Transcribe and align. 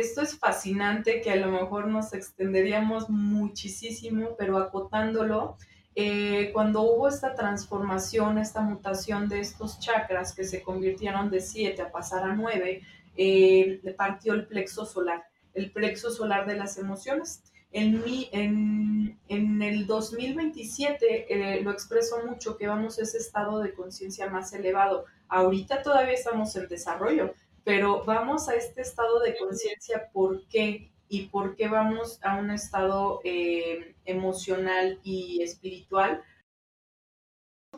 Esto 0.00 0.22
es 0.22 0.38
fascinante 0.38 1.20
que 1.20 1.30
a 1.30 1.36
lo 1.36 1.48
mejor 1.48 1.86
nos 1.86 2.14
extenderíamos 2.14 3.10
muchísimo, 3.10 4.30
pero 4.38 4.56
acotándolo, 4.56 5.58
eh, 5.94 6.48
cuando 6.54 6.80
hubo 6.80 7.06
esta 7.06 7.34
transformación, 7.34 8.38
esta 8.38 8.62
mutación 8.62 9.28
de 9.28 9.40
estos 9.40 9.78
chakras 9.78 10.34
que 10.34 10.44
se 10.44 10.62
convirtieron 10.62 11.30
de 11.30 11.42
siete 11.42 11.82
a 11.82 11.92
pasar 11.92 12.22
a 12.22 12.34
nueve, 12.34 12.80
eh, 13.14 13.82
partió 13.98 14.32
el 14.32 14.46
plexo 14.46 14.86
solar, 14.86 15.22
el 15.52 15.70
plexo 15.70 16.10
solar 16.10 16.46
de 16.46 16.56
las 16.56 16.78
emociones. 16.78 17.42
En, 17.70 18.02
mi, 18.02 18.30
en, 18.32 19.18
en 19.28 19.60
el 19.60 19.86
2027 19.86 21.58
eh, 21.58 21.60
lo 21.62 21.72
expreso 21.72 22.24
mucho 22.26 22.56
que 22.56 22.66
vamos 22.66 22.98
a 22.98 23.02
ese 23.02 23.18
estado 23.18 23.60
de 23.60 23.74
conciencia 23.74 24.30
más 24.30 24.54
elevado. 24.54 25.04
Ahorita 25.28 25.82
todavía 25.82 26.14
estamos 26.14 26.56
en 26.56 26.68
desarrollo, 26.68 27.34
pero 27.64 28.04
vamos 28.04 28.48
a 28.48 28.54
este 28.54 28.82
estado 28.82 29.20
de 29.20 29.36
conciencia, 29.36 30.10
¿por 30.12 30.46
qué? 30.48 30.92
¿Y 31.08 31.26
por 31.26 31.56
qué 31.56 31.68
vamos 31.68 32.18
a 32.22 32.36
un 32.36 32.50
estado 32.50 33.20
eh, 33.24 33.96
emocional 34.04 35.00
y 35.02 35.42
espiritual? 35.42 36.22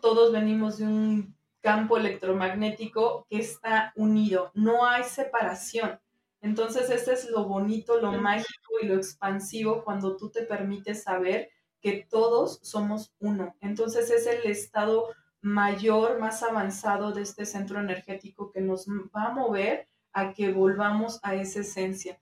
Todos 0.00 0.32
venimos 0.32 0.78
de 0.78 0.84
un 0.84 1.36
campo 1.60 1.96
electromagnético 1.96 3.26
que 3.30 3.38
está 3.38 3.92
unido, 3.96 4.50
no 4.54 4.84
hay 4.84 5.04
separación. 5.04 6.00
Entonces, 6.40 6.90
este 6.90 7.12
es 7.12 7.30
lo 7.30 7.44
bonito, 7.44 8.00
lo 8.00 8.12
mágico 8.12 8.72
y 8.82 8.86
lo 8.86 8.96
expansivo 8.96 9.84
cuando 9.84 10.16
tú 10.16 10.28
te 10.30 10.42
permites 10.42 11.04
saber 11.04 11.50
que 11.80 12.06
todos 12.10 12.58
somos 12.62 13.14
uno. 13.20 13.54
Entonces, 13.60 14.10
es 14.10 14.26
el 14.26 14.50
estado 14.50 15.08
mayor, 15.42 16.18
más 16.18 16.42
avanzado 16.42 17.12
de 17.12 17.22
este 17.22 17.44
centro 17.44 17.80
energético 17.80 18.50
que 18.50 18.60
nos 18.60 18.86
va 18.88 19.26
a 19.26 19.32
mover 19.32 19.88
a 20.12 20.32
que 20.32 20.52
volvamos 20.52 21.18
a 21.22 21.34
esa 21.34 21.60
esencia. 21.60 22.20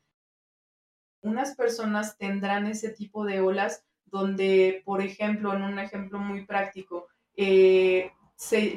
Unas 1.23 1.55
personas 1.55 2.16
tendrán 2.16 2.66
ese 2.66 2.88
tipo 2.91 3.24
de 3.24 3.41
olas 3.41 3.85
donde, 4.07 4.82
por 4.85 5.02
ejemplo, 5.02 5.54
en 5.54 5.62
un 5.62 5.79
ejemplo 5.79 6.18
muy 6.18 6.46
práctico, 6.46 7.09
eh, 7.37 8.10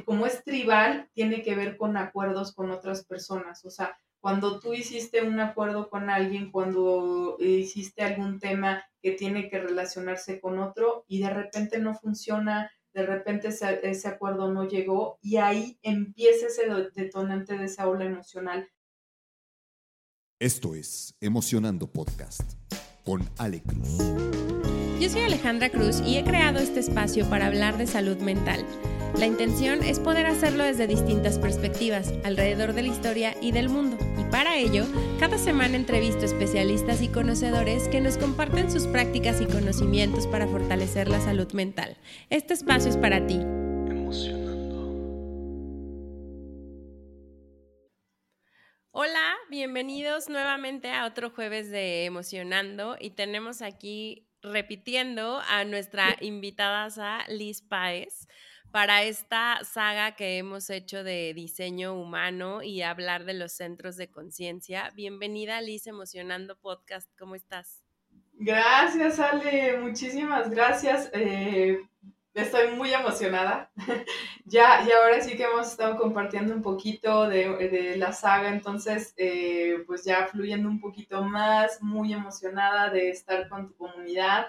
como 0.06 0.26
es 0.26 0.44
tribal, 0.44 1.10
tiene 1.14 1.42
que 1.42 1.56
ver 1.56 1.78
con 1.78 1.96
acuerdos 1.96 2.54
con 2.54 2.70
otras 2.70 3.06
personas. 3.06 3.64
O 3.64 3.70
sea, 3.70 3.98
cuando 4.20 4.60
tú 4.60 4.74
hiciste 4.74 5.22
un 5.22 5.40
acuerdo 5.40 5.90
con 5.90 6.10
alguien, 6.10 6.52
cuando 6.52 7.38
hiciste 7.40 8.04
algún 8.04 8.40
tema 8.40 8.84
que 9.02 9.12
tiene 9.12 9.50
que 9.50 9.60
relacionarse 9.60 10.40
con 10.42 10.60
otro 10.60 11.06
y 11.08 11.22
de 11.22 11.30
repente 11.30 11.80
no 11.80 11.96
funciona, 11.96 12.72
de 12.94 13.06
repente 13.06 13.48
ese, 13.48 14.08
acuerdo 14.08 14.54
no 14.54 14.68
llegó 14.68 15.18
y 15.22 15.38
ahí 15.38 15.80
empieza 15.82 16.48
ese 16.48 16.64
detonante 16.94 17.58
de 17.58 17.66
esa 17.66 17.88
ola 17.88 18.06
emocional. 18.06 18.70
Esto 20.40 20.76
es 20.76 21.16
Emocionando 21.22 21.88
Podcast 21.88 22.54
con 23.04 23.28
Ale 23.38 23.62
Cruz. 23.62 23.98
Yo 25.00 25.10
soy 25.10 25.22
Alejandra 25.22 25.70
Cruz 25.70 26.02
y 26.02 26.18
he 26.18 26.24
creado 26.24 26.60
este 26.60 26.80
espacio 26.80 27.30
para 27.30 27.48
hablar 27.48 27.78
de 27.78 27.88
salud 27.88 28.18
mental 28.18 28.66
la 29.18 29.28
intención 29.28 29.84
es 29.84 30.00
poder 30.00 30.26
hacerlo 30.26 30.64
desde 30.64 30.88
distintas 30.88 31.38
perspectivas, 31.38 32.12
alrededor 32.24 32.74
de 32.74 32.82
la 32.82 32.88
historia 32.88 33.36
y 33.42 33.52
del 33.52 33.70
mundo. 33.70 33.98
Y 34.20 34.24
para 34.32 34.58
ello, 34.58 34.86
cada 35.20 35.38
semana 35.38 35.76
entrevisto 35.76 36.26
especialistas 36.26 37.02
y 37.02 37.10
conocedores 37.10 37.88
que 37.90 38.02
nos 38.02 38.18
comparten 38.18 38.72
sus 38.72 38.88
prácticas 38.88 39.40
y 39.40 39.46
conocimientos 39.46 40.26
para 40.26 40.48
fortalecer 40.48 41.08
la 41.10 41.22
salud 41.22 41.52
mental. 41.54 41.96
Este 42.32 42.56
espacio 42.56 42.90
es 42.90 42.98
para 42.98 43.26
ti. 43.28 43.40
Hola, 48.92 49.36
bienvenidos 49.50 50.28
nuevamente 50.28 50.92
a 50.92 51.06
otro 51.06 51.30
jueves 51.30 51.70
de 51.70 52.06
Emocionando 52.06 52.98
y 53.00 53.12
tenemos 53.12 53.62
aquí 53.62 54.28
repitiendo 54.42 55.40
a 55.48 55.66
nuestra 55.66 56.18
invitada 56.20 57.26
Liz 57.28 57.62
Páez 57.62 58.28
para 58.74 59.04
esta 59.04 59.60
saga 59.64 60.16
que 60.16 60.40
hemos 60.40 60.72
hecho 60.72 61.04
de 61.04 61.32
diseño 61.36 61.94
humano 61.94 62.64
y 62.64 62.82
hablar 62.82 63.24
de 63.24 63.36
los 63.36 63.52
centros 63.52 63.98
de 63.98 64.10
conciencia. 64.10 64.90
Bienvenida, 64.96 65.62
Liz, 65.62 65.86
Emocionando 65.86 66.56
Podcast. 66.56 67.08
¿Cómo 67.20 67.36
estás? 67.36 67.86
Gracias, 68.34 69.20
Ale. 69.20 69.78
Muchísimas 69.78 70.50
gracias. 70.50 71.12
Eh, 71.14 71.84
estoy 72.34 72.72
muy 72.72 72.92
emocionada. 72.92 73.72
ya, 74.46 74.84
y 74.88 74.92
ahora 74.92 75.22
sí 75.22 75.38
que 75.38 75.44
hemos 75.44 75.68
estado 75.68 75.96
compartiendo 75.96 76.56
un 76.56 76.64
poquito 76.64 77.30
de, 77.30 77.96
la 77.98 78.12
saga, 78.12 78.50
entonces, 78.50 79.14
eh, 79.18 79.84
pues 79.86 80.04
ya 80.04 80.26
fluyendo 80.26 80.68
un 80.68 80.80
poquito 80.80 81.22
más, 81.22 81.80
muy 81.80 82.12
emocionada 82.12 82.90
de 82.90 83.12
estar 83.12 83.48
con 83.50 83.68
tu 83.68 83.76
comunidad. 83.76 84.48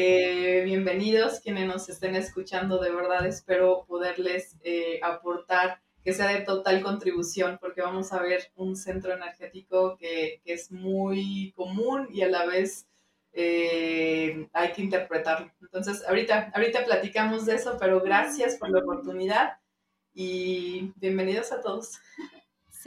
Eh, 0.00 0.62
bienvenidos 0.64 1.40
quienes 1.40 1.66
nos 1.66 1.88
estén 1.88 2.14
escuchando, 2.14 2.78
de 2.78 2.92
verdad 2.92 3.26
espero 3.26 3.84
poderles 3.88 4.56
eh, 4.62 5.00
aportar 5.02 5.80
que 6.04 6.12
sea 6.12 6.28
de 6.28 6.42
total 6.42 6.84
contribución, 6.84 7.58
porque 7.60 7.82
vamos 7.82 8.12
a 8.12 8.22
ver 8.22 8.52
un 8.54 8.76
centro 8.76 9.12
energético 9.12 9.96
que, 9.96 10.40
es 10.44 10.70
muy 10.70 11.52
común 11.56 12.06
y 12.12 12.22
a 12.22 12.28
la 12.28 12.46
vez 12.46 12.86
eh, 13.32 14.48
hay 14.52 14.70
que 14.70 14.82
interpretarlo. 14.82 15.50
Entonces, 15.62 16.04
ahorita, 16.06 16.52
ahorita 16.54 16.84
platicamos 16.84 17.44
de 17.44 17.56
eso, 17.56 17.76
pero 17.80 18.00
gracias 18.00 18.54
por 18.54 18.70
la 18.70 18.78
oportunidad 18.78 19.58
y 20.14 20.92
bienvenidos 20.94 21.50
a 21.50 21.60
todos. 21.60 21.98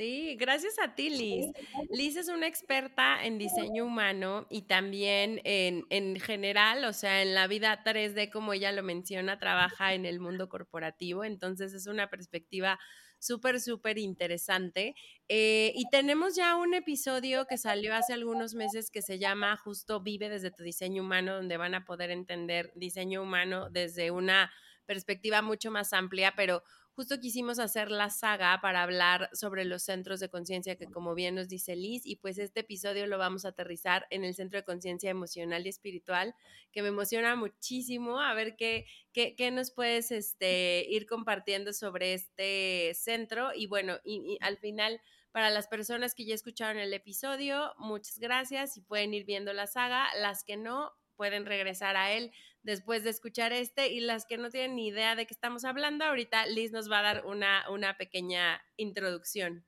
Sí, 0.02 0.36
gracias 0.36 0.80
a 0.80 0.96
ti, 0.96 1.12
Liz. 1.12 1.52
Liz 1.92 2.16
es 2.16 2.28
una 2.28 2.48
experta 2.48 3.24
en 3.24 3.38
diseño 3.38 3.86
humano 3.86 4.48
y 4.50 4.64
también 4.64 5.40
en, 5.44 5.86
en, 5.92 6.20
general, 6.20 6.86
o 6.86 6.94
sea, 6.94 7.22
en 7.22 7.36
la 7.36 7.46
vida 7.46 7.84
3D, 7.86 8.32
como 8.32 8.54
ella 8.54 8.72
lo 8.72 8.82
menciona, 8.82 9.38
trabaja 9.38 9.94
en 9.94 10.08
el 10.08 10.20
mundo 10.20 10.50
corporativo, 10.50 11.24
entonces 11.24 11.76
es 11.76 11.86
una 11.86 12.10
perspectiva 12.10 12.80
súper, 13.20 13.62
súper 13.62 14.00
interesante. 14.00 14.96
Eh, 15.28 15.72
y 15.76 15.88
tenemos 15.92 16.36
ya 16.36 16.56
un 16.56 16.74
episodio 16.74 17.46
que 17.46 17.60
salió 17.60 17.94
hace 17.94 18.14
algunos 18.14 18.56
meses 18.56 18.90
que 18.90 19.04
se 19.04 19.20
llama 19.20 19.56
justo 19.56 20.02
Vive 20.02 20.30
desde 20.30 20.50
tu 20.50 20.64
diseño 20.64 21.04
humano, 21.04 21.36
donde 21.36 21.58
van 21.58 21.76
a 21.76 21.86
poder 21.86 22.10
entender 22.10 22.72
diseño 22.74 23.22
humano 23.22 23.70
desde 23.70 24.10
una 24.10 24.52
perspectiva 24.88 25.44
mucho 25.44 25.70
más 25.70 25.94
amplia, 25.94 26.34
pero 26.36 26.64
justo 26.96 27.20
quisimos 27.20 27.60
hacer 27.60 27.90
la 27.90 28.10
saga 28.10 28.60
para 28.62 28.84
hablar 28.84 29.30
sobre 29.34 29.66
los 29.66 29.84
centros 29.84 30.20
de 30.20 30.30
conciencia 30.30 30.76
que 30.76 30.88
como 30.88 31.16
bien 31.16 31.36
nos 31.36 31.48
dice 31.48 31.76
Liz 31.76 32.06
y 32.06 32.18
pues 32.18 32.38
este 32.38 32.62
episodio 32.62 33.08
lo 33.08 33.18
vamos 33.18 33.46
a 33.46 33.50
aterrizar 33.50 34.08
en 34.10 34.24
el 34.24 34.36
centro 34.36 34.60
de 34.60 34.66
conciencia 34.66 35.10
emocional 35.10 35.66
y 35.66 35.70
espiritual 35.70 36.36
que 36.72 36.82
me 36.82 36.90
emociona 36.90 37.36
muchísimo. 37.36 38.20
A 38.20 38.34
ver 38.34 38.56
qué, 38.56 38.86
qué, 39.14 39.52
nos 39.52 39.72
puedes 39.72 40.12
este, 40.12 40.86
ir 40.90 41.06
compartiendo 41.06 41.74
sobre 41.74 42.14
este 42.14 42.94
centro. 42.96 43.52
Y 43.54 43.68
bueno, 43.68 43.98
y, 44.04 44.38
al 44.42 44.58
final 44.58 45.02
para 45.32 45.50
las 45.50 45.68
personas 45.68 46.14
que 46.14 46.26
ya 46.26 46.36
escucharon 46.36 46.78
el 46.78 46.94
episodio, 46.94 47.74
muchas 47.78 48.20
gracias 48.20 48.76
y 48.76 48.82
pueden 48.82 49.14
ir 49.14 49.26
viendo 49.26 49.54
la 49.54 49.66
saga. 49.66 50.08
Las 50.20 50.44
que 50.44 50.58
no, 50.58 50.92
pueden 51.16 51.46
regresar 51.46 51.96
a 51.96 52.12
él 52.12 52.32
después 52.64 53.04
de 53.04 53.10
escuchar 53.10 53.54
este 53.54 53.92
y 53.92 54.00
las 54.00 54.26
que 54.26 54.38
no 54.38 54.50
tienen 54.50 54.76
ni 54.76 54.88
idea 54.88 55.16
de 55.16 55.26
qué 55.26 55.34
estamos 55.34 55.66
hablando, 55.66 56.06
ahorita 56.06 56.46
Liz 56.48 56.72
nos 56.72 56.92
va 56.92 57.00
a 57.00 57.14
dar 57.14 57.26
una, 57.26 57.70
una 57.70 57.98
pequeña 57.98 58.62
introducción. 58.78 59.66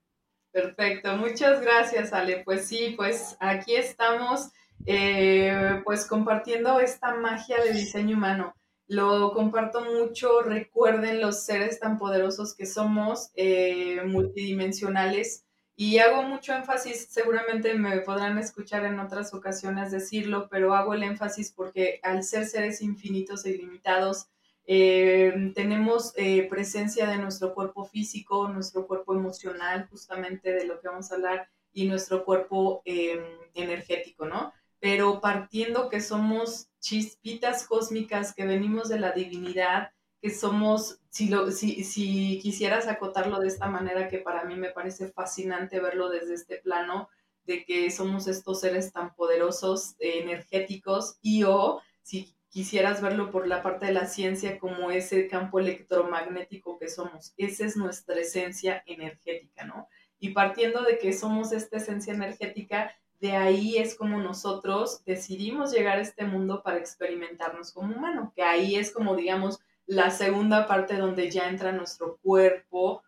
Perfecto, 0.52 1.18
muchas 1.18 1.62
gracias 1.62 2.14
Ale. 2.14 2.44
Pues 2.44 2.68
sí, 2.68 2.94
pues 2.96 3.36
aquí 3.40 3.76
estamos 3.76 4.52
eh, 4.86 5.81
pues 5.84 6.06
compartiendo 6.06 6.80
esta 6.80 7.16
magia 7.16 7.62
de 7.64 7.74
diseño 7.74 8.18
humano. 8.18 8.54
Lo 8.86 9.31
comparto 9.34 9.81
mucho, 9.81 10.42
recuerden 10.42 11.22
los 11.22 11.46
seres 11.46 11.80
tan 11.80 11.98
poderosos 11.98 12.54
que 12.56 12.66
somos, 12.66 13.31
eh, 13.36 14.02
multidimensionales, 14.06 15.43
y 15.75 15.97
hago 15.97 16.22
mucho 16.23 16.53
énfasis, 16.53 17.07
seguramente 17.09 17.73
me 17.73 18.00
podrán 18.01 18.38
escuchar 18.38 18.85
en 18.85 19.00
otras 19.00 19.33
ocasiones 19.33 19.92
decirlo, 19.92 20.48
pero 20.50 20.75
hago 20.75 20.94
el 20.94 21.03
énfasis 21.03 21.51
porque 21.51 22.00
al 22.03 22.24
ser 22.24 22.45
seres 22.45 22.81
infinitos 22.81 23.45
e 23.45 23.51
ilimitados, 23.51 24.27
eh, 24.65 25.51
tenemos 25.56 26.13
eh, 26.15 26.48
presencia 26.50 27.07
de 27.07 27.18
nuestro 27.18 27.53
cuerpo 27.53 27.86
físico, 27.86 28.48
nuestro 28.48 28.88
cuerpo 28.88 29.13
emocional, 29.13 29.88
justamente 29.89 30.53
de 30.53 30.65
lo 30.65 30.80
que 30.80 30.88
vamos 30.88 31.12
a 31.12 31.15
hablar, 31.15 31.50
y 31.74 31.88
nuestro 31.88 32.24
cuerpo 32.24 32.81
em, 32.86 33.24
energético, 33.56 34.25
¿no? 34.25 34.53
Pero 34.80 35.19
partiendo 35.21 35.89
que 35.89 36.01
somos 36.01 36.69
chispitas 36.80 37.65
cósmicas, 37.65 38.33
que 38.33 38.45
venimos 38.45 38.89
de 38.89 39.00
la 39.00 39.12
divinidad, 39.12 39.89
que 40.24 40.30
somos, 40.30 41.02
si, 41.10 41.28
lo, 41.28 41.52
si, 41.52 41.84
si 41.84 42.40
quisieras 42.42 42.88
acotarlo 42.88 43.42
de 43.42 43.50
esta 43.50 43.68
manera, 43.68 44.08
que 44.08 44.20
para 44.20 44.46
mí 44.46 44.56
me 44.56 44.70
parece 44.70 45.12
fascinante 45.12 45.81
verlo 45.81 46.08
desde 46.08 46.36
este 46.36 46.60
plano, 46.60 47.10
de 47.46 47.66
que 47.66 47.92
somos 47.92 48.30
estos 48.30 48.62
seres 48.62 48.94
tan 48.94 49.14
poderosos, 49.16 49.96
energéticos, 50.00 51.18
y 51.22 51.44
o 51.44 51.81
si 52.04 52.34
quisieras 52.48 53.02
verlo 53.02 53.31
por 53.31 53.48
la 53.48 53.62
parte 53.62 53.88
de 53.88 53.92
la 53.92 54.06
ciencia 54.06 54.60
como 54.60 54.92
ese 54.92 55.28
campo 55.28 55.60
electromagnético 55.60 56.80
que 56.80 56.88
somos. 56.88 57.34
Esa 57.36 57.66
es 57.66 57.75
nuestra 57.75 58.22
esencia 58.22 58.81
energética, 58.86 59.66
¿no? 59.66 59.90
Y 60.20 60.30
partiendo 60.30 60.84
de 60.84 61.00
que 61.00 61.12
somos 61.12 61.52
esta 61.52 61.75
esencia 61.75 62.14
energética, 62.14 62.96
de 63.20 63.34
ahí 63.34 63.78
es 63.78 63.96
como 63.96 64.20
nosotros 64.20 65.04
decidimos 65.04 65.74
llegar 65.74 65.98
a 65.98 66.02
este 66.02 66.24
mundo 66.24 66.64
para 66.64 66.78
experimentarnos 66.78 67.74
como 67.74 67.94
humano, 67.94 68.31
que 68.34 68.44
ahí 68.44 68.78
es 68.78 68.94
como, 68.94 69.18
digamos, 69.18 69.60
la 69.85 70.12
segunda 70.12 70.68
parte 70.68 70.97
donde 70.97 71.30
ya 71.30 71.50
entra 71.50 71.71
nuestro 71.71 72.18
cuerpo 72.21 73.03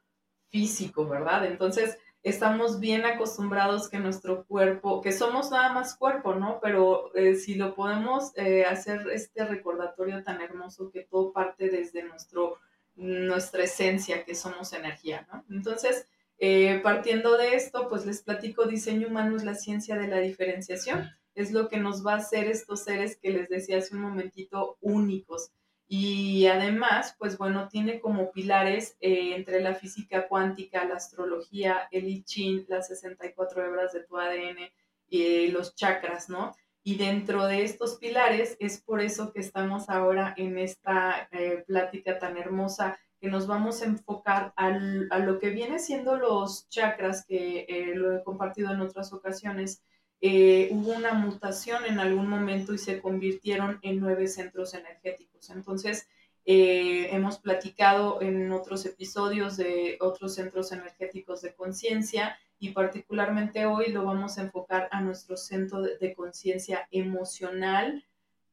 físico, 0.50 1.08
¿verdad? 1.08 1.46
Entonces, 1.46 1.98
estamos 2.24 2.80
bien 2.80 3.06
acostumbrados 3.06 3.88
que 3.88 4.00
nuestro 4.00 4.46
cuerpo, 4.46 5.02
que 5.02 5.12
somos 5.12 5.52
nada 5.52 5.72
más 5.74 5.96
cuerpo, 5.96 6.34
¿no? 6.34 6.60
Pero 6.62 7.14
eh, 7.16 7.36
si 7.36 7.54
lo 7.54 7.76
podemos 7.76 8.32
eh, 8.36 8.66
hacer 8.66 9.08
este 9.14 9.46
recordatorio 9.46 10.24
tan 10.24 10.42
hermoso 10.42 10.90
que 10.92 11.04
todo 11.04 11.32
parte 11.32 11.70
desde 11.70 12.04
nuestro, 12.04 12.58
nuestra 12.96 13.64
esencia, 13.64 14.26
que 14.26 14.34
somos 14.34 14.74
energía, 14.74 15.28
¿no? 15.32 15.46
Entonces, 15.50 16.08
eh, 16.38 16.80
partiendo 16.84 17.38
de 17.38 17.56
esto, 17.56 17.88
pues 17.90 18.06
les 18.06 18.24
platico, 18.24 18.66
diseño 18.66 19.08
humano 19.08 19.38
es 19.38 19.44
la 19.44 19.56
ciencia 19.56 19.96
de 19.96 20.08
la 20.08 20.18
diferenciación. 20.18 21.10
Es 21.36 21.52
lo 21.52 21.70
que 21.70 21.78
nos 21.78 22.06
va 22.06 22.14
a 22.14 22.18
hacer 22.18 22.48
estos 22.48 22.84
seres 22.84 23.18
que 23.18 23.30
les 23.30 23.50
decía 23.50 23.78
hace 23.78 23.96
un 23.96 24.02
momentito 24.02 24.78
únicos. 24.82 25.52
Y 25.88 26.48
además, 26.48 27.16
pues 27.20 27.38
bueno, 27.38 27.68
tiene 27.68 28.00
como 28.00 28.32
pilares 28.32 28.98
eh, 29.00 29.36
entre 29.36 29.62
la 29.62 29.76
física 29.76 30.28
cuántica, 30.28 30.84
la 30.86 30.96
astrología, 30.96 31.88
el 31.92 32.08
I 32.08 32.24
Ching, 32.24 32.66
las 32.68 32.88
64 32.88 33.66
hebras 33.66 33.94
de 33.94 34.04
tu 34.04 34.18
ADN 34.18 34.72
y 35.08 35.22
eh, 35.22 35.50
los 35.52 35.76
chakras, 35.76 36.30
¿no? 36.30 36.56
Y 36.84 36.96
dentro 36.96 37.46
de 37.46 37.64
estos 37.64 37.98
pilares 37.98 38.58
es 38.60 38.82
por 38.82 39.02
eso 39.02 39.32
que 39.32 39.40
estamos 39.40 39.90
ahora 39.90 40.34
en 40.38 40.58
esta 40.60 41.28
plática 41.66 42.20
tan 42.20 42.38
hermosa 42.38 43.00
nos 43.30 43.48
vamos 43.48 43.82
a 43.82 43.86
enfocar 43.86 44.54
a 44.56 45.20
lo 45.20 45.40
que 45.40 45.50
viene 45.50 45.80
siendo 45.80 46.18
los 46.18 46.70
chakras, 46.70 47.26
que 47.26 47.66
eh, 47.68 47.96
lo 47.96 48.16
he 48.16 48.24
compartido 48.24 48.72
en 48.74 48.82
otras 48.82 49.14
ocasiones. 49.14 49.84
Eh, 50.28 50.70
hubo 50.72 50.94
una 50.94 51.14
mutación 51.14 51.86
en 51.86 52.00
algún 52.00 52.28
momento 52.28 52.74
y 52.74 52.80
se 52.80 53.00
convirtieron 53.00 53.78
en 53.84 54.00
nueve 54.00 54.28
centros 54.28 54.74
energéticos. 54.74 55.52
Entonces, 55.52 56.08
eh, 56.46 57.10
hemos 57.12 57.38
platicado 57.38 58.20
en 58.24 58.52
otros 58.52 58.88
episodios 58.88 59.56
de 59.56 60.00
otros 60.02 60.34
centros 60.34 60.72
energéticos 60.72 61.44
de 61.44 61.54
conciencia 61.54 62.40
y 62.58 62.72
particularmente 62.72 63.68
hoy 63.68 63.92
lo 63.92 64.04
vamos 64.04 64.40
a 64.40 64.42
enfocar 64.42 64.90
a 64.90 65.00
nuestro 65.00 65.38
centro 65.38 65.84
de 65.84 66.16
conciencia 66.16 66.88
emocional 66.90 68.04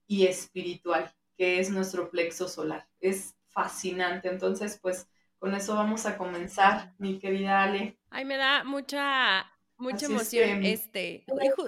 y 0.06 0.26
espiritual, 0.26 1.10
que 1.38 1.58
es 1.58 1.70
nuestro 1.70 2.10
plexo 2.10 2.50
solar. 2.50 2.86
Es 3.00 3.34
fascinante. 3.48 4.28
Entonces, 4.28 4.78
pues 4.78 5.08
con 5.38 5.54
eso 5.54 5.74
vamos 5.74 6.04
a 6.04 6.18
comenzar, 6.18 6.92
mi 6.98 7.18
querida 7.18 7.62
Ale. 7.62 7.96
Ay, 8.10 8.26
me 8.26 8.36
da 8.36 8.62
mucha, 8.62 9.50
mucha 9.82 10.06
emoción 10.06 10.64
este. 10.64 11.24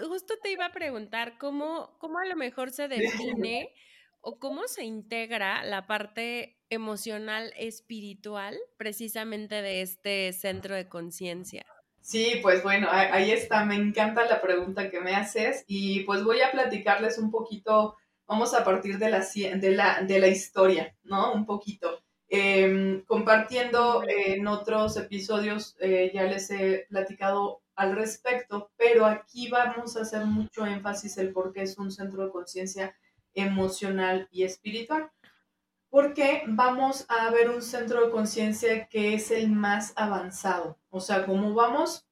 justo 0.09 0.35
te 0.43 0.53
iba 0.53 0.67
a 0.67 0.73
preguntar 0.73 1.37
cómo, 1.39 1.97
cómo 1.99 2.19
a 2.19 2.25
lo 2.25 2.37
mejor 2.37 2.71
se 2.71 2.89
define 2.89 3.73
o 4.21 4.39
cómo 4.39 4.67
se 4.67 4.85
integra 4.85 5.65
la 5.65 5.87
parte 5.87 6.57
emocional 6.71 7.53
espiritual 7.57 8.57
precisamente 8.79 9.61
de 9.61 9.83
este 9.83 10.33
centro 10.33 10.75
de 10.75 10.89
conciencia. 10.89 11.67
Sí, 12.01 12.39
pues 12.43 12.63
bueno, 12.63 12.89
ahí 12.91 13.31
está, 13.31 13.65
me 13.65 13.77
encanta 13.77 14.25
la 14.27 14.41
pregunta 14.41 14.91
que 14.91 15.01
me 15.01 15.15
haces 15.15 15.65
y 15.67 16.01
pues 16.05 16.23
voy 16.23 16.41
a 16.43 16.53
platicarles 16.53 17.19
un 17.19 17.31
poquito 17.31 17.97
vamos 18.27 18.55
a 18.55 18.65
partir 18.65 18.99
de 18.99 19.11
la, 19.11 19.21
de 19.21 19.71
la, 19.71 20.03
de 20.03 20.19
la 20.19 20.29
historia, 20.29 20.95
¿no? 21.03 21.33
Un 21.33 21.45
poquito. 21.45 22.01
Em, 22.29 23.05
compartiendo 23.05 24.03
en 24.09 24.47
otros 24.47 24.97
episodios, 24.97 25.77
eh, 25.81 26.11
ya 26.13 26.25
les 26.25 26.51
he 26.51 26.87
platicado 26.89 27.61
al 27.77 27.97
respecto, 27.97 28.71
pero 28.77 29.07
aquí 29.07 29.49
vamos 29.49 29.97
a 29.97 30.03
hacer 30.03 30.25
mucho 30.25 30.67
énfasis 30.67 31.19
el 31.19 31.33
por 31.33 31.53
qué 31.53 31.63
es 31.63 31.79
un 31.79 31.91
centro 31.91 32.25
de 32.25 32.31
conciencia 32.31 32.95
emocional 33.35 34.29
y 34.31 34.45
espiritual. 34.45 35.11
Porque 35.91 36.43
vamos 36.47 37.07
a 37.09 37.31
ver 37.31 37.51
un 37.51 37.63
centro 37.63 38.05
de 38.05 38.11
conciencia 38.11 38.89
que 38.89 39.15
es 39.15 39.31
el 39.31 39.51
más 39.51 39.93
avanzado. 39.97 40.79
O 40.91 41.01
sea, 41.01 41.25
como 41.25 41.55
vamos 41.55 42.07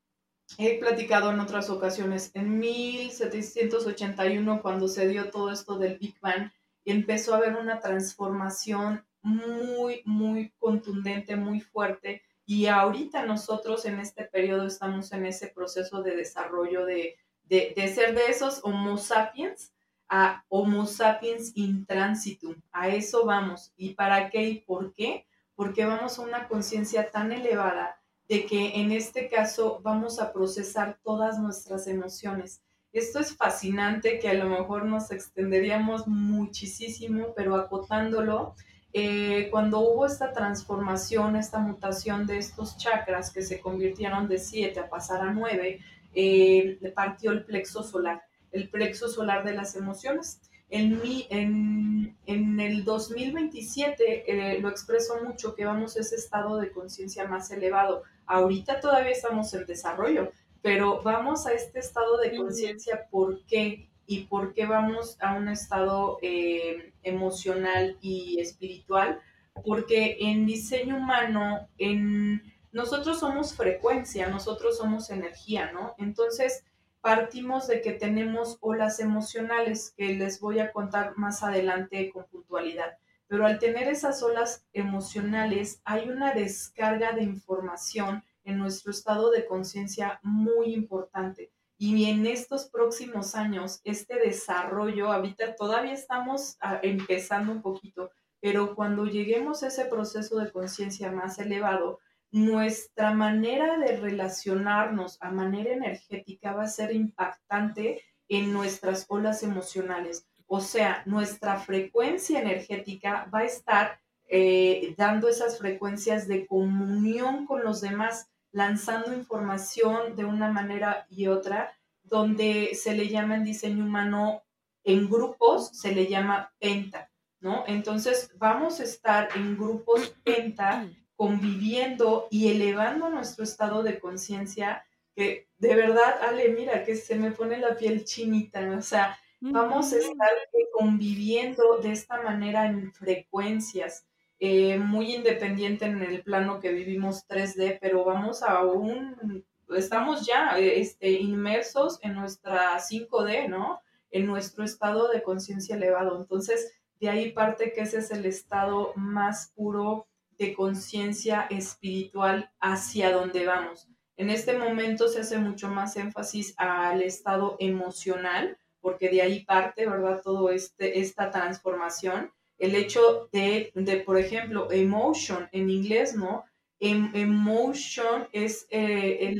he 0.59 0.79
platicado 0.79 1.31
en 1.31 1.41
otras 1.41 1.71
ocasiones, 1.71 2.31
en 2.35 2.59
1781, 2.59 4.61
cuando 4.63 4.89
se 4.89 5.09
dio 5.09 5.31
todo 5.31 5.51
esto 5.51 5.79
del 5.79 5.99
Big 5.99 6.19
Bang, 6.21 6.51
empezó 6.85 7.35
a 7.35 7.39
haber 7.39 7.57
una 7.57 7.81
transformación 7.81 9.07
muy, 9.23 10.03
muy 10.05 10.53
contundente, 10.59 11.37
muy 11.37 11.61
fuerte. 11.61 12.23
Y 12.45 12.67
ahorita 12.67 13.25
nosotros 13.25 13.85
en 13.85 14.01
este 14.01 14.25
periodo 14.25 14.67
estamos 14.67 15.13
en 15.13 15.27
ese 15.27 15.49
proceso 15.49 16.03
de 16.03 16.17
desarrollo 16.17 16.85
de, 16.85 17.17
de, 17.45 17.73
de 17.77 17.89
ser 17.89 18.15
de 18.15 18.27
esos 18.27 18.61
Homo 18.63 18.99
sapiens 18.99 19.73
a 20.15 20.45
Homo 20.51 20.85
sapiens 20.85 21.53
in 21.55 21.87
transitum. 21.87 22.55
A 22.71 22.89
eso 22.89 23.25
vamos. 23.25 23.73
¿Y 23.79 23.95
para 23.95 24.29
qué 24.29 24.43
y 24.43 24.61
por 24.61 24.93
qué? 24.93 25.27
Porque 25.55 25.87
vamos 25.87 26.19
a 26.19 26.23
una 26.23 26.49
conciencia 26.49 27.11
tan 27.11 27.33
elevada 27.33 27.99
de 28.29 28.45
que 28.45 28.81
en 28.81 28.93
este 28.93 29.31
caso 29.31 29.81
vamos 29.83 30.21
a 30.21 30.31
procesar 30.35 30.99
todas 31.03 31.39
nuestras 31.39 31.87
emociones. 31.87 32.63
Esto 32.93 33.21
es 33.21 33.35
fascinante, 33.35 34.19
que 34.19 34.29
a 34.29 34.35
lo 34.35 34.51
mejor 34.51 34.85
nos 34.85 35.11
extenderíamos 35.11 36.07
muchísimo, 36.07 37.33
pero 37.35 37.57
acotándolo, 37.57 38.55
eh, 38.95 39.49
cuando 39.51 39.81
hubo 39.81 40.05
esta 40.05 40.33
transformación, 40.33 41.37
esta 41.37 41.59
mutación 41.59 42.27
de 42.27 42.39
estos 42.39 42.77
chakras 42.77 43.33
que 43.33 43.43
se 43.43 43.61
convirtieron 43.61 44.29
de 44.29 44.39
siete 44.39 44.81
a 44.81 44.89
pasar 44.91 45.23
a 45.23 45.33
nueve, 45.33 45.81
eh, 46.15 46.79
partió 46.95 47.33
el 47.33 47.45
plexo 47.45 47.83
solar, 47.83 48.23
el 48.51 48.69
plexo 48.69 49.09
solar 49.09 49.45
de 49.45 49.55
las 49.55 49.77
emociones. 49.77 50.41
En, 50.69 51.03
mi, 51.03 51.27
en, 51.31 52.17
en 52.27 52.61
el 52.61 52.85
2027 52.85 54.55
eh, 54.55 54.59
lo 54.59 54.71
expreso 54.71 55.23
mucho 55.23 55.55
que 55.55 55.67
vamos 55.67 55.97
a 55.97 56.01
ese 56.01 56.17
estado 56.17 56.59
de 56.59 56.71
conciencia 56.71 57.27
más 57.27 57.51
elevado. 57.51 58.03
Ahorita 58.27 58.81
todavía 58.81 59.13
estamos 59.13 59.53
en 59.55 59.67
desarrollo, 59.67 60.33
pero 60.63 61.03
vamos 61.03 61.47
a 61.47 61.53
este 61.53 61.79
estado 61.79 62.19
de 62.19 62.37
conciencia, 62.37 63.07
¿por 63.11 63.45
qué? 63.47 63.89
¿Y 64.13 64.25
por 64.25 64.53
qué 64.53 64.67
vamos 64.67 65.17
a 65.23 65.33
un 65.33 65.49
estado 65.49 66.19
eh, 66.21 66.93
emocional 67.03 67.97
y 68.03 68.41
espiritual? 68.41 69.23
Porque 69.65 70.19
en 70.21 70.45
diseño 70.45 70.99
humano, 70.99 71.67
en 71.79 72.43
nosotros 72.73 73.21
somos 73.21 73.55
frecuencia, 73.55 74.29
nosotros 74.29 74.77
somos 74.77 75.09
energía, 75.09 75.73
¿no? 75.73 75.95
Entonces, 75.97 76.63
partimos 77.01 77.69
de 77.69 77.81
que 77.81 77.93
tenemos 77.93 78.59
olas 78.61 79.01
emocionales 79.01 79.95
que 79.97 80.13
les 80.13 80.41
voy 80.41 80.59
a 80.59 80.73
contar 80.73 81.17
más 81.17 81.43
adelante 81.43 82.11
con 82.11 82.27
puntualidad. 82.27 82.99
Pero 83.29 83.47
al 83.47 83.59
tener 83.59 83.89
esas 83.89 84.23
olas 84.23 84.67
emocionales 84.75 85.81
hay 85.87 86.11
una 86.11 86.35
descarga 86.35 87.13
de 87.13 87.23
información 87.23 88.23
en 88.45 88.59
nuestro 88.59 88.91
estado 88.91 89.31
de 89.31 89.47
conciencia 89.47 90.21
muy 90.23 90.75
importante. 90.75 91.51
Y 91.85 92.09
en 92.09 92.27
estos 92.27 92.67
próximos 92.67 93.35
años, 93.35 93.81
este 93.83 94.17
desarrollo, 94.17 95.11
ahorita 95.11 95.57
todavía 95.57 95.95
estamos 95.95 96.57
ah, 96.61 96.79
empezando 96.81 97.51
un 97.51 97.61
poquito, 97.61 98.13
pero 98.39 98.77
cuando 98.77 99.05
lleguemos 99.07 99.65
a 99.65 99.67
ese 99.67 99.87
proceso 99.87 100.39
de 100.39 100.53
conciencia 100.53 101.11
más 101.11 101.41
elevado, 101.41 101.99
nuestra 102.31 103.13
manera 103.13 103.79
de 103.79 103.97
relacionarnos 103.97 105.19
a 105.21 105.33
manera 105.33 105.73
energética 105.73 106.53
va 106.53 106.63
a 106.63 106.69
ser 106.69 106.95
impactante 106.95 108.01
en 108.29 108.53
nuestras 108.53 109.05
olas 109.09 109.43
emocionales. 109.43 110.25
O 110.47 110.61
sea, 110.61 111.03
nuestra 111.05 111.59
frecuencia 111.59 112.41
energética 112.41 113.29
va 113.35 113.41
a 113.41 113.47
estar 113.47 113.99
eh, 114.29 114.95
dando 114.97 115.29
esas 115.29 115.59
frecuencias 115.59 116.29
de 116.29 116.47
comunión 116.47 117.45
con 117.45 117.65
los 117.65 117.81
demás, 117.81 118.31
lanzando 118.53 119.15
información 119.15 120.15
de 120.15 120.25
una 120.25 120.51
manera 120.51 121.07
y 121.11 121.27
otra, 121.27 121.73
donde 122.05 122.75
se 122.75 122.95
le 122.95 123.09
llama 123.09 123.37
en 123.37 123.45
diseño 123.45 123.85
humano 123.85 124.43
en 124.85 125.09
grupos, 125.09 125.71
se 125.73 125.95
le 125.95 126.07
llama 126.07 126.53
penta, 126.59 127.11
¿no? 127.41 127.65
Entonces 127.67 128.31
vamos 128.37 128.81
a 128.81 128.85
estar 128.85 129.29
en 129.35 129.57
grupos 129.57 130.15
penta 130.23 130.89
conviviendo 131.17 132.27
y 132.31 132.49
elevando 132.49 133.09
nuestro 133.09 133.45
estado 133.45 133.83
de 133.83 133.99
conciencia, 134.01 134.85
que 135.15 135.49
de 135.59 135.75
verdad, 135.75 136.21
Ale, 136.23 136.49
mira, 136.49 136.85
que 136.85 136.97
se 136.97 137.15
me 137.15 137.31
pone 137.31 137.59
la 137.59 137.77
piel 137.77 138.05
chinita, 138.05 138.61
o 138.77 138.83
sea, 138.83 139.19
vamos 139.41 139.93
a 139.93 139.99
estar 139.99 140.31
conviviendo 140.73 141.79
de 141.79 141.93
esta 141.93 142.21
manera 142.23 142.67
en 142.67 142.93
frecuencias, 142.93 144.07
eh, 144.45 144.77
muy 144.77 145.15
independiente 145.15 145.85
en 145.85 146.03
el 146.03 146.25
plano 146.25 146.59
que 146.59 146.73
vivimos 146.73 147.29
3D, 147.29 147.79
pero 147.81 148.05
vamos 148.05 148.43
a 148.43 148.65
un, 148.65 149.47
estamos 149.69 150.27
ya 150.27 150.59
este, 150.59 151.13
inmersos 151.13 152.01
en 152.03 152.15
nuestra 152.15 152.77
5D, 152.77 153.49
¿no? 153.49 153.81
En 154.11 154.27
nuestro 154.27 154.65
estado 154.65 155.07
de 155.13 155.23
conciencia 155.23 155.77
elevado. 155.77 156.19
Entonces, 156.21 156.73
de 156.99 157.09
ahí 157.09 157.31
parte 157.31 157.73
que 157.73 157.83
ese 157.83 157.99
es 157.99 158.11
el 158.11 158.27
estado 158.27 158.93
más 158.97 159.53
puro 159.55 160.09
de 160.39 160.55
conciencia 160.55 161.43
espiritual 161.43 162.51
hacia 162.59 163.13
donde 163.13 163.47
vamos. 163.47 163.89
En 164.17 164.29
este 164.29 164.59
momento 164.59 165.07
se 165.07 165.21
hace 165.21 165.39
mucho 165.39 165.69
más 165.69 165.97
énfasis 165.97 166.53
al 166.57 167.01
estado 167.01 167.55
emocional, 167.61 168.59
porque 168.81 169.09
de 169.09 169.23
ahí 169.23 169.45
parte, 169.45 169.87
¿verdad? 169.87 170.21
Todo 170.21 170.51
este, 170.51 170.99
esta 170.99 171.31
transformación. 171.31 172.33
El 172.63 172.77
hecho 172.77 173.29
de, 173.33 173.73
de 173.75 173.97
por 173.97 174.17
ejemplo, 174.17 174.71
emotion 174.71 175.49
en 175.51 175.69
inglés, 175.69 176.15
¿no? 176.15 176.45
Em, 176.79 177.11
emotion 177.13 178.29
es 178.31 178.69
eh, 178.71 179.35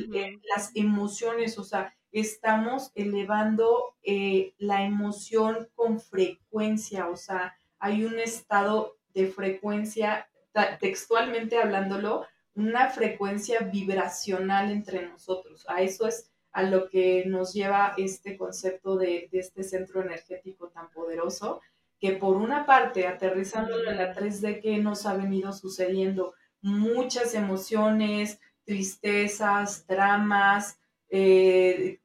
las 0.53 0.75
emociones, 0.75 1.57
o 1.57 1.63
sea, 1.63 1.95
estamos 2.11 2.91
elevando 2.95 3.95
eh, 4.03 4.53
la 4.57 4.83
emoción 4.83 5.69
con 5.73 6.01
frecuencia, 6.01 7.07
o 7.07 7.15
sea, 7.15 7.55
hay 7.79 8.03
un 8.03 8.19
estado 8.19 8.97
de 9.13 9.27
frecuencia, 9.27 10.27
textualmente 10.81 11.57
hablándolo, 11.57 12.25
una 12.55 12.89
frecuencia 12.89 13.59
vibracional 13.61 14.69
entre 14.69 15.07
nosotros. 15.07 15.65
A 15.69 15.81
eso 15.81 16.09
es 16.09 16.29
a 16.51 16.63
lo 16.63 16.89
que 16.89 17.23
nos 17.25 17.53
lleva 17.53 17.93
este 17.97 18.37
concepto 18.37 18.97
de, 18.97 19.29
este 19.31 19.63
centro 19.63 20.01
energético 20.01 20.67
tan 20.69 20.91
poderoso, 20.91 21.61
que 22.03 22.11
por 22.11 22.35
una 22.35 22.65
parte, 22.65 23.07
aterrizando 23.07 23.81
en 23.87 23.95
la 23.95 24.13
3D, 24.13 24.61
que 24.61 24.77
nos 24.77 25.05
ha 25.05 25.13
venido 25.13 25.53
sucediendo 25.53 26.33
muchas 26.61 27.33
emociones, 27.33 28.41
tristezas, 28.65 29.87
dramas, 29.87 30.77
eh, 31.07 32.01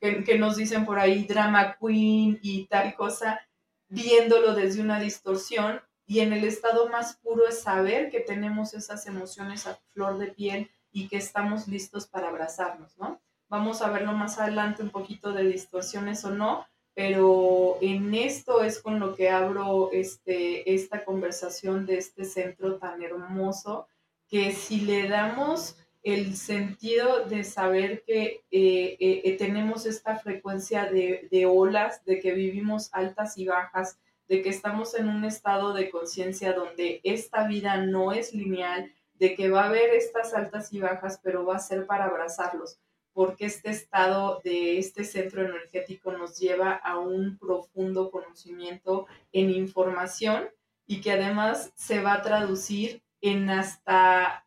que, 0.00 0.38
nos 0.38 0.56
dicen 0.56 0.86
por 0.86 0.98
ahí 0.98 1.26
drama 1.26 1.76
queen 1.78 2.38
y 2.40 2.64
tal 2.64 2.94
cosa, 2.94 3.42
viéndolo 3.90 4.54
desde 4.54 4.80
una 4.80 4.98
distorsión 4.98 5.82
y 6.06 6.20
en 6.20 6.32
el 6.32 6.44
estado 6.44 6.88
más 6.88 7.16
puro 7.16 7.46
es 7.46 7.60
saber 7.60 8.10
que 8.10 8.20
tenemos 8.20 8.72
esas 8.72 9.06
emociones 9.06 9.66
a 9.66 9.78
flor 9.92 10.16
de 10.16 10.28
piel 10.28 10.70
y 10.92 11.08
que 11.08 11.18
estamos 11.18 11.68
listos 11.68 12.06
para 12.06 12.28
abrazarnos, 12.28 12.96
¿no? 12.96 13.20
Vamos 13.50 13.82
a 13.82 13.90
verlo 13.90 14.12
más 14.14 14.38
adelante 14.38 14.82
un 14.82 14.88
poquito 14.88 15.34
de 15.34 15.44
distorsiones 15.44 16.24
o 16.24 16.30
no, 16.30 16.66
pero 16.94 17.78
en 17.80 18.14
esto 18.14 18.62
es 18.62 18.78
con 18.80 19.00
lo 19.00 19.14
que 19.14 19.30
abro 19.30 19.90
este, 19.92 20.74
esta 20.74 21.04
conversación 21.04 21.86
de 21.86 21.98
este 21.98 22.24
centro 22.24 22.78
tan 22.78 23.02
hermoso, 23.02 23.86
que 24.28 24.52
si 24.52 24.80
le 24.80 25.08
damos 25.08 25.76
el 26.02 26.36
sentido 26.36 27.24
de 27.26 27.44
saber 27.44 28.02
que 28.04 28.44
eh, 28.50 28.96
eh, 28.98 29.22
eh, 29.24 29.36
tenemos 29.38 29.86
esta 29.86 30.16
frecuencia 30.16 30.86
de, 30.86 31.28
de, 31.30 31.46
olas, 31.46 32.04
de 32.04 32.18
que 32.18 32.32
vivimos 32.32 32.90
altas 32.92 33.38
y 33.38 33.46
bajas, 33.46 33.98
de 34.28 34.42
que 34.42 34.48
estamos 34.48 34.94
en 34.94 35.08
un 35.08 35.24
estado 35.24 35.72
de 35.72 35.90
conciencia 35.90 36.52
donde 36.52 37.00
esta 37.04 37.46
vida 37.46 37.76
no 37.78 38.12
es 38.12 38.34
lineal, 38.34 38.92
de 39.14 39.34
que 39.34 39.48
va 39.48 39.64
a 39.64 39.68
haber 39.68 39.90
estas 39.90 40.34
altas 40.34 40.72
y 40.72 40.80
bajas, 40.80 41.20
pero 41.22 41.46
va 41.46 41.56
a 41.56 41.60
ser 41.60 41.86
para 41.86 42.06
abrazarlos 42.06 42.80
porque 43.12 43.46
este 43.46 43.70
estado 43.70 44.40
de 44.44 44.78
este 44.78 45.04
centro 45.04 45.42
energético 45.42 46.12
nos 46.12 46.38
lleva 46.38 46.72
a 46.72 46.98
un 46.98 47.38
profundo 47.38 48.10
conocimiento 48.10 49.06
en 49.32 49.50
información 49.50 50.48
y 50.86 51.00
que 51.00 51.12
además 51.12 51.72
se 51.74 52.00
va 52.00 52.14
a 52.14 52.22
traducir 52.22 53.02
en 53.20 53.50
hasta 53.50 54.46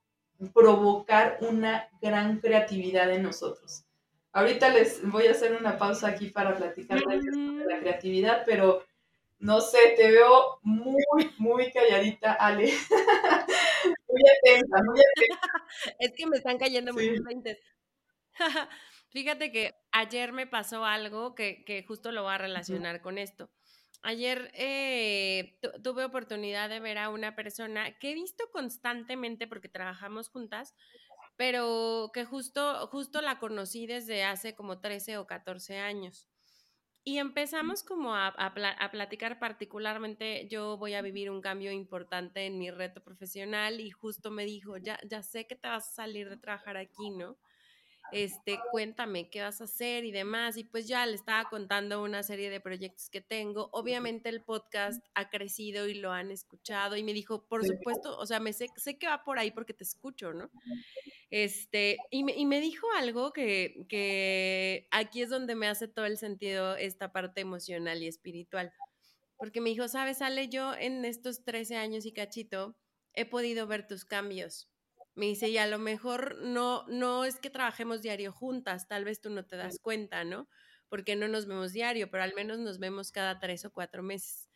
provocar 0.53 1.37
una 1.41 1.87
gran 2.01 2.39
creatividad 2.39 3.11
en 3.11 3.23
nosotros. 3.23 3.85
Ahorita 4.31 4.69
les 4.69 5.01
voy 5.09 5.27
a 5.27 5.31
hacer 5.31 5.55
una 5.55 5.77
pausa 5.77 6.09
aquí 6.09 6.27
para 6.27 6.55
platicar 6.57 6.99
de 6.99 7.65
la 7.65 7.79
creatividad, 7.79 8.43
pero 8.45 8.83
no 9.39 9.61
sé, 9.61 9.77
te 9.95 10.11
veo 10.11 10.59
muy, 10.63 11.03
muy 11.37 11.71
calladita, 11.71 12.33
Ale. 12.33 12.63
muy 14.09 14.23
atenta, 14.37 14.77
muy 14.83 14.99
atenta. 14.99 15.49
Es 15.99 16.11
que 16.13 16.25
me 16.25 16.37
están 16.37 16.57
cayendo 16.57 16.93
muy 16.93 17.11
muchos 17.11 17.25
Fíjate 19.09 19.51
que 19.51 19.73
ayer 19.91 20.33
me 20.33 20.47
pasó 20.47 20.85
algo 20.85 21.35
que, 21.35 21.85
justo 21.87 22.11
lo 22.11 22.23
voy 22.23 22.33
a 22.33 22.37
relacionar 22.37 23.01
con 23.01 23.17
esto. 23.17 23.49
Ayer 24.01 24.51
eh, 24.53 25.57
tuve 25.83 26.05
oportunidad 26.05 26.69
de 26.69 26.79
ver 26.79 26.97
a 26.97 27.09
una 27.09 27.35
persona 27.35 27.97
que 27.97 28.11
he 28.11 28.13
visto 28.13 28.43
constantemente 28.51 29.47
porque 29.47 29.69
trabajamos 29.69 30.29
juntas, 30.29 30.75
pero 31.37 32.11
que 32.13 32.23
justo, 32.23 32.87
justo 32.87 33.21
la 33.21 33.39
conocí 33.39 33.87
desde 33.87 34.23
hace 34.23 34.53
como 34.53 34.79
13 34.79 35.17
o 35.17 35.25
14 35.25 35.79
años. 35.79 36.27
Y 37.07 37.19
empezamos 37.19 37.83
como 37.83 38.15
a, 38.15 38.27
a, 38.29 38.91
platicar 38.91 39.37
particularmente, 39.37 40.47
yo 40.49 40.75
voy 40.77 40.95
a 40.95 41.03
vivir 41.03 41.29
un 41.29 41.39
cambio 41.39 41.71
importante 41.71 42.47
en 42.47 42.57
mi 42.57 42.71
reto 42.71 43.03
profesional 43.03 43.79
y 43.79 43.91
justo 43.91 44.31
me 44.31 44.43
dijo, 44.43 44.77
ya, 44.77 44.99
ya 45.07 45.21
sé 45.21 45.45
que 45.45 45.55
te 45.55 45.67
vas 45.67 45.87
a 45.87 45.93
salir 45.93 46.29
de 46.29 46.37
trabajar 46.37 46.77
aquí, 46.77 47.11
¿no? 47.11 47.37
Este, 48.11 48.59
cuéntame 48.71 49.29
qué 49.29 49.41
vas 49.41 49.61
a 49.61 49.65
hacer 49.65 50.05
y 50.05 50.11
demás. 50.11 50.57
Y 50.57 50.63
pues 50.63 50.87
ya 50.87 51.05
le 51.05 51.15
estaba 51.15 51.49
contando 51.49 52.03
una 52.03 52.23
serie 52.23 52.49
de 52.49 52.59
proyectos 52.59 53.09
que 53.09 53.21
tengo. 53.21 53.69
Obviamente 53.71 54.29
el 54.29 54.41
podcast 54.41 55.03
ha 55.13 55.29
crecido 55.29 55.87
y 55.87 55.95
lo 55.95 56.11
han 56.11 56.31
escuchado 56.31 56.95
y 56.95 57.03
me 57.03 57.13
dijo, 57.13 57.45
por 57.47 57.65
supuesto, 57.65 58.17
o 58.17 58.25
sea, 58.25 58.39
me 58.39 58.53
sé, 58.53 58.67
sé 58.77 58.97
que 58.97 59.07
va 59.07 59.23
por 59.23 59.39
ahí 59.39 59.51
porque 59.51 59.73
te 59.73 59.83
escucho, 59.83 60.33
¿no? 60.33 60.49
Este, 61.29 61.97
y 62.11 62.23
me, 62.23 62.33
y 62.33 62.45
me 62.45 62.61
dijo 62.61 62.87
algo 62.97 63.33
que, 63.33 63.85
que 63.89 64.87
aquí 64.91 65.21
es 65.21 65.29
donde 65.29 65.55
me 65.55 65.67
hace 65.67 65.87
todo 65.87 66.05
el 66.05 66.17
sentido 66.17 66.75
esta 66.75 67.11
parte 67.11 67.41
emocional 67.41 68.01
y 68.01 68.07
espiritual. 68.07 68.71
Porque 69.37 69.59
me 69.59 69.69
dijo, 69.69 69.87
sabes, 69.87 70.21
Ale, 70.21 70.47
yo 70.47 70.73
en 70.73 71.03
estos 71.03 71.43
13 71.43 71.75
años 71.75 72.05
y 72.05 72.13
cachito 72.13 72.77
he 73.13 73.25
podido 73.25 73.67
ver 73.67 73.87
tus 73.87 74.05
cambios 74.05 74.69
me 75.15 75.27
dice, 75.27 75.49
y 75.49 75.57
a 75.57 75.67
lo 75.67 75.79
mejor 75.79 76.37
no, 76.41 76.85
no 76.87 77.25
es 77.25 77.39
que 77.39 77.49
trabajemos 77.49 78.01
diario 78.01 78.31
juntas, 78.33 78.87
tal 78.87 79.05
vez 79.05 79.21
tú 79.21 79.29
no 79.29 79.45
te 79.45 79.55
das 79.55 79.79
cuenta, 79.79 80.23
¿no? 80.25 80.49
Porque 80.89 81.15
no 81.15 81.27
nos 81.27 81.45
vemos 81.47 81.71
diario, 81.73 82.11
pero 82.11 82.23
al 82.23 82.33
menos 82.35 82.59
nos 82.59 82.79
vemos 82.79 83.11
cada 83.11 83.39
tres 83.39 83.65
o 83.65 83.71
cuatro 83.71 84.03
meses. 84.03 84.49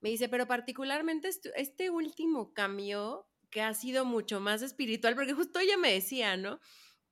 Me 0.00 0.10
dice, 0.10 0.28
pero 0.28 0.46
particularmente 0.46 1.28
este 1.56 1.90
último 1.90 2.54
cambio 2.54 3.28
que 3.50 3.62
ha 3.62 3.74
sido 3.74 4.04
mucho 4.04 4.40
más 4.40 4.62
espiritual, 4.62 5.14
porque 5.14 5.34
justo 5.34 5.60
ella 5.60 5.76
me 5.76 5.92
decía, 5.92 6.36
¿no? 6.36 6.60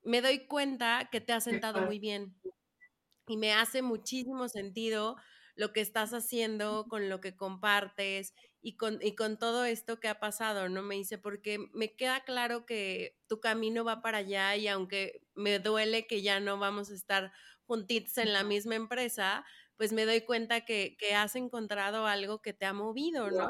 Me 0.02 0.22
doy 0.22 0.46
cuenta 0.46 1.08
que 1.10 1.20
te 1.20 1.32
ha 1.32 1.40
sentado 1.40 1.82
muy 1.82 1.98
bien 1.98 2.36
y 3.26 3.36
me 3.36 3.52
hace 3.52 3.82
muchísimo 3.82 4.48
sentido 4.48 5.16
lo 5.56 5.72
que 5.72 5.80
estás 5.80 6.12
haciendo, 6.12 6.86
con 6.88 7.08
lo 7.08 7.20
que 7.20 7.34
compartes 7.34 8.34
y 8.66 8.76
con, 8.76 8.98
y 9.00 9.14
con 9.14 9.38
todo 9.38 9.64
esto 9.64 10.00
que 10.00 10.08
ha 10.08 10.18
pasado, 10.18 10.68
¿no? 10.68 10.82
Me 10.82 10.96
dice, 10.96 11.18
porque 11.18 11.68
me 11.72 11.94
queda 11.94 12.24
claro 12.24 12.66
que 12.66 13.16
tu 13.28 13.38
camino 13.38 13.84
va 13.84 14.02
para 14.02 14.18
allá 14.18 14.56
y 14.56 14.66
aunque 14.66 15.22
me 15.36 15.60
duele 15.60 16.08
que 16.08 16.20
ya 16.20 16.40
no 16.40 16.58
vamos 16.58 16.90
a 16.90 16.94
estar 16.94 17.30
juntitos 17.62 18.18
en 18.18 18.32
la 18.32 18.42
misma 18.42 18.74
empresa, 18.74 19.44
pues 19.76 19.92
me 19.92 20.04
doy 20.04 20.22
cuenta 20.22 20.64
que, 20.64 20.96
que 20.98 21.14
has 21.14 21.36
encontrado 21.36 22.08
algo 22.08 22.42
que 22.42 22.54
te 22.54 22.66
ha 22.66 22.72
movido, 22.72 23.30
¿no? 23.30 23.48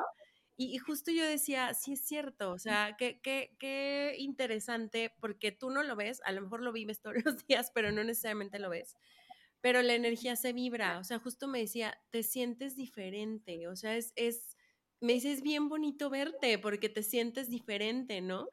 Y, 0.58 0.76
justo 0.76 1.10
yo 1.10 1.24
decía, 1.24 1.72
sí 1.72 1.94
es 1.94 2.06
cierto, 2.06 2.50
o 2.50 2.58
sea, 2.58 2.96
qué, 2.98 3.18
qué, 3.22 3.56
qué 3.58 4.16
interesante, 4.18 5.14
porque 5.18 5.50
tú 5.50 5.70
no 5.70 5.82
lo 5.82 5.96
ves, 5.96 6.20
a 6.26 6.32
lo 6.32 6.42
mejor 6.42 6.60
lo 6.60 6.72
vives 6.72 7.00
todos 7.00 7.16
los 7.24 7.46
días, 7.46 7.70
pero 7.74 7.90
no 7.90 8.04
necesariamente 8.04 8.58
lo 8.58 8.68
ves 8.68 8.94
pero 9.62 9.82
la 9.82 9.94
energía 9.94 10.36
se 10.36 10.52
vibra, 10.52 10.98
o 10.98 11.02
sea, 11.02 11.18
justo 11.18 11.48
me 11.48 11.58
decía, 11.58 11.98
te 12.10 12.22
sientes 12.22 12.76
diferente, 12.76 13.66
o 13.66 13.74
sea, 13.74 13.96
es, 13.96 14.12
es, 14.14 14.55
me 15.00 15.12
dice, 15.14 15.32
es 15.32 15.42
bien 15.42 15.68
bonito 15.68 16.08
verte 16.08 16.58
porque 16.58 16.88
te 16.88 17.02
sientes 17.02 17.50
diferente, 17.50 18.20
¿no? 18.20 18.48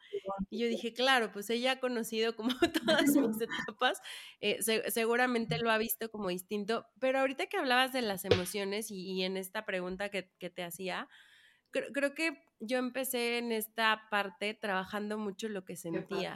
Y 0.50 0.60
yo 0.60 0.68
dije, 0.68 0.94
claro, 0.94 1.32
pues 1.32 1.50
ella 1.50 1.74
ha 1.74 1.80
conocido 1.80 2.36
como 2.36 2.50
todas 3.08 3.16
mis 3.16 3.42
etapas, 3.70 4.02
eh, 4.42 4.60
seguramente 4.90 5.58
lo 5.60 5.72
ha 5.72 5.78
visto 5.78 6.12
como 6.12 6.30
distinto, 6.30 6.86
pero 7.00 7.20
ahorita 7.20 7.48
que 7.48 7.58
hablabas 7.58 7.94
de 7.94 8.02
las 8.02 8.26
emociones 8.26 8.92
y, 8.92 9.24
en 9.24 9.38
esta 9.38 9.66
pregunta 9.66 10.10
que, 10.10 10.24
te 10.24 10.64
hacía, 10.64 11.08
creo 11.72 12.14
que 12.14 12.44
yo 12.60 12.78
empecé 12.78 13.38
en 13.38 13.52
esta 13.52 14.08
parte 14.12 14.54
trabajando 14.54 15.18
mucho 15.18 15.48
lo 15.48 15.64
que 15.66 15.76
sentía. 15.76 16.36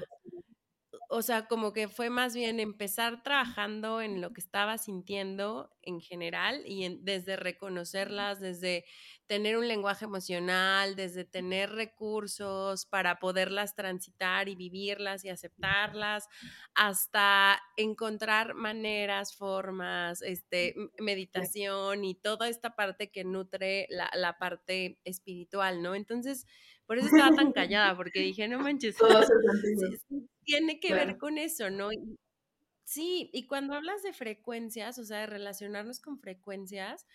o 1.09 1.21
sea, 1.21 1.47
como 1.47 1.73
que 1.73 1.87
fue 1.87 2.09
más 2.09 2.33
bien 2.33 2.59
empezar 2.59 3.23
trabajando 3.23 4.01
en 4.01 4.21
lo 4.21 4.31
que 4.33 4.41
estaba 4.41 4.77
sintiendo 4.77 5.69
en 5.81 6.01
general 6.01 6.63
y 6.65 6.97
desde 7.01 7.35
reconocerlas, 7.35 8.39
desde 8.39 8.85
tener 9.27 9.57
un 9.57 9.67
lenguaje 9.67 10.05
emocional, 10.05 10.95
desde 10.95 11.25
tener 11.25 11.71
recursos 11.71 12.85
para 12.85 13.19
poderlas 13.19 13.75
transitar 13.75 14.47
y 14.49 14.55
vivirlas 14.55 15.25
y 15.25 15.29
aceptarlas, 15.29 16.27
hasta 16.73 17.61
encontrar 17.75 18.55
maneras, 18.55 19.35
formas, 19.35 20.21
este, 20.21 20.75
meditación 20.99 22.05
y 22.05 22.15
toda 22.15 22.47
esta 22.49 22.75
parte 22.75 23.11
que 23.11 23.23
nutre 23.23 23.87
la, 23.89 24.09
la 24.15 24.37
parte 24.37 24.99
espiritual, 25.03 25.81
¿no? 25.81 25.93
Entonces, 25.93 26.45
por 26.85 26.97
eso 26.97 27.07
estaba 27.07 27.35
tan 27.35 27.51
callada, 27.51 27.95
porque 27.95 28.21
dije, 28.21 28.47
no 28.47 28.59
manches, 28.59 28.95
tiene 30.45 30.79
que 30.79 30.93
ver 30.93 31.17
con 31.17 31.37
eso, 31.37 31.69
¿no? 31.69 31.89
sí, 32.85 33.29
y 33.33 33.47
cuando 33.47 33.73
hablas 33.73 34.01
de 34.01 34.13
frecuencias, 34.13 34.97
o 34.97 35.03
sea, 35.03 35.19
de 35.19 35.25
relacionarnos 35.27 35.99
con 35.99 36.19
frecuencias, 36.19 37.05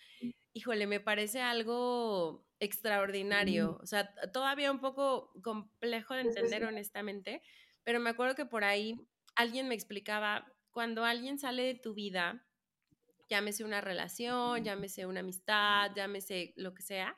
híjole, 0.53 0.87
me 0.87 0.99
parece 0.99 1.41
algo 1.41 2.45
extraordinario, 2.59 3.77
o 3.81 3.85
sea, 3.85 4.13
todavía 4.31 4.71
un 4.71 4.79
poco 4.79 5.31
complejo 5.43 6.13
de 6.13 6.21
entender 6.21 6.63
honestamente, 6.63 7.41
pero 7.83 7.99
me 7.99 8.11
acuerdo 8.11 8.35
que 8.35 8.45
por 8.45 8.63
ahí 8.63 8.95
alguien 9.35 9.67
me 9.67 9.75
explicaba, 9.75 10.45
cuando 10.71 11.03
alguien 11.03 11.37
sale 11.39 11.63
de 11.63 11.75
tu 11.75 11.93
vida, 11.93 12.45
llámese 13.29 13.63
una 13.63 13.81
relación, 13.81 14.63
llámese 14.63 15.05
una 15.05 15.19
amistad, 15.21 15.91
llámese 15.95 16.53
lo 16.55 16.73
que 16.73 16.83
sea, 16.83 17.17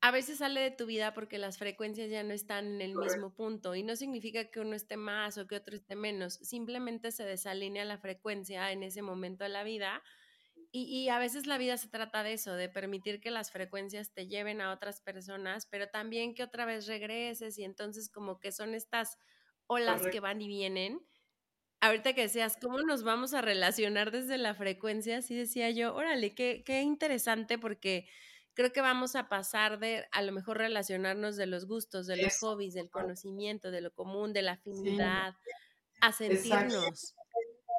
a 0.00 0.10
veces 0.10 0.38
sale 0.38 0.60
de 0.60 0.70
tu 0.70 0.86
vida 0.86 1.14
porque 1.14 1.38
las 1.38 1.58
frecuencias 1.58 2.10
ya 2.10 2.22
no 2.22 2.34
están 2.34 2.66
en 2.66 2.80
el 2.80 2.94
mismo 2.96 3.34
punto 3.34 3.74
y 3.74 3.82
no 3.82 3.96
significa 3.96 4.50
que 4.50 4.60
uno 4.60 4.74
esté 4.76 4.96
más 4.96 5.38
o 5.38 5.46
que 5.46 5.56
otro 5.56 5.76
esté 5.76 5.94
menos, 5.94 6.34
simplemente 6.34 7.12
se 7.12 7.24
desalinea 7.24 7.84
la 7.84 7.98
frecuencia 7.98 8.72
en 8.72 8.82
ese 8.82 9.02
momento 9.02 9.44
de 9.44 9.50
la 9.50 9.64
vida 9.64 10.02
y, 10.72 11.08
a 11.08 11.18
veces 11.18 11.46
la 11.46 11.58
vida 11.58 11.76
se 11.76 11.88
trata 11.88 12.22
de 12.22 12.34
eso, 12.34 12.54
de 12.54 12.68
permitir 12.68 13.20
que 13.20 13.30
las 13.30 13.50
frecuencias 13.50 14.12
te 14.12 14.26
lleven 14.26 14.60
a 14.60 14.72
otras 14.72 15.00
personas, 15.00 15.66
pero 15.66 15.88
también 15.88 16.34
que 16.34 16.42
otra 16.42 16.64
vez 16.64 16.86
regreses 16.86 17.58
y 17.58 17.64
entonces 17.64 18.10
como 18.10 18.38
que 18.38 18.52
son 18.52 18.74
estas 18.74 19.18
olas 19.66 20.02
que 20.08 20.20
van 20.20 20.40
y 20.40 20.48
vienen. 20.48 21.00
Ahorita 21.80 22.14
que 22.14 22.22
decías, 22.22 22.56
¿cómo 22.60 22.80
nos 22.80 23.02
vamos 23.02 23.34
a 23.34 23.42
relacionar 23.42 24.10
desde 24.10 24.38
la 24.38 24.54
frecuencia? 24.54 25.18
Así 25.18 25.34
decía 25.34 25.70
yo, 25.70 25.94
órale, 25.94 26.34
qué, 26.34 26.62
qué 26.64 26.82
interesante 26.82 27.58
porque 27.58 28.08
creo 28.54 28.72
que 28.72 28.80
vamos 28.80 29.14
a 29.16 29.28
pasar 29.28 29.78
de 29.78 30.06
a 30.12 30.22
lo 30.22 30.32
mejor 30.32 30.58
relacionarnos 30.58 31.36
de 31.36 31.46
los 31.46 31.66
gustos, 31.66 32.06
de 32.06 32.16
los 32.16 32.38
hobbies, 32.38 32.74
del 32.74 32.90
conocimiento, 32.90 33.70
de 33.70 33.82
lo 33.82 33.92
común, 33.92 34.32
de 34.32 34.42
la 34.42 34.52
afinidad, 34.52 35.34
a 36.00 36.12
sentirnos. 36.12 37.14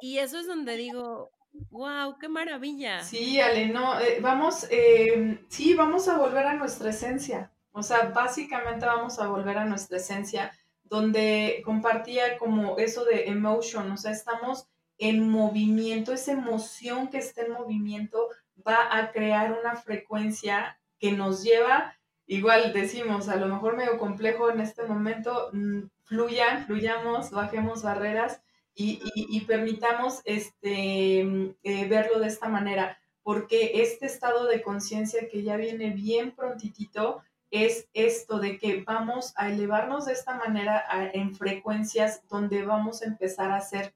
Y 0.00 0.18
eso 0.18 0.38
es 0.38 0.46
donde 0.46 0.76
digo, 0.76 1.32
¡Wow! 1.52 2.18
¡Qué 2.18 2.28
maravilla! 2.28 3.02
Sí, 3.02 3.40
Ale, 3.40 3.68
no, 3.68 3.98
eh, 4.00 4.18
vamos, 4.20 4.66
eh, 4.70 5.44
sí, 5.48 5.74
vamos 5.74 6.08
a 6.08 6.18
volver 6.18 6.46
a 6.46 6.54
nuestra 6.54 6.90
esencia. 6.90 7.50
O 7.72 7.82
sea, 7.82 8.10
básicamente 8.14 8.86
vamos 8.86 9.18
a 9.18 9.28
volver 9.28 9.58
a 9.58 9.64
nuestra 9.64 9.98
esencia, 9.98 10.52
donde 10.84 11.62
compartía 11.64 12.38
como 12.38 12.78
eso 12.78 13.04
de 13.04 13.28
emotion, 13.28 13.90
o 13.92 13.96
sea, 13.96 14.10
estamos 14.10 14.68
en 14.98 15.28
movimiento, 15.28 16.12
esa 16.12 16.32
emoción 16.32 17.08
que 17.08 17.18
está 17.18 17.42
en 17.42 17.52
movimiento 17.52 18.28
va 18.66 18.96
a 18.96 19.12
crear 19.12 19.56
una 19.58 19.76
frecuencia 19.76 20.78
que 20.98 21.12
nos 21.12 21.44
lleva, 21.44 21.94
igual 22.26 22.72
decimos, 22.72 23.28
a 23.28 23.36
lo 23.36 23.46
mejor 23.46 23.76
medio 23.76 23.98
complejo 23.98 24.50
en 24.50 24.60
este 24.60 24.82
momento, 24.84 25.50
mm, 25.52 25.82
fluyan, 26.04 26.66
fluyamos, 26.66 27.30
bajemos 27.30 27.82
barreras 27.82 28.42
y, 28.80 29.40
permitamos 29.40 30.20
este, 30.24 31.20
eh, 31.20 31.88
verlo 31.88 32.20
de 32.20 32.28
esta 32.28 32.48
manera, 32.48 32.96
porque 33.24 33.82
este 33.82 34.06
estado 34.06 34.46
de 34.46 34.62
conciencia 34.62 35.28
que 35.28 35.42
ya 35.42 35.56
viene 35.56 35.90
bien 35.90 36.30
prontitito 36.30 37.22
es 37.50 37.88
esto 37.92 38.38
de 38.38 38.56
que 38.58 38.84
vamos 38.84 39.32
a 39.36 39.50
elevarnos 39.50 40.06
de 40.06 40.12
esta 40.12 40.34
manera 40.34 40.84
en 41.12 41.34
frecuencias 41.34 42.22
donde 42.28 42.64
vamos 42.64 43.02
a 43.02 43.06
empezar 43.06 43.50
a 43.50 43.60
ser 43.60 43.94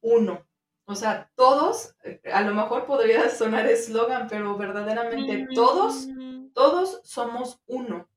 uno. 0.00 0.46
O 0.86 0.94
sea, 0.94 1.30
todos, 1.34 1.94
a 2.32 2.40
lo 2.42 2.54
mejor 2.54 2.86
podría 2.86 3.28
sonar 3.30 3.66
eslogan, 3.66 4.26
pero 4.28 4.56
verdaderamente 4.56 5.48
todos, 5.54 6.08
todos 6.54 7.00
somos 7.04 7.60
uno. 7.66 8.08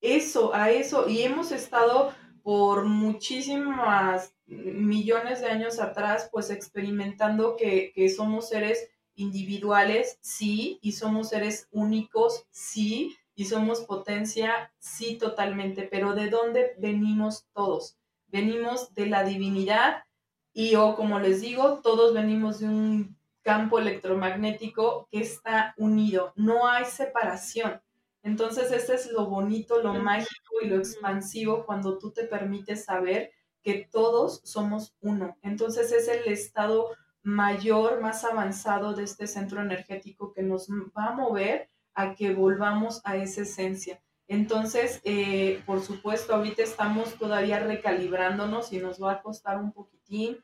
Eso, 0.00 0.52
a 0.54 0.70
eso, 0.70 1.08
y 1.08 1.22
hemos 1.22 1.52
estado 1.52 2.12
por 2.42 2.86
muchísimas 2.86 4.34
millones 4.50 5.40
de 5.40 5.48
años 5.48 5.78
atrás, 5.78 6.28
pues 6.30 6.50
experimentando 6.50 7.56
que, 7.56 7.92
somos 8.14 8.48
seres 8.48 8.88
individuales, 9.14 10.18
sí, 10.20 10.78
y 10.82 10.92
somos 10.92 11.28
seres 11.28 11.68
únicos, 11.70 12.46
sí, 12.50 13.16
y 13.34 13.44
somos 13.46 13.80
potencia, 13.82 14.72
sí, 14.78 15.16
totalmente, 15.16 15.84
pero 15.90 16.14
¿de 16.14 16.28
dónde 16.28 16.74
venimos 16.78 17.46
todos? 17.52 17.96
Venimos 18.28 18.94
de 18.94 19.06
la 19.06 19.24
divinidad 19.24 20.04
y 20.52 20.74
o 20.74 20.94
como 20.96 21.20
les 21.20 21.40
digo, 21.40 21.80
todos 21.82 22.12
venimos 22.12 22.58
de 22.60 22.66
un 22.66 23.16
campo 23.42 23.78
electromagnético 23.78 25.08
que 25.10 25.20
está 25.20 25.74
unido, 25.78 26.32
no 26.36 26.68
hay 26.68 26.84
separación. 26.84 27.80
Entonces, 28.22 28.70
este 28.70 28.94
es 28.94 29.10
lo 29.10 29.26
bonito, 29.26 29.82
lo 29.82 29.94
mágico 29.94 30.56
y 30.60 30.68
lo 30.68 30.76
expansivo 30.76 31.64
cuando 31.64 31.98
tú 31.98 32.10
te 32.10 32.24
permites 32.24 32.84
saber 32.84 33.32
que 33.62 33.88
todos 33.90 34.40
somos 34.44 34.94
uno. 35.00 35.36
Entonces 35.42 35.92
es 35.92 36.08
el 36.08 36.32
estado 36.32 36.90
mayor, 37.22 38.00
más 38.00 38.24
avanzado 38.24 38.94
de 38.94 39.04
este 39.04 39.26
centro 39.26 39.60
energético 39.60 40.32
que 40.32 40.42
nos 40.42 40.68
va 40.70 41.08
a 41.08 41.14
mover 41.14 41.68
a 41.94 42.14
que 42.14 42.32
volvamos 42.32 43.00
a 43.04 43.16
esa 43.16 43.42
esencia. 43.42 44.00
Entonces, 44.26 45.00
eh, 45.04 45.60
por 45.66 45.80
supuesto, 45.80 46.34
ahorita 46.34 46.62
estamos 46.62 47.18
todavía 47.18 47.58
recalibrándonos 47.58 48.72
y 48.72 48.78
nos 48.78 49.02
va 49.02 49.12
a 49.14 49.22
costar 49.22 49.58
un 49.58 49.72
poquitín, 49.72 50.38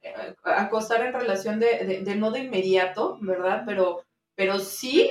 eh, 0.00 0.34
a 0.44 0.68
costar 0.70 1.04
en 1.04 1.12
relación 1.12 1.58
de, 1.58 2.14
no 2.16 2.30
de 2.30 2.40
inmediato, 2.40 3.18
¿verdad? 3.20 3.64
Pero, 3.66 4.04
pero 4.36 4.60
sí, 4.60 5.10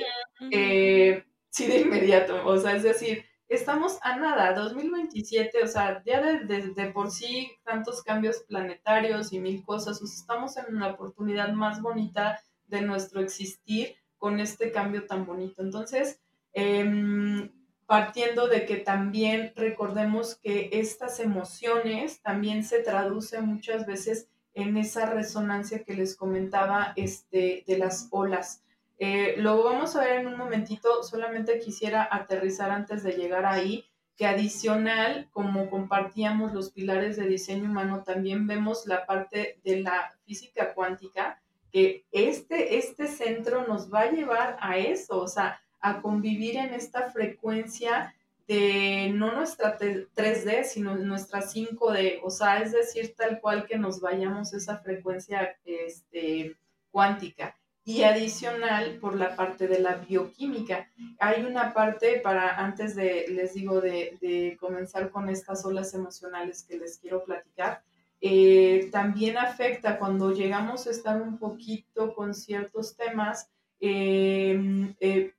eh, 0.49 1.25
sí 1.49 1.67
de 1.67 1.81
inmediato. 1.81 2.47
O 2.47 2.57
sea, 2.57 2.75
es 2.75 2.83
decir, 2.83 3.25
estamos 3.51 3.99
a 4.01 4.15
nada, 4.15 4.53
2027, 4.53 5.63
o 5.63 5.67
sea, 5.67 6.01
ya 6.05 6.21
de, 6.21 6.91
por 6.93 7.11
sí 7.11 7.51
tantos 7.63 8.01
cambios 8.01 8.39
planetarios 8.47 9.33
y 9.33 9.39
mil 9.39 9.63
cosas, 9.63 10.01
estamos 10.01 10.55
en 10.57 10.73
una 10.73 10.87
oportunidad 10.87 11.51
más 11.51 11.81
bonita 11.81 12.41
de 12.67 12.81
nuestro 12.81 13.19
existir 13.19 13.95
con 14.17 14.39
este 14.39 14.71
cambio 14.71 15.05
tan 15.05 15.25
bonito. 15.25 15.61
Entonces, 15.61 16.21
em, 16.53 17.51
partiendo 17.85 18.47
de 18.47 18.65
que 18.65 18.77
también 18.77 19.51
recordemos 19.55 20.35
que 20.35 20.69
estas 20.71 21.19
emociones 21.19 22.21
también 22.21 22.63
se 22.63 22.79
traducen 22.79 23.45
muchas 23.45 23.85
veces 23.85 24.29
en 24.53 24.77
esa 24.77 25.07
resonancia 25.07 25.83
que 25.83 25.93
les 25.93 26.15
comentaba 26.15 26.93
este, 26.95 27.65
de 27.67 27.77
las 27.77 28.07
olas. 28.11 28.63
Eh, 29.03 29.33
lo 29.37 29.63
vamos 29.63 29.95
a 29.95 30.01
ver 30.01 30.19
en 30.19 30.27
un 30.27 30.37
momentito, 30.37 31.01
solamente 31.01 31.57
quisiera 31.57 32.07
aterrizar 32.11 32.69
antes 32.69 33.01
de 33.01 33.13
llegar 33.13 33.47
ahí, 33.47 33.83
que 34.15 34.27
adicional, 34.27 35.27
como 35.31 35.71
compartíamos 35.71 36.53
los 36.53 36.69
pilares 36.69 37.17
de 37.17 37.25
diseño 37.25 37.63
humano, 37.63 38.03
también 38.03 38.45
vemos 38.45 38.85
la 38.85 39.07
parte 39.07 39.59
de 39.63 39.79
la 39.79 40.13
física 40.23 40.75
cuántica, 40.75 41.41
que 41.71 42.05
este, 42.11 42.77
este 42.77 43.07
centro 43.07 43.65
nos 43.65 43.91
va 43.91 44.01
a 44.01 44.11
llevar 44.11 44.57
a 44.61 44.77
eso, 44.77 45.19
o 45.19 45.27
sea, 45.27 45.59
a 45.79 45.99
convivir 45.99 46.57
en 46.57 46.75
esta 46.75 47.09
frecuencia 47.09 48.13
de 48.47 49.11
no 49.15 49.31
nuestra 49.31 49.79
3D, 49.79 50.63
sino 50.63 50.95
nuestra 50.95 51.41
5D, 51.41 52.19
o 52.21 52.29
sea, 52.29 52.59
es 52.59 52.71
decir, 52.71 53.15
tal 53.15 53.41
cual 53.41 53.65
que 53.65 53.79
nos 53.79 53.99
vayamos 53.99 54.53
a 54.53 54.57
esa 54.57 54.77
frecuencia 54.77 55.57
este, 55.65 56.55
cuántica 56.91 57.57
y 57.83 58.03
adicional 58.03 58.97
por 58.99 59.15
la 59.15 59.35
parte 59.35 59.67
de 59.67 59.79
la 59.79 59.95
bioquímica. 59.95 60.89
Hay 61.19 61.43
una 61.43 61.73
parte 61.73 62.19
para, 62.19 62.57
antes 62.57 62.95
de, 62.95 63.25
les 63.29 63.53
digo, 63.53 63.81
de, 63.81 64.57
comenzar 64.59 65.09
con 65.09 65.29
estas 65.29 65.65
olas 65.65 65.93
emocionales 65.93 66.63
que 66.63 66.77
les 66.77 66.97
quiero 66.99 67.23
platicar, 67.23 67.83
eh, 68.23 68.89
también 68.91 69.37
afecta 69.37 69.97
cuando 69.97 70.31
llegamos 70.31 70.85
a 70.85 70.91
estar 70.91 71.19
un 71.19 71.39
poquito 71.39 72.13
con 72.13 72.35
ciertos 72.35 72.95
temas, 72.95 73.49
em, 73.79 74.93
eh, 74.99 75.33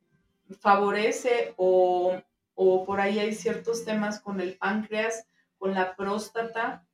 favorece 0.59 1.55
o, 1.57 2.21
o 2.55 2.85
por 2.85 3.01
ahí 3.01 3.21
hay 3.21 3.35
ciertos 3.35 3.85
temas 3.85 4.19
con 4.21 4.41
el 4.41 4.57
páncreas, 4.57 5.27
con 5.59 5.75
la 5.75 5.95
próstata, 5.95 6.85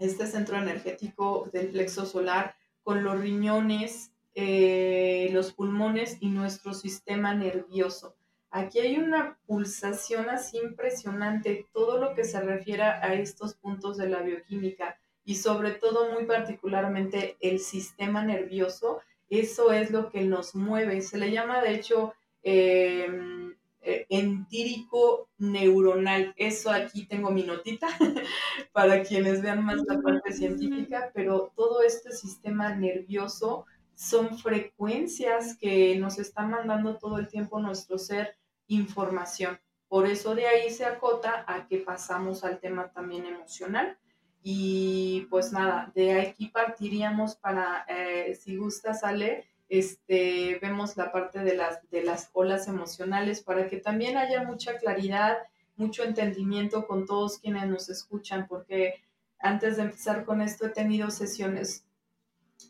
este 0.00 0.26
centro 0.26 0.58
energético 0.58 1.48
del 1.52 1.68
plexo 1.68 2.04
solar, 2.04 2.56
con 2.82 3.04
los 3.04 3.18
riñones, 3.20 4.12
eh, 4.40 5.30
los 5.32 5.52
pulmones 5.52 6.18
y 6.20 6.28
nuestro 6.28 6.72
sistema 6.72 7.34
nervioso. 7.34 8.14
Aquí 8.52 8.78
hay 8.78 8.96
una 8.96 9.36
pulsación 9.48 10.30
así 10.30 10.58
impresionante, 10.58 11.66
todo 11.72 11.98
lo 11.98 12.14
que 12.14 12.22
se 12.22 12.40
refiere 12.40 12.84
a 12.84 13.14
estos 13.14 13.54
puntos 13.54 13.96
de 13.96 14.08
la 14.08 14.22
bioquímica 14.22 14.96
y 15.24 15.34
sobre 15.34 15.72
todo 15.72 16.12
muy 16.12 16.24
particularmente 16.24 17.36
el 17.40 17.58
sistema 17.58 18.24
nervioso, 18.24 19.00
eso 19.28 19.72
es 19.72 19.90
lo 19.90 20.08
que 20.08 20.22
nos 20.22 20.54
mueve. 20.54 21.02
Se 21.02 21.18
le 21.18 21.32
llama 21.32 21.60
de 21.60 21.74
hecho 21.74 22.14
em, 22.44 23.56
eh, 23.80 24.06
entírico 24.08 25.30
neuronal. 25.38 26.32
Eso 26.36 26.70
aquí 26.70 27.06
tengo 27.06 27.32
mi 27.32 27.42
notita 27.42 27.88
para 28.72 29.02
quienes 29.02 29.42
vean 29.42 29.64
más 29.64 29.78
la 29.84 30.00
parte 30.00 30.32
científica, 30.32 31.10
pero 31.12 31.52
todo 31.56 31.82
este 31.82 32.12
sistema 32.12 32.72
nervioso 32.76 33.66
son 33.98 34.38
frecuencias 34.38 35.56
que 35.56 35.96
nos 35.96 36.20
están 36.20 36.50
mandando 36.50 36.98
todo 36.98 37.18
el 37.18 37.26
tiempo 37.26 37.58
nuestro 37.58 37.98
ser 37.98 38.36
información. 38.68 39.58
Por 39.88 40.06
eso 40.06 40.36
de 40.36 40.46
ahí 40.46 40.70
se 40.70 40.84
acota 40.84 41.44
a 41.48 41.66
que 41.66 41.78
pasamos 41.78 42.44
al 42.44 42.60
tema 42.60 42.92
también 42.92 43.26
emocional. 43.26 43.98
Y 44.40 45.26
pues 45.30 45.52
nada, 45.52 45.90
de 45.96 46.20
aquí 46.20 46.46
partiríamos 46.46 47.34
para, 47.34 47.84
eh, 47.88 48.38
si 48.40 48.56
gusta, 48.56 48.94
sale, 48.94 49.48
este, 49.68 50.60
vemos 50.62 50.96
la 50.96 51.10
parte 51.10 51.40
de 51.40 51.56
las, 51.56 51.90
de 51.90 52.04
las 52.04 52.30
olas 52.34 52.68
emocionales 52.68 53.42
para 53.42 53.66
que 53.66 53.78
también 53.78 54.16
haya 54.16 54.44
mucha 54.44 54.78
claridad, 54.78 55.38
mucho 55.74 56.04
entendimiento 56.04 56.86
con 56.86 57.04
todos 57.04 57.38
quienes 57.38 57.66
nos 57.66 57.88
escuchan, 57.88 58.46
porque 58.46 59.02
antes 59.40 59.76
de 59.76 59.82
empezar 59.82 60.24
con 60.24 60.40
esto, 60.40 60.66
he 60.66 60.70
tenido 60.70 61.10
sesiones 61.10 61.84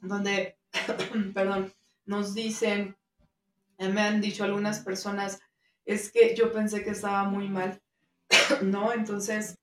donde, 0.00 0.57
perdón, 1.34 1.72
nos 2.04 2.34
dicen, 2.34 2.96
me 3.78 4.00
han 4.00 4.20
dicho 4.20 4.44
algunas 4.44 4.80
personas, 4.80 5.40
es 5.84 6.10
que 6.10 6.34
yo 6.34 6.52
pensé 6.52 6.82
que 6.82 6.90
estaba 6.90 7.24
muy 7.24 7.48
mal, 7.48 7.80
¿no? 8.62 8.92
Entonces, 8.92 9.58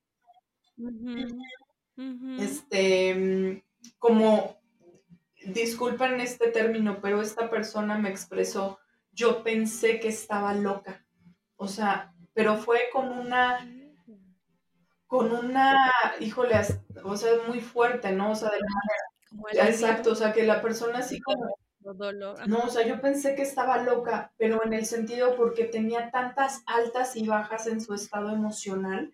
este, 2.39 3.63
como, 4.00 4.60
disculpen 5.46 6.20
este 6.22 6.50
término, 6.50 7.00
pero 7.02 7.22
esta 7.22 7.50
persona 7.50 7.98
me 7.98 8.10
expresó, 8.10 8.80
yo 9.12 9.44
pensé 9.44 10.00
que 10.00 10.10
estaba 10.10 10.54
loca. 10.54 11.06
O 11.56 11.68
sea, 11.68 12.13
pero 12.34 12.58
fue 12.58 12.89
con 12.91 13.10
una, 13.10 13.65
con 15.08 15.32
una, 15.32 15.76
híjole, 16.20 16.56
o 17.04 17.15
sea, 17.15 17.32
muy 17.48 17.62
fuerte, 17.62 18.12
¿no? 18.12 18.32
O 18.32 18.36
sea, 18.36 18.50
de 18.50 18.60
la 18.60 18.68
exacto, 19.54 20.12
o 20.12 20.15
sea, 20.15 20.34
que 20.34 20.43
la 20.43 20.62
persona 20.62 21.00
así 21.00 21.19
como, 21.19 21.58
no, 22.48 22.60
o 22.63 22.69
sea, 22.69 22.88
yo 22.88 23.00
pensé 23.00 23.36
que 23.36 23.43
estaba 23.43 23.84
loca, 23.84 24.34
pero 24.38 24.65
en 24.65 24.74
el 24.74 24.88
sentido 24.88 25.36
porque 25.36 25.65
tenía 25.65 26.10
tantas 26.10 26.63
altas 26.65 27.15
y 27.15 27.28
bajas 27.28 27.67
en 27.67 27.80
su 27.80 27.93
estado 27.93 28.32
emocional 28.32 29.13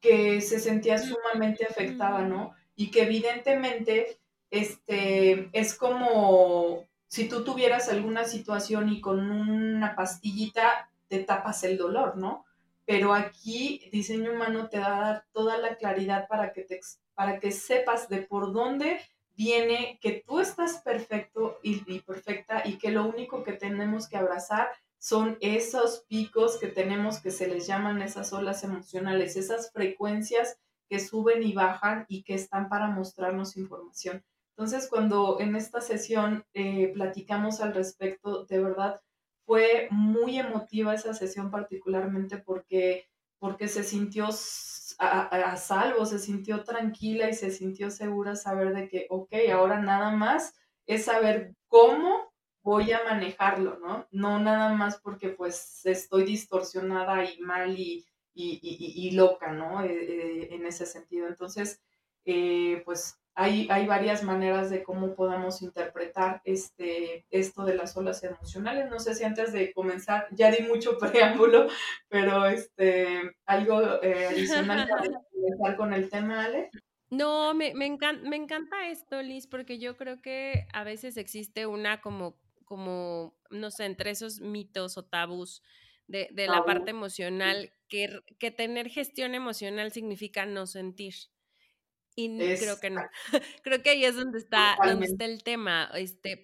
que 0.00 0.40
se 0.40 0.58
sentía 0.58 0.98
sumamente 0.98 1.66
afectada, 1.66 2.22
¿no? 2.22 2.54
Y 2.74 2.90
que 2.90 3.02
evidentemente, 3.02 4.18
este, 4.50 5.50
es 5.52 5.74
como 5.74 6.86
si 7.06 7.28
tú 7.28 7.44
tuvieras 7.44 7.90
alguna 7.90 8.24
situación 8.24 8.88
y 8.88 9.00
con 9.00 9.30
una 9.30 9.94
pastillita 9.94 10.90
te 11.08 11.18
tapas 11.22 11.64
el 11.64 11.76
dolor, 11.76 12.16
¿no? 12.16 12.46
Pero 12.86 13.12
aquí 13.12 13.88
diseño 13.92 14.32
humano 14.32 14.68
te 14.68 14.78
va 14.78 14.96
a 14.96 15.00
dar 15.00 15.24
toda 15.32 15.58
la 15.58 15.76
claridad 15.76 16.28
para 16.28 16.52
que, 16.52 16.62
te, 16.62 16.80
para 17.14 17.40
que 17.40 17.52
sepas 17.52 18.08
de 18.08 18.22
por 18.22 18.52
dónde 18.52 19.00
viene 19.36 19.98
que 20.00 20.24
tú 20.26 20.40
estás 20.40 20.80
perfecto 20.82 21.58
y, 21.62 22.00
perfecta 22.00 22.62
y 22.64 22.78
que 22.78 22.90
lo 22.90 23.04
único 23.04 23.44
que 23.44 23.52
tenemos 23.52 24.08
que 24.08 24.16
abrazar 24.16 24.68
son 24.98 25.36
esos 25.40 26.04
picos 26.08 26.58
que 26.58 26.68
tenemos 26.68 27.20
que 27.20 27.30
se 27.30 27.46
les 27.46 27.66
llaman 27.66 28.02
esas 28.02 28.32
olas 28.32 28.64
emocionales, 28.64 29.36
esas 29.36 29.70
frecuencias 29.70 30.58
que 30.88 30.98
suben 31.00 31.42
y 31.42 31.52
bajan 31.52 32.06
y 32.08 32.22
que 32.22 32.34
están 32.34 32.68
para 32.68 32.88
mostrarnos 32.88 33.56
información. 33.56 34.24
Entonces, 34.56 34.88
cuando 34.88 35.38
en 35.38 35.54
esta 35.54 35.82
sesión 35.82 36.44
eh, 36.54 36.90
platicamos 36.94 37.60
al 37.60 37.74
respecto, 37.74 38.46
de 38.46 38.58
verdad 38.58 39.02
fue 39.44 39.86
muy 39.90 40.38
emotiva 40.38 40.94
esa 40.94 41.12
sesión 41.12 41.50
particularmente 41.50 42.38
porque, 42.38 43.06
porque 43.38 43.68
se 43.68 43.84
sintió 43.84 44.28
a, 44.98 45.56
salvo, 45.56 46.06
se 46.06 46.18
sintió 46.18 46.64
tranquila 46.64 47.28
y 47.28 47.34
se 47.34 47.50
sintió 47.50 47.90
segura 47.90 48.36
saber 48.36 48.74
de 48.74 48.88
que, 48.88 49.06
ok, 49.10 49.32
ahora 49.52 49.80
nada 49.80 50.10
más 50.10 50.54
es 50.86 51.04
saber 51.04 51.54
cómo 51.68 52.32
voy 52.62 52.92
a 52.92 53.04
manejarlo, 53.04 53.78
¿no? 53.78 54.08
No 54.10 54.38
nada 54.38 54.74
más 54.74 55.00
porque 55.00 55.28
pues 55.30 55.84
estoy 55.84 56.24
distorsionada 56.24 57.24
y 57.24 57.38
mal 57.40 57.78
y, 57.78 58.06
y, 58.34 59.10
loca, 59.12 59.52
¿no? 59.52 59.82
Eh, 59.84 59.88
eh, 59.90 60.48
en 60.50 60.66
ese 60.66 60.86
sentido. 60.86 61.28
Entonces, 61.28 61.80
eh, 62.24 62.82
pues 62.84 63.18
hay, 63.38 63.68
hay, 63.70 63.86
varias 63.86 64.22
maneras 64.22 64.70
de 64.70 64.82
cómo 64.82 65.14
podamos 65.14 65.60
interpretar 65.60 66.40
este, 66.44 67.26
esto 67.30 67.66
de 67.66 67.74
las 67.74 67.94
olas 67.94 68.24
emocionales. 68.24 68.88
No 68.88 68.98
sé 68.98 69.14
si 69.14 69.24
antes 69.24 69.52
de 69.52 69.74
comenzar, 69.74 70.26
ya 70.30 70.50
di 70.50 70.62
mucho 70.62 70.96
preámbulo, 70.98 71.68
pero 72.08 72.46
este, 72.46 73.36
algo 73.44 74.02
eh, 74.02 74.26
adicional 74.26 74.88
para 74.88 75.10
comenzar 75.32 75.76
con 75.76 75.92
el 75.92 76.08
tema, 76.08 76.44
Ale. 76.44 76.70
No, 77.10 77.52
me, 77.52 77.74
me, 77.74 77.84
encanta, 77.84 78.26
me 78.26 78.36
encanta 78.36 78.88
esto, 78.88 79.22
Liz, 79.22 79.46
porque 79.46 79.78
yo 79.78 79.98
creo 79.98 80.22
que 80.22 80.66
a 80.72 80.82
veces 80.82 81.18
existe 81.18 81.66
una 81.66 82.00
como, 82.00 82.38
como 82.64 83.36
no 83.50 83.70
sé, 83.70 83.84
entre 83.84 84.10
esos 84.10 84.40
mitos 84.40 84.96
o 84.96 85.04
tabús 85.04 85.62
de, 86.08 86.28
de 86.32 86.48
la 86.48 86.64
parte 86.64 86.90
emocional, 86.90 87.70
que, 87.88 88.20
que 88.38 88.50
tener 88.50 88.88
gestión 88.88 89.34
emocional 89.34 89.92
significa 89.92 90.46
no 90.46 90.66
sentir. 90.66 91.14
Y 92.18 92.38
creo 92.38 92.80
que 92.80 92.88
no. 92.88 93.02
creo 93.62 93.82
que 93.82 93.90
ahí 93.90 94.04
es 94.04 94.16
donde 94.16 94.38
está, 94.38 94.76
donde 94.82 95.04
está 95.04 95.26
el 95.26 95.42
tema. 95.42 95.90
Este, 95.94 96.40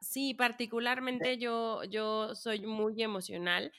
sí, 0.00 0.32
particularmente 0.32 1.36
yo, 1.36 1.84
yo 1.84 2.34
soy 2.34 2.66
muy 2.66 3.02
emocional. 3.02 3.70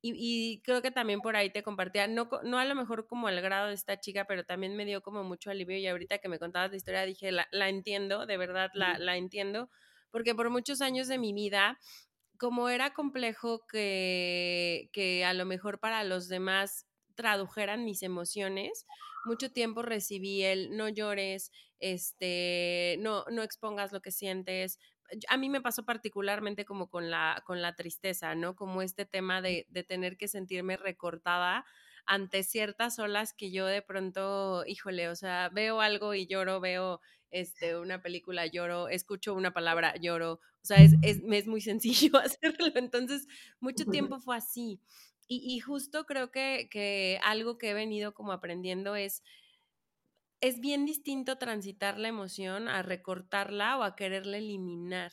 Y, 0.00 0.62
creo 0.64 0.80
que 0.80 0.92
también 0.92 1.20
por 1.20 1.34
ahí 1.34 1.50
te 1.50 1.64
compartía, 1.64 2.06
no, 2.06 2.28
no 2.44 2.58
a 2.58 2.64
lo 2.64 2.74
mejor 2.76 3.08
como 3.08 3.26
al 3.26 3.40
grado 3.40 3.68
de 3.68 3.74
esta 3.74 3.98
chica, 3.98 4.26
pero 4.26 4.44
también 4.44 4.76
me 4.76 4.84
dio 4.84 5.02
como 5.02 5.24
mucho 5.24 5.50
alivio 5.50 5.76
y 5.76 5.88
ahorita 5.88 6.18
que 6.18 6.28
me 6.28 6.38
contabas 6.38 6.70
la 6.70 6.76
historia 6.76 7.04
dije, 7.04 7.32
la, 7.32 7.48
la 7.50 7.68
entiendo, 7.68 8.24
de 8.24 8.36
verdad 8.36 8.70
la, 8.74 8.96
la 8.98 9.16
entiendo, 9.16 9.70
porque 10.12 10.36
por 10.36 10.50
muchos 10.50 10.82
años 10.82 11.08
de 11.08 11.18
mi 11.18 11.32
vida, 11.32 11.80
como 12.38 12.68
era 12.68 12.94
complejo 12.94 13.66
que, 13.66 14.88
que 14.92 15.24
a 15.24 15.34
lo 15.34 15.44
mejor 15.46 15.80
para 15.80 16.04
los 16.04 16.28
demás 16.28 16.87
tradujeran 17.18 17.84
mis 17.84 18.04
emociones, 18.04 18.86
mucho 19.24 19.50
tiempo 19.50 19.82
recibí 19.82 20.44
el 20.44 20.76
no 20.76 20.88
llores, 20.88 21.50
este, 21.80 22.96
no, 23.00 23.24
no 23.28 23.42
expongas 23.42 23.92
lo 23.92 24.00
que 24.00 24.12
sientes. 24.12 24.78
A 25.28 25.36
mí 25.36 25.48
me 25.48 25.60
pasó 25.60 25.84
particularmente 25.84 26.64
como 26.64 26.88
con 26.88 27.10
la, 27.10 27.42
con 27.44 27.60
la 27.60 27.74
tristeza, 27.74 28.36
¿no? 28.36 28.54
Como 28.54 28.82
este 28.82 29.04
tema 29.04 29.42
de, 29.42 29.66
de 29.68 29.82
tener 29.82 30.16
que 30.16 30.28
sentirme 30.28 30.76
recortada 30.76 31.64
ante 32.06 32.44
ciertas 32.44 33.00
olas 33.00 33.34
que 33.34 33.50
yo 33.50 33.66
de 33.66 33.82
pronto, 33.82 34.64
híjole, 34.64 35.08
o 35.08 35.16
sea, 35.16 35.48
veo 35.50 35.80
algo 35.80 36.14
y 36.14 36.28
lloro, 36.28 36.60
veo 36.60 37.00
este, 37.30 37.76
una 37.76 38.00
película, 38.00 38.46
lloro, 38.46 38.88
escucho 38.88 39.34
una 39.34 39.52
palabra, 39.52 39.96
lloro, 39.96 40.34
o 40.34 40.64
sea, 40.64 40.78
es, 40.78 40.94
es, 41.02 41.20
es 41.28 41.46
muy 41.48 41.60
sencillo 41.72 42.16
hacerlo, 42.18 42.68
entonces 42.76 43.26
mucho 43.60 43.86
tiempo 43.86 44.20
fue 44.20 44.36
así. 44.36 44.80
Y, 45.30 45.60
justo 45.60 46.06
creo 46.06 46.30
que, 46.30 46.68
que, 46.70 47.20
algo 47.22 47.58
que 47.58 47.70
he 47.70 47.74
venido 47.74 48.14
como 48.14 48.32
aprendiendo 48.32 48.96
es, 48.96 49.22
es 50.40 50.58
bien 50.60 50.86
distinto 50.86 51.36
transitar 51.36 51.98
la 51.98 52.08
emoción 52.08 52.66
a 52.68 52.82
recortarla 52.82 53.78
o 53.78 53.82
a 53.82 53.94
quererla 53.94 54.38
eliminar. 54.38 55.12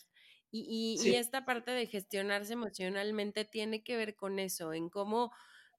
Y, 0.52 0.98
y, 1.04 1.10
y 1.10 1.16
esta 1.16 1.44
parte 1.44 1.72
de 1.72 1.86
gestionarse 1.86 2.54
emocionalmente 2.54 3.44
tiene 3.44 3.84
que 3.84 3.98
ver 3.98 4.16
con 4.16 4.40
eso, 4.40 4.72
en 4.72 4.90
cómo 4.90 5.34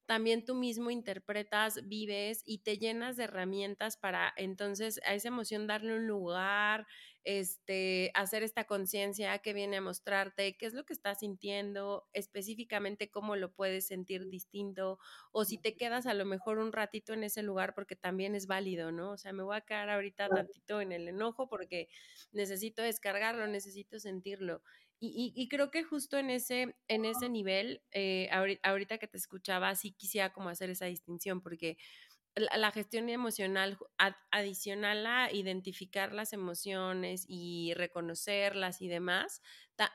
también 0.07 0.45
tú 0.45 0.55
mismo 0.55 0.89
interpretas, 0.91 1.87
vives 1.87 2.41
y 2.45 2.59
te 2.59 2.77
llenas 2.79 3.17
de 3.17 3.25
herramientas 3.25 3.97
para 3.97 4.33
entonces 4.37 4.99
a 5.05 5.13
esa 5.13 5.27
emoción 5.27 5.67
darle 5.67 5.95
un 5.95 6.07
lugar, 6.07 6.87
este, 7.23 8.11
hacer 8.15 8.41
esta 8.43 8.63
conciencia 8.65 9.37
que 9.39 9.53
viene 9.53 9.77
a 9.77 9.81
mostrarte 9.81 10.57
qué 10.57 10.65
es 10.65 10.73
lo 10.73 10.85
que 10.85 10.93
estás 10.93 11.19
sintiendo, 11.19 12.07
específicamente 12.13 13.11
cómo 13.11 13.35
lo 13.35 13.53
puedes 13.53 13.87
sentir 13.87 14.29
distinto, 14.29 14.97
o 15.31 15.45
si 15.45 15.57
te 15.59 15.75
quedas 15.75 16.07
a 16.07 16.13
lo 16.13 16.25
mejor 16.25 16.57
un 16.59 16.71
ratito 16.71 17.13
en 17.13 17.23
ese 17.25 17.43
lugar 17.43 17.73
porque 17.75 17.95
también 17.97 18.33
es 18.35 18.47
válido, 18.47 18.91
¿no? 18.93 19.11
O 19.11 19.17
sea, 19.17 19.33
me 19.33 19.43
voy 19.43 19.57
a 19.57 19.61
quedar 19.61 19.89
ahorita 19.89 20.29
tantito 20.31 20.81
en 20.81 20.93
el 20.93 21.07
enojo 21.09 21.49
porque 21.49 21.89
necesito 22.31 22.81
descargarlo, 22.81 23.47
necesito 23.47 23.99
sentirlo. 23.99 24.61
Y, 24.99 25.47
creo 25.49 25.69
que 25.69 25.83
justo 25.83 26.17
en 26.17 26.31
ese, 26.31 26.75
en 26.87 27.05
ese 27.05 27.29
nivel, 27.29 27.83
eh, 27.91 28.29
ahorita, 28.63 28.97
que 28.97 29.07
te 29.07 29.17
escuchaba, 29.17 29.75
sí 29.75 29.91
quisiera 29.91 30.33
como 30.33 30.49
hacer 30.49 30.71
esa 30.71 30.85
distinción, 30.85 31.41
porque 31.41 31.77
la, 32.35 32.71
gestión 32.71 33.09
emocional 33.09 33.77
adicional 34.31 35.05
a 35.05 35.31
identificar 35.31 36.13
las 36.13 36.33
emociones 36.33 37.25
y 37.27 37.73
reconocerlas 37.75 38.81
y 38.81 38.87
demás, 38.87 39.41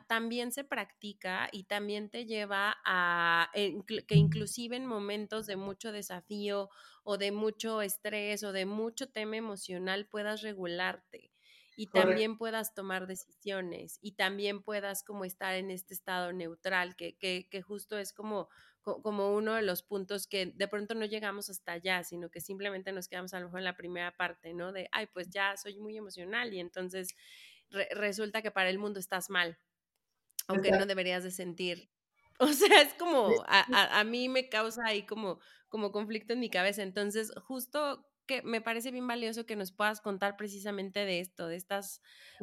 también 0.07 0.53
se 0.53 0.63
practica 0.63 1.49
y 1.51 1.65
también 1.65 2.09
te 2.09 2.25
lleva 2.25 2.79
a 2.85 3.51
que 3.55 4.15
inclusive 4.15 4.77
en 4.77 4.87
momentos 4.87 5.47
de 5.47 5.57
mucho 5.57 5.91
desafío 5.91 6.71
o 7.03 7.19
de 7.19 7.33
mucho 7.33 7.83
estrés 7.83 8.45
o 8.45 8.53
de 8.53 8.67
mucho 8.67 9.09
tema 9.09 9.37
emocional 9.37 10.07
puedas 10.07 10.43
regularte 10.43 11.32
y 11.77 11.87
también 11.89 12.37
puedas 12.37 12.75
tomar 12.75 13.07
decisiones 13.07 13.99
y 14.01 14.13
también 14.13 14.63
puedas 14.63 15.03
como 15.03 15.25
estar 15.25 15.55
en 15.55 15.71
este 15.71 15.95
estado 15.95 16.33
neutral, 16.33 16.97
que, 16.97 17.17
que, 17.17 17.49
que 17.51 17.63
justo 17.63 17.99
es 17.99 18.13
como, 18.13 18.49
como 18.83 19.35
uno 19.35 19.55
de 19.55 19.63
los 19.63 19.83
puntos 19.83 20.27
que 20.27 20.47
de 20.47 20.69
pronto 20.69 20.95
no 20.95 21.05
llegamos 21.05 21.49
hasta 21.49 21.73
allá, 21.73 22.05
sino 22.05 22.31
que 22.31 22.41
simplemente 22.41 22.93
nos 22.93 23.09
quedamos 23.09 23.33
a 23.35 23.41
lo 23.41 23.47
mejor 23.47 23.61
en 23.61 23.65
la 23.65 23.77
primera 23.77 24.17
parte, 24.17 24.55
¿no? 24.55 24.73
De, 24.73 24.89
ay, 24.93 25.07
pues 25.13 25.31
ya 25.31 25.57
soy 25.57 25.79
muy 25.79 25.97
emocional 25.97 26.53
y 26.53 26.61
entonces 26.61 27.15
resulta 27.93 28.43
que 28.43 28.51
para 28.51 28.71
el 28.71 28.79
mundo 28.79 29.01
estás 29.01 29.31
mal, 29.31 29.59
aunque 30.47 30.73
no 30.73 30.87
deberías 30.87 31.25
de 31.25 31.31
sentir. 31.31 31.89
O 32.39 32.49
sea, 32.49 32.81
es 32.81 32.95
como, 32.95 33.31
a, 33.47 34.01
a, 34.01 34.05
mí 34.05 34.29
me 34.29 34.49
causa 34.49 34.83
ahí 34.87 35.05
como, 35.05 35.39
como 35.69 35.93
conflicto 35.93 36.33
en 36.33 36.41
mi 36.41 36.51
cabeza. 36.51 36.83
Entonces, 36.83 37.31
justo 37.45 38.05
que 38.33 38.43
me 38.43 38.63
parece 38.63 38.91
bien 38.91 39.07
valioso 39.07 39.45
que 39.45 39.57
nos 39.57 39.73
puedas 39.73 40.01
contar 40.01 40.37
precisamente 40.37 41.05
de 41.05 41.21
esto, 41.21 41.49
de 41.49 41.57
estas 41.57 42.01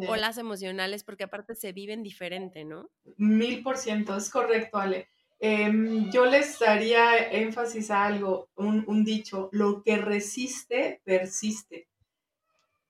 olas 0.08 0.38
emocionales, 0.38 1.04
porque 1.04 1.24
aparte 1.24 1.56
se 1.56 1.72
viven 1.72 2.04
diferente, 2.04 2.64
¿no? 2.64 2.92
Mil 3.18 3.64
por 3.64 3.78
ciento, 3.78 4.16
es 4.16 4.30
correcto, 4.30 4.78
Ale. 4.78 5.10
Em, 5.40 6.12
yo 6.12 6.26
les 6.26 6.60
daría 6.60 7.18
énfasis 7.18 7.90
a 7.90 8.06
algo, 8.06 8.50
un, 8.56 8.84
un, 8.88 9.04
dicho, 9.04 9.50
lo 9.52 9.82
que 9.82 9.98
resiste, 9.98 11.02
persiste. 11.04 11.88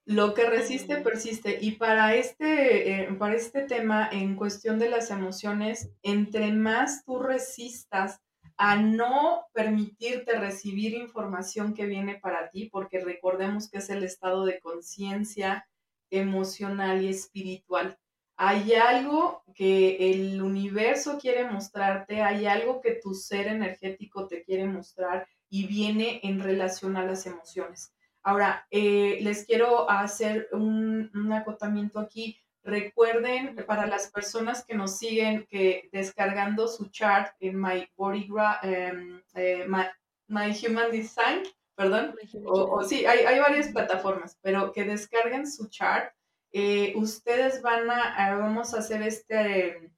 Lo 0.04 0.34
que 0.34 0.50
resiste, 0.50 0.98
persiste. 0.98 1.60
Y 1.62 1.74
para 1.74 2.16
este, 2.16 3.04
eh, 3.04 3.14
para 3.14 3.36
este 3.36 3.62
tema, 3.62 4.10
en 4.12 4.36
cuestión 4.36 4.80
de 4.80 4.90
las 4.90 5.12
emociones, 5.12 5.92
entre 6.02 6.52
más 6.52 7.06
tú 7.06 7.20
resistas 7.20 8.20
a 8.62 8.76
no 8.76 9.46
permitirte 9.54 10.38
recibir 10.38 10.94
información 10.94 11.74
que 11.74 11.86
viene 11.86 12.16
para 12.16 12.50
ti, 12.50 12.70
porque 12.70 13.00
recordemos 13.00 13.70
que 13.70 13.78
es 13.78 13.90
el 13.90 14.04
estado 14.04 14.44
de 14.44 14.60
conciencia 14.60 15.66
emocional 16.10 17.02
y 17.02 17.08
espiritual. 17.08 17.98
Hay 18.36 18.74
algo 18.74 19.44
que 19.56 20.12
el 20.12 20.42
universo 20.42 21.18
quiere 21.18 21.50
mostrarte, 21.50 22.22
hay 22.22 22.48
algo 22.48 22.82
que 22.82 22.96
tu 22.96 23.14
ser 23.14 23.48
energético 23.48 24.28
te 24.28 24.44
quiere 24.44 24.66
mostrar 24.66 25.26
y 25.50 25.66
viene 25.66 26.20
en 26.24 26.42
relación 26.42 26.98
a 26.98 27.06
las 27.06 27.26
emociones. 27.26 27.94
Ahora, 28.24 28.68
eh, 28.72 29.20
les 29.22 29.46
quiero 29.46 29.90
hacer 29.90 30.50
un, 30.52 31.32
acotamiento 31.32 31.98
aquí. 31.98 32.38
Recuerden, 32.64 33.56
para 33.66 33.88
las 33.88 34.12
personas 34.12 34.66
que 34.66 34.76
nos 34.76 34.98
siguen, 34.98 35.46
que 35.50 35.90
descargando 35.92 36.68
su 36.68 36.90
chart 36.90 37.34
en 37.40 37.60
My 37.60 37.90
Body, 37.96 38.30
eh, 38.64 39.66
my, 39.68 40.58
Human 40.66 40.92
Design, 40.92 41.44
perdón, 41.76 42.16
o, 42.46 42.84
sí, 42.84 43.06
hay, 43.06 43.20
hay, 43.20 43.40
varias 43.40 43.70
plataformas, 43.70 44.38
pero 44.42 44.72
que 44.74 44.84
descarguen 44.84 45.50
su 45.50 45.70
chart, 45.70 46.14
eh, 46.52 46.94
ustedes 46.96 47.62
van 47.62 47.90
a, 47.90 48.36
vamos 48.38 48.74
a 48.74 48.80
hacer 48.80 49.02
este, 49.04 49.92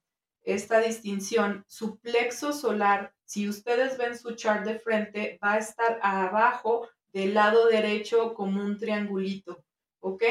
esta 0.44 0.80
distinción. 0.80 1.64
Su 1.68 1.98
plexo 2.00 2.54
solar, 2.54 3.14
si 3.26 3.48
ustedes 3.50 3.98
ven 3.98 4.18
su 4.18 4.36
chart 4.36 4.66
de 4.66 4.80
frente, 4.80 5.40
va 5.44 5.54
a 5.54 5.60
estar 5.60 6.00
abajo 6.02 6.88
del 7.14 7.34
lado 7.34 7.68
derecho 7.68 8.34
como 8.34 8.64
un 8.64 8.78
triangulito, 8.78 9.64
¿ok? 10.00 10.24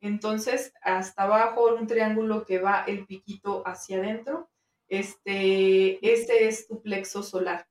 Entonces, 0.00 0.72
hasta 0.82 1.24
abajo 1.24 1.74
un 1.74 1.86
triángulo 1.86 2.44
que 2.44 2.58
va 2.58 2.84
el 2.86 3.06
piquito 3.06 3.62
hacia 3.66 3.98
adentro. 3.98 4.50
Este, 4.88 5.98
este 6.12 6.48
es 6.48 6.66
tu 6.66 6.80
plexo 6.80 7.22
solar. 7.22 7.66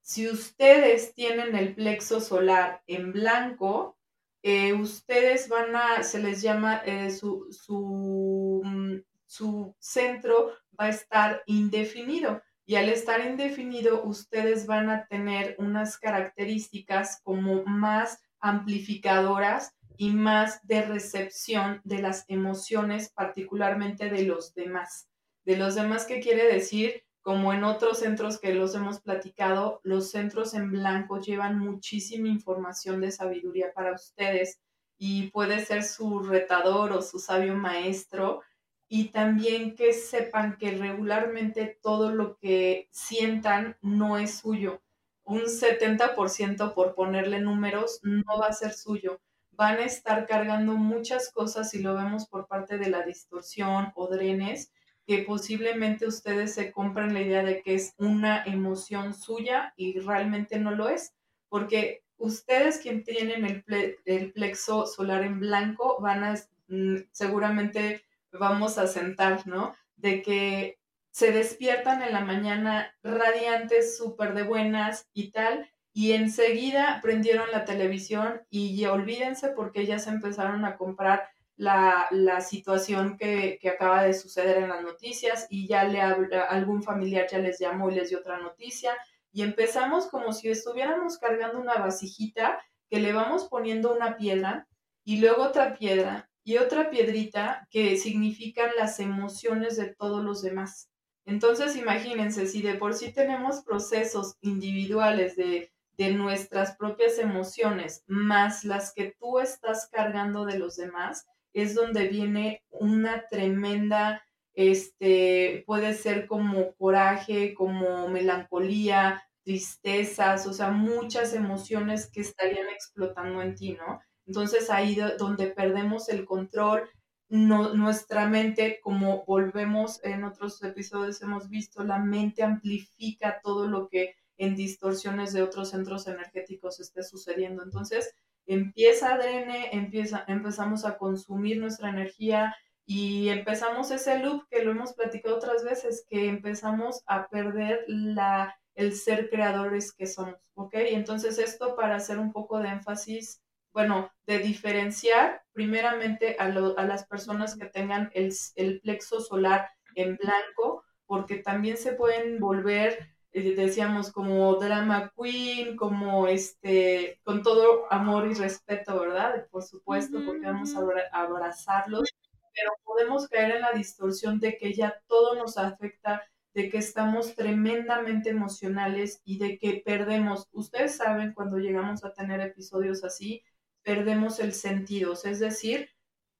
Si 0.00 0.28
ustedes 0.28 1.14
tienen 1.14 1.54
el 1.54 1.74
plexo 1.74 2.20
solar 2.20 2.82
en 2.86 3.12
blanco, 3.12 3.98
eh, 4.42 4.72
ustedes 4.72 5.48
van 5.48 5.76
a, 5.76 6.02
se 6.02 6.18
les 6.20 6.40
llama, 6.40 6.82
eh, 6.86 7.10
su, 7.10 7.46
su, 7.50 8.62
mm, 8.64 8.96
su 9.26 9.74
centro 9.78 10.52
va 10.78 10.86
a 10.86 10.88
estar 10.90 11.42
indefinido. 11.46 12.42
Y 12.64 12.76
al 12.76 12.88
estar 12.88 13.20
indefinido, 13.20 14.02
ustedes 14.04 14.66
van 14.66 14.88
a 14.90 15.06
tener 15.06 15.56
unas 15.58 15.98
características 15.98 17.20
como 17.22 17.64
más 17.64 18.22
amplificadoras 18.40 19.74
y 20.00 20.12
más 20.12 20.66
de 20.66 20.80
recepción 20.80 21.82
de 21.84 21.98
las 22.00 22.24
emociones, 22.28 23.10
particularmente 23.10 24.08
de 24.08 24.22
los 24.22 24.54
demás. 24.54 25.10
De 25.44 25.58
los 25.58 25.74
demás, 25.74 26.06
¿qué 26.06 26.20
quiere 26.20 26.50
decir? 26.50 27.04
Como 27.20 27.52
en 27.52 27.64
otros 27.64 27.98
centros 27.98 28.40
que 28.40 28.54
los 28.54 28.74
hemos 28.74 29.02
platicado, 29.02 29.82
los 29.84 30.10
centros 30.10 30.54
en 30.54 30.70
blanco 30.70 31.20
llevan 31.20 31.58
muchísima 31.58 32.28
información 32.28 33.02
de 33.02 33.12
sabiduría 33.12 33.74
para 33.74 33.92
ustedes 33.92 34.58
y 34.96 35.28
puede 35.32 35.62
ser 35.62 35.82
su 35.84 36.20
retador 36.20 36.92
o 36.92 37.02
su 37.02 37.18
sabio 37.18 37.54
maestro 37.54 38.40
y 38.88 39.10
también 39.10 39.74
que 39.74 39.92
sepan 39.92 40.56
que 40.56 40.70
regularmente 40.78 41.78
todo 41.82 42.10
lo 42.10 42.38
que 42.38 42.88
sientan 42.90 43.76
no 43.82 44.16
es 44.16 44.38
suyo. 44.38 44.80
Un 45.24 45.42
70% 45.46 46.72
por 46.72 46.94
ponerle 46.94 47.38
números 47.42 48.00
no 48.02 48.38
va 48.40 48.46
a 48.46 48.54
ser 48.54 48.72
suyo. 48.72 49.20
Van 49.60 49.76
a 49.76 49.84
estar 49.84 50.26
cargando 50.26 50.72
muchas 50.72 51.30
cosas 51.30 51.74
y 51.74 51.80
lo 51.80 51.94
vemos 51.94 52.26
por 52.26 52.46
parte 52.46 52.78
de 52.78 52.88
la 52.88 53.02
distorsión 53.02 53.92
o 53.94 54.08
drenes, 54.08 54.72
que 55.06 55.18
posiblemente 55.18 56.06
ustedes 56.06 56.54
se 56.54 56.72
compren 56.72 57.12
la 57.12 57.20
idea 57.20 57.42
de 57.42 57.60
que 57.60 57.74
es 57.74 57.92
una 57.98 58.42
emoción 58.44 59.12
suya 59.12 59.74
y 59.76 59.98
realmente 59.98 60.58
no 60.58 60.70
lo 60.70 60.88
es, 60.88 61.12
porque 61.50 62.02
ustedes 62.16 62.78
quien 62.78 63.04
tienen 63.04 63.44
el, 63.44 63.62
el 64.06 64.32
plexo 64.32 64.86
solar 64.86 65.24
en 65.24 65.40
blanco 65.40 65.98
van 66.00 66.24
a 66.24 66.36
mm, 66.68 67.08
seguramente 67.12 68.06
vamos 68.32 68.78
a 68.78 68.86
sentar, 68.86 69.46
¿no? 69.46 69.74
De 69.96 70.22
que 70.22 70.78
se 71.10 71.32
despiertan 71.32 72.00
en 72.00 72.14
la 72.14 72.24
mañana 72.24 72.94
radiantes, 73.02 73.98
súper 73.98 74.32
de 74.32 74.44
buenas 74.44 75.10
y 75.12 75.32
tal, 75.32 75.70
y 75.92 76.12
enseguida 76.12 77.00
prendieron 77.02 77.50
la 77.50 77.64
televisión 77.64 78.42
y 78.48 78.84
olvídense 78.86 79.48
porque 79.48 79.86
ya 79.86 79.98
se 79.98 80.10
empezaron 80.10 80.64
a 80.64 80.76
comprar 80.76 81.28
la, 81.56 82.08
situación 82.40 83.18
que, 83.18 83.58
que, 83.60 83.68
acaba 83.68 84.02
de 84.02 84.14
suceder 84.14 84.58
en 84.58 84.70
las 84.70 84.82
noticias 84.82 85.46
y 85.50 85.66
ya 85.66 85.84
le 85.84 86.00
algún 86.00 86.82
familiar 86.82 87.26
ya 87.30 87.38
les 87.38 87.58
llamó 87.58 87.90
y 87.90 87.96
les 87.96 88.08
dio 88.08 88.20
otra 88.20 88.38
noticia 88.38 88.96
y 89.32 89.42
empezamos 89.42 90.06
como 90.06 90.32
si 90.32 90.48
estuviéramos 90.48 91.18
cargando 91.18 91.60
una 91.60 91.74
vasijita 91.74 92.58
que 92.88 92.98
le 93.00 93.12
vamos 93.12 93.44
poniendo 93.48 93.94
una 93.94 94.16
piedra 94.16 94.66
y 95.04 95.20
luego 95.20 95.42
otra 95.42 95.74
piedra 95.74 96.30
y 96.44 96.56
otra 96.56 96.90
piedrita 96.90 97.68
que 97.70 97.96
significan 97.96 98.70
las 98.78 98.98
emociones 98.98 99.76
de 99.76 99.94
todos 99.94 100.24
los 100.24 100.42
demás. 100.42 100.90
Entonces, 101.26 101.76
imagínense, 101.76 102.46
si 102.46 102.62
de 102.62 102.74
por 102.74 102.94
sí 102.94 103.12
tenemos 103.12 103.62
procesos 103.62 104.36
individuales 104.40 105.36
de, 105.36 105.70
de 106.00 106.14
nuestras 106.14 106.76
propias 106.78 107.18
emociones, 107.18 108.04
más 108.06 108.64
las 108.64 108.94
que 108.94 109.14
tú 109.20 109.38
estás 109.38 109.86
cargando 109.92 110.46
de 110.46 110.58
los 110.58 110.76
demás, 110.76 111.26
es 111.52 111.74
donde 111.74 112.08
viene 112.08 112.64
una 112.70 113.26
tremenda, 113.28 114.24
este, 114.54 115.62
puede 115.66 115.92
ser 115.92 116.26
como 116.26 116.74
coraje, 116.76 117.52
como 117.52 118.08
melancolía, 118.08 119.22
tristezas, 119.44 120.46
o 120.46 120.54
sea, 120.54 120.70
muchas 120.70 121.34
emociones 121.34 122.10
que 122.10 122.22
estarían 122.22 122.70
explotando 122.70 123.42
en 123.42 123.54
ti, 123.54 123.72
¿no? 123.72 124.00
Entonces 124.24 124.70
ahí 124.70 124.96
donde 125.18 125.48
perdemos 125.48 126.08
el 126.08 126.24
control, 126.24 126.88
nuestra 127.28 128.26
mente, 128.26 128.80
como 128.82 129.26
volvemos 129.26 130.02
en 130.02 130.24
otros 130.24 130.62
episodios 130.62 131.20
hemos 131.20 131.50
visto, 131.50 131.84
la 131.84 131.98
mente 131.98 132.42
amplifica 132.42 133.42
todo 133.42 133.68
lo 133.68 133.88
que 133.90 134.14
en 134.40 134.56
distorsiones 134.56 135.32
de 135.32 135.42
otros 135.42 135.70
centros 135.70 136.06
energéticos 136.06 136.80
esté 136.80 137.02
sucediendo. 137.02 137.62
Entonces 137.62 138.14
empieza 138.46 139.14
ADN, 139.14 139.52
empieza, 139.72 140.24
empezamos 140.26 140.84
a 140.84 140.98
consumir 140.98 141.58
nuestra 141.58 141.90
energía 141.90 142.56
y 142.84 143.28
empezamos 143.28 143.90
ese 143.90 144.18
loop 144.18 144.48
que 144.48 144.64
lo 144.64 144.72
hemos 144.72 144.94
platicado 144.94 145.36
otras 145.36 145.62
veces, 145.62 146.04
que 146.08 146.28
empezamos 146.28 147.02
a 147.06 147.28
perder 147.28 147.84
la, 147.86 148.56
el 148.74 148.96
ser 148.96 149.30
creadores 149.30 149.92
que 149.92 150.06
somos, 150.06 150.50
¿ok? 150.54 150.74
Entonces 150.74 151.38
esto 151.38 151.76
para 151.76 151.96
hacer 151.96 152.18
un 152.18 152.32
poco 152.32 152.58
de 152.58 152.70
énfasis 152.70 153.40
bueno, 153.72 154.10
de 154.26 154.38
diferenciar 154.38 155.42
primeramente 155.52 156.36
a, 156.38 156.48
las 156.48 157.06
personas 157.06 157.56
que 157.56 157.66
tengan 157.66 158.10
el, 158.14 158.80
plexo 158.80 159.20
solar 159.20 159.70
en 159.94 160.16
blanco, 160.16 160.84
porque 161.06 161.36
también 161.36 161.76
se 161.76 161.92
pueden 161.92 162.40
volver, 162.40 163.10
decíamos, 163.32 164.10
como 164.10 164.54
drama 164.56 165.12
queen, 165.16 165.76
como 165.76 166.26
este, 166.26 167.20
con 167.22 167.42
todo 167.42 167.90
amor 167.92 168.28
y 168.28 168.34
respeto, 168.34 168.98
¿verdad? 168.98 169.46
Por 169.50 169.62
supuesto, 169.62 170.18
porque 170.26 170.46
vamos 170.46 170.74
a 170.74 170.80
abrazarlos, 171.12 172.08
pero 172.54 172.72
podemos 172.84 173.28
caer 173.28 173.56
en 173.56 173.62
la 173.62 173.72
distorsión 173.72 174.40
de 174.40 174.56
que 174.56 174.72
ya 174.74 175.00
todo 175.06 175.36
nos 175.36 175.56
afecta 175.56 176.22
de 176.54 176.68
que 176.68 176.78
estamos 176.78 177.36
tremendamente 177.36 178.30
emocionales 178.30 179.22
y 179.24 179.38
de 179.38 179.58
que 179.58 179.82
perdemos. 179.84 180.48
Ustedes 180.52 180.96
saben 180.96 181.32
cuando 181.32 181.58
llegamos 181.58 182.04
a 182.04 182.12
tener 182.12 182.40
episodios 182.40 183.04
así, 183.04 183.44
perdemos 183.82 184.40
el 184.40 184.52
sentido, 184.52 185.12
es 185.12 185.38
decir, 185.38 185.90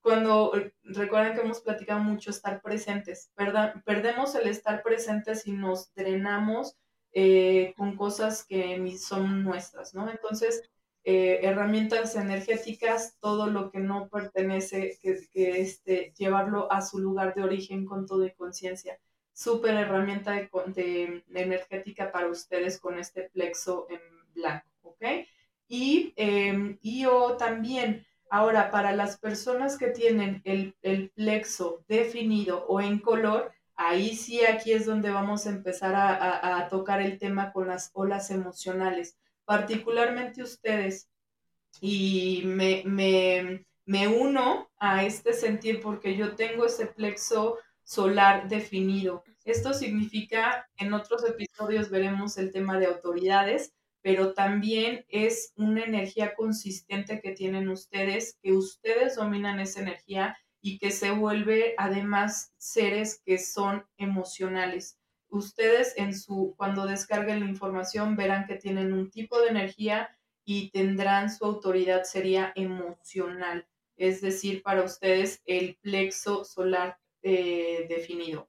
cuando 0.03 0.53
recuerden 0.83 1.35
que 1.35 1.41
hemos 1.41 1.61
platicado 1.61 2.01
mucho 2.01 2.31
estar 2.31 2.63
presentes, 2.63 3.31
perdemos 3.85 4.35
el 4.35 4.49
estar 4.49 4.83
presentes 4.83 5.47
y 5.47 5.53
nos 5.53 5.93
drenamos 5.95 6.77
eh, 7.13 7.75
con 7.77 7.97
cosas 7.97 8.45
que 8.45 8.79
ni 8.79 8.97
son 8.97 9.43
nuestras, 9.43 9.95
¿no? 9.95 10.09
Entonces, 10.09 10.63
eh, 11.03 11.41
herramientas 11.43 12.15
energéticas, 12.15 13.17
todo 13.21 13.47
lo 13.47 13.71
que 13.71 13.81
no 13.81 14.09
pertenece, 14.09 14.99
que, 15.03 15.61
este, 15.61 16.13
llevarlo 16.17 16.71
a 16.71 16.83
su 16.83 16.99
lugar 16.99 17.35
de 17.35 17.43
origen 17.43 17.87
con 17.87 18.07
todo 18.07 18.25
y 18.27 18.33
conciencia. 18.33 18.99
Súper 19.33 19.75
herramienta 19.75 20.33
de, 20.67 21.25
energética 21.35 22.13
para 22.13 22.29
ustedes 22.29 22.79
con 22.79 22.99
este 22.99 23.31
plexo 23.31 23.87
en 23.91 24.01
blanco, 24.35 24.69
¿ok? 24.83 25.05
Y, 25.69 26.13
eh, 26.17 27.07
o 27.09 27.37
también, 27.37 28.07
ahora, 28.31 28.71
para 28.71 28.93
las 28.93 29.19
personas 29.19 29.77
que 29.77 29.89
tienen 29.89 30.41
el, 30.45 31.11
plexo 31.15 31.85
definido 31.89 32.65
o 32.67 32.81
en 32.81 33.01
color, 33.01 33.53
ahí 33.77 34.17
sí, 34.17 34.45
aquí 34.45 34.73
es 34.73 34.87
donde 34.87 35.11
vamos 35.11 35.47
a 35.47 35.51
empezar 35.51 35.95
a, 35.95 36.69
tocar 36.69 37.03
el 37.03 37.19
tema 37.19 37.53
con 37.53 37.69
las 37.69 37.91
olas 37.93 38.31
emocionales, 38.31 39.19
particularmente 39.45 40.43
ustedes. 40.43 41.09
Y 41.81 42.43
me, 42.47 42.83
me 43.85 44.09
uno 44.09 44.71
a 44.79 45.05
este 45.05 45.33
sentir 45.33 45.81
porque 45.81 46.17
yo 46.17 46.35
tengo 46.37 46.67
ese 46.67 46.87
plexo 46.87 47.59
solar 47.83 48.49
definido. 48.49 49.25
Esto 49.45 49.75
significa, 49.75 50.69
en 50.77 50.93
otros 50.93 51.25
episodios 51.25 51.91
veremos 51.91 52.39
el 52.39 52.53
tema 52.53 52.79
de 52.79 52.87
autoridades, 52.87 53.73
pero 54.03 54.33
también 54.35 55.05
es 55.09 55.53
una 55.57 55.85
energía 55.85 56.35
consistente 56.35 57.21
que 57.21 57.33
tienen 57.33 57.69
ustedes, 57.69 58.39
que 58.43 58.53
ustedes 58.53 59.17
dominan 59.17 59.61
esa 59.61 59.81
energía 59.81 60.37
y 60.63 60.79
que 60.79 60.91
se 60.91 61.11
vuelve 61.11 61.75
además 61.79 62.53
seres 62.59 63.23
que 63.25 63.39
son 63.39 63.85
emocionales. 63.97 64.99
Ustedes 65.29 65.95
en 65.97 66.15
su 66.15 66.55
cuando 66.57 66.87
descarguen 66.87 67.41
la 67.41 67.47
información 67.47 68.17
verán 68.17 68.47
que 68.47 68.57
tienen 68.57 68.93
un 68.93 69.11
tipo 69.11 69.41
de 69.41 69.49
energía 69.49 70.11
y 70.45 70.71
tendrán 70.71 71.31
su 71.31 71.45
autoridad 71.45 72.05
sería 72.05 72.53
emocional, 72.57 73.69
es 73.97 74.21
decir, 74.21 74.63
para 74.63 74.83
ustedes 74.83 75.43
el 75.47 75.77
plexo 75.81 76.45
solar 76.45 76.99
eh, 77.23 77.87
definido. 77.89 78.49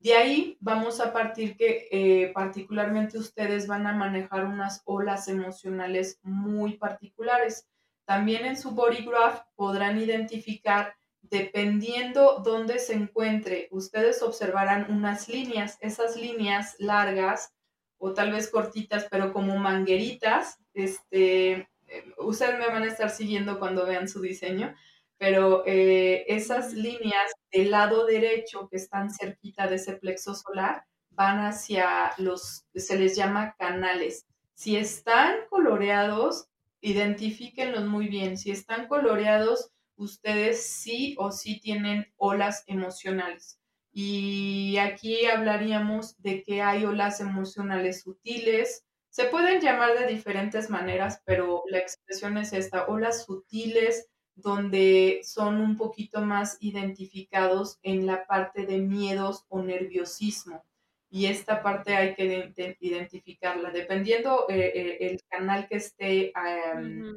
De 0.00 0.14
ahí 0.14 0.56
vamos 0.60 1.00
a 1.00 1.12
partir 1.12 1.56
que 1.56 1.88
eh, 1.90 2.30
particularmente 2.32 3.18
ustedes 3.18 3.66
van 3.66 3.86
a 3.86 3.92
manejar 3.92 4.44
unas 4.44 4.82
olas 4.84 5.26
emocionales 5.26 6.20
muy 6.22 6.76
particulares. 6.76 7.66
También 8.04 8.46
en 8.46 8.56
su 8.56 8.70
body 8.70 9.04
graph 9.04 9.40
podrán 9.56 9.98
identificar, 9.98 10.94
dependiendo 11.20 12.40
dónde 12.44 12.78
se 12.78 12.94
encuentre, 12.94 13.68
ustedes 13.72 14.22
observarán 14.22 14.86
unas 14.88 15.28
líneas, 15.28 15.76
esas 15.80 16.16
líneas 16.16 16.76
largas 16.78 17.52
o 17.98 18.14
tal 18.14 18.30
vez 18.30 18.48
cortitas, 18.48 19.08
pero 19.10 19.32
como 19.32 19.56
mangueritas, 19.56 20.58
este, 20.74 21.68
eh, 21.88 22.14
ustedes 22.18 22.56
me 22.56 22.68
van 22.68 22.84
a 22.84 22.86
estar 22.86 23.10
siguiendo 23.10 23.58
cuando 23.58 23.84
vean 23.84 24.08
su 24.08 24.20
diseño 24.20 24.76
pero 25.18 25.64
eh, 25.66 26.24
esas 26.28 26.72
líneas 26.72 27.32
del 27.52 27.70
lado 27.72 28.06
derecho 28.06 28.68
que 28.70 28.76
están 28.76 29.10
cerquita 29.10 29.66
de 29.66 29.76
ese 29.76 29.96
plexo 29.96 30.34
solar 30.34 30.84
van 31.10 31.40
hacia 31.40 32.12
los, 32.18 32.64
se 32.74 32.98
les 32.98 33.16
llama 33.16 33.54
canales. 33.58 34.24
Si 34.54 34.76
están 34.76 35.34
coloreados, 35.50 36.48
identifíquenlos 36.80 37.86
muy 37.86 38.08
bien. 38.08 38.38
Si 38.38 38.50
están 38.50 38.86
coloreados, 38.86 39.70
ustedes 39.96 40.64
sí 40.64 41.16
o 41.18 41.32
sí 41.32 41.60
tienen 41.60 42.06
olas 42.16 42.62
emocionales. 42.66 43.58
Y 43.92 44.76
aquí 44.78 45.26
hablaríamos 45.26 46.20
de 46.22 46.42
que 46.42 46.62
hay 46.62 46.84
olas 46.84 47.20
emocionales 47.20 48.02
sutiles. 48.02 48.84
Se 49.10 49.24
pueden 49.24 49.60
llamar 49.60 49.98
de 49.98 50.06
diferentes 50.06 50.70
maneras, 50.70 51.20
pero 51.24 51.64
la 51.66 51.78
expresión 51.78 52.38
es 52.38 52.52
esta, 52.52 52.86
olas 52.86 53.24
sutiles, 53.24 54.08
donde 54.38 55.20
son 55.24 55.60
un 55.60 55.76
poquito 55.76 56.20
más 56.20 56.56
identificados 56.60 57.78
en 57.82 58.06
la 58.06 58.24
parte 58.26 58.66
de 58.66 58.78
miedos 58.78 59.44
o 59.48 59.62
nerviosismo. 59.62 60.64
Y 61.10 61.26
esta 61.26 61.62
parte 61.62 61.96
hay 61.96 62.14
que 62.14 62.76
identificarla. 62.80 63.70
Dependiendo 63.70 64.46
eh, 64.48 64.72
eh, 64.74 64.98
el 65.00 65.20
canal 65.28 65.66
que 65.68 65.76
esté 65.76 66.32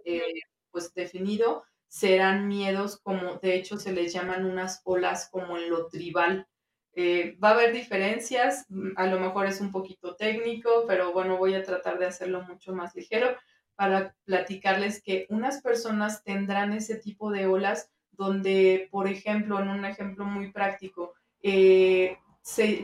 eh, 0.05 0.33
pues 0.71 0.93
definido, 0.93 1.63
serán 1.87 2.47
miedos 2.47 2.99
como, 3.03 3.35
de 3.35 3.55
hecho, 3.55 3.77
se 3.77 3.91
les 3.91 4.13
llaman 4.13 4.45
unas 4.45 4.81
olas 4.85 5.29
como 5.29 5.57
en 5.57 5.69
lo 5.69 5.87
tribal. 5.87 6.47
va 6.97 7.49
a 7.49 7.53
haber 7.53 7.73
diferencias, 7.73 8.65
mm, 8.69 8.93
a 8.95 9.07
lo 9.07 9.19
mejor 9.19 9.45
es 9.45 9.61
un 9.61 9.71
poquito 9.71 10.15
técnico, 10.15 10.85
pero 10.87 11.11
bueno, 11.13 11.37
voy 11.37 11.53
a 11.53 11.63
tratar 11.63 11.99
de 11.99 12.07
hacerlo 12.07 12.41
mucho 12.43 12.73
más 12.73 12.95
ligero 12.95 13.35
para 13.81 14.15
platicarles 14.25 15.01
que 15.01 15.25
unas 15.29 15.59
personas 15.63 16.23
tendrán 16.23 16.71
ese 16.71 16.97
tipo 16.97 17.31
de 17.31 17.47
olas 17.47 17.89
donde, 18.11 18.87
por 18.91 19.07
ejemplo, 19.07 19.59
en 19.59 19.69
un 19.69 19.85
ejemplo 19.85 20.23
muy 20.23 20.51
práctico, 20.51 21.15
eh, 21.41 22.15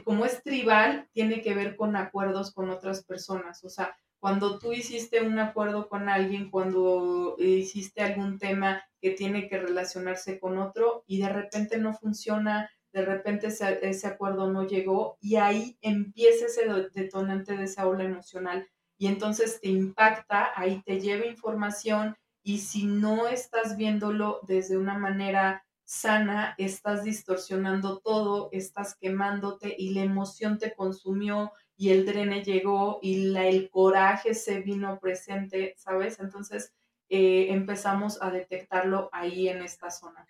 como 0.03 0.25
es 0.25 0.41
tribal, 0.41 1.07
tiene 1.13 1.43
que 1.43 1.53
ver 1.53 1.75
con 1.75 1.95
acuerdos 1.95 2.51
con 2.51 2.71
otras 2.71 3.03
personas. 3.03 3.63
O 3.63 3.69
sea, 3.69 3.95
cuando 4.19 4.57
tú 4.57 4.73
hiciste 4.73 5.21
un 5.21 5.37
acuerdo 5.37 5.87
con 5.87 6.09
alguien, 6.09 6.49
cuando 6.49 7.35
hiciste 7.37 8.01
algún 8.01 8.39
tema 8.39 8.81
que 8.99 9.11
tiene 9.11 9.47
que 9.47 9.59
relacionarse 9.59 10.39
con 10.39 10.57
otro 10.57 11.03
y 11.05 11.19
de 11.19 11.29
repente 11.29 11.77
no 11.77 11.93
funciona, 11.93 12.71
de 12.91 13.05
repente 13.05 13.49
ese, 13.49 13.87
ese 13.87 14.07
acuerdo 14.07 14.51
no 14.51 14.65
llegó 14.65 15.19
y 15.21 15.35
ahí 15.35 15.77
empieza 15.81 16.47
ese 16.47 16.65
detonante 16.95 17.55
de 17.55 17.65
esa 17.65 17.85
ola 17.87 18.03
emocional 18.03 18.67
y 18.97 19.07
entonces 19.07 19.59
te 19.61 19.69
impacta, 19.69 20.51
ahí 20.55 20.81
te 20.85 20.99
lleva 20.99 21.25
información 21.25 22.15
y 22.43 22.59
si 22.59 22.85
no 22.85 23.27
estás 23.27 23.77
viéndolo 23.77 24.39
desde 24.47 24.77
una 24.77 24.97
manera 24.97 25.65
sana, 25.83 26.55
estás 26.57 27.03
distorsionando 27.03 27.99
todo, 27.99 28.49
estás 28.51 28.95
quemándote 28.95 29.75
y 29.77 29.93
la 29.93 30.03
emoción 30.03 30.57
te 30.57 30.73
consumió 30.73 31.51
y 31.77 31.89
el 31.89 32.05
drene 32.05 32.43
llegó 32.43 32.99
y 33.01 33.27
la, 33.27 33.47
el 33.47 33.69
coraje 33.69 34.33
se 34.33 34.59
vino 34.61 34.99
presente, 34.99 35.75
¿sabes? 35.77 36.19
Entonces 36.19 36.73
eh, 37.09 37.47
empezamos 37.51 38.21
a 38.21 38.31
detectarlo 38.31 39.09
ahí 39.13 39.47
en 39.47 39.61
esta 39.61 39.91
zona. 39.91 40.27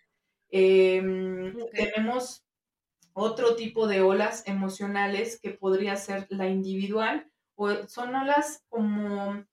Em, 0.49 1.55
tenemos 1.71 2.43
otro 3.13 3.55
tipo 3.55 3.87
de 3.87 4.01
olas 4.01 4.43
emocionales 4.47 5.39
que 5.39 5.51
podría 5.51 5.95
ser 5.95 6.27
la 6.29 6.47
individual, 6.47 7.31
son 7.87 8.15
olas 8.15 8.63
como, 8.69 9.43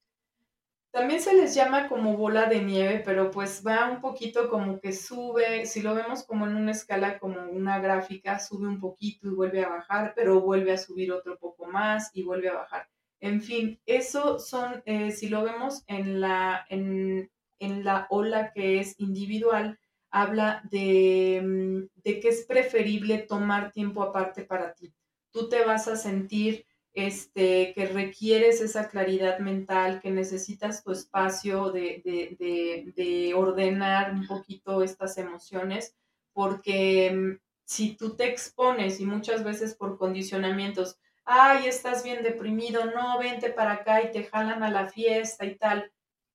también 0.95 1.21
se 1.21 1.35
les 1.35 1.57
llama 1.57 1.89
como 1.89 2.17
bola 2.17 2.47
de 2.47 2.63
nieve, 2.63 3.03
pero 3.05 3.31
pues 3.33 3.65
va 3.67 3.91
un 3.91 4.01
poquito 4.01 4.49
como 4.49 4.79
que 4.79 4.93
sube, 4.93 5.67
si 5.67 5.83
lo 5.83 5.93
vemos 5.93 6.23
como 6.23 6.47
en 6.47 6.55
una 6.55 6.71
escala, 6.71 7.19
como 7.19 7.41
una 7.51 7.81
gráfica, 7.81 8.39
sube 8.39 8.69
un 8.69 8.79
poquito 8.79 9.27
y 9.27 9.35
vuelve 9.35 9.65
a 9.65 9.71
bajar, 9.71 10.13
pero 10.15 10.41
vuelve 10.41 10.73
a 10.73 10.79
subir 10.79 11.11
otro 11.11 11.37
poco 11.37 11.67
más 11.67 12.11
y 12.15 12.23
vuelve 12.23 12.49
a 12.49 12.55
bajar. 12.55 12.89
En 13.19 13.43
fin, 13.43 13.81
eso 13.87 14.39
son, 14.39 14.83
eh, 14.87 15.11
si 15.11 15.29
lo 15.29 15.43
vemos 15.43 15.83
en 15.89 16.21
la, 16.21 16.65
en, 16.69 17.29
en 17.59 17.85
la 17.85 18.07
ola 18.11 18.53
que 18.53 18.79
es 18.79 18.95
individual, 19.01 19.81
habla 20.11 20.63
de, 20.71 21.43
mm, 21.43 22.03
de 22.05 22.21
que 22.21 22.29
es 22.29 22.47
preferible 22.47 23.19
tomar 23.19 23.73
tiempo 23.73 24.01
aparte 24.01 24.45
para 24.45 24.75
ti. 24.75 24.95
Tú 25.33 25.49
te 25.49 25.65
vas 25.65 25.89
a 25.89 25.97
sentir 25.97 26.67
este, 26.95 27.75
que 27.75 27.87
requieres 27.87 28.61
esa 28.61 28.89
claridad 28.89 29.41
mental, 29.41 30.01
que 30.01 30.13
necesitas 30.13 30.85
tu 30.85 30.93
espacio 30.93 31.71
de, 31.73 32.01
de, 32.05 32.93
de, 32.95 33.35
ordenar 33.35 34.13
un 34.13 34.27
poquito 34.29 34.83
estas 34.83 35.19
emociones, 35.19 35.97
porque 36.33 37.11
mm, 37.13 37.41
si 37.65 37.97
tú 37.97 38.15
te 38.17 38.29
expones 38.29 39.01
y 39.01 39.07
muchas 39.07 39.43
veces 39.43 39.75
por 39.75 39.99
condicionamientos, 39.99 40.97
ay, 41.25 41.67
estás 41.67 42.05
bien 42.05 42.23
deprimido, 42.23 42.85
no, 42.87 43.19
vente 43.19 43.51
para 43.51 43.73
acá 43.73 44.03
y 44.03 44.13
te 44.13 44.25
jalan 44.25 44.63
a 44.63 44.71
la 44.71 44.89
fiesta 44.89 45.45
y 45.45 45.57
tal. 45.57 45.91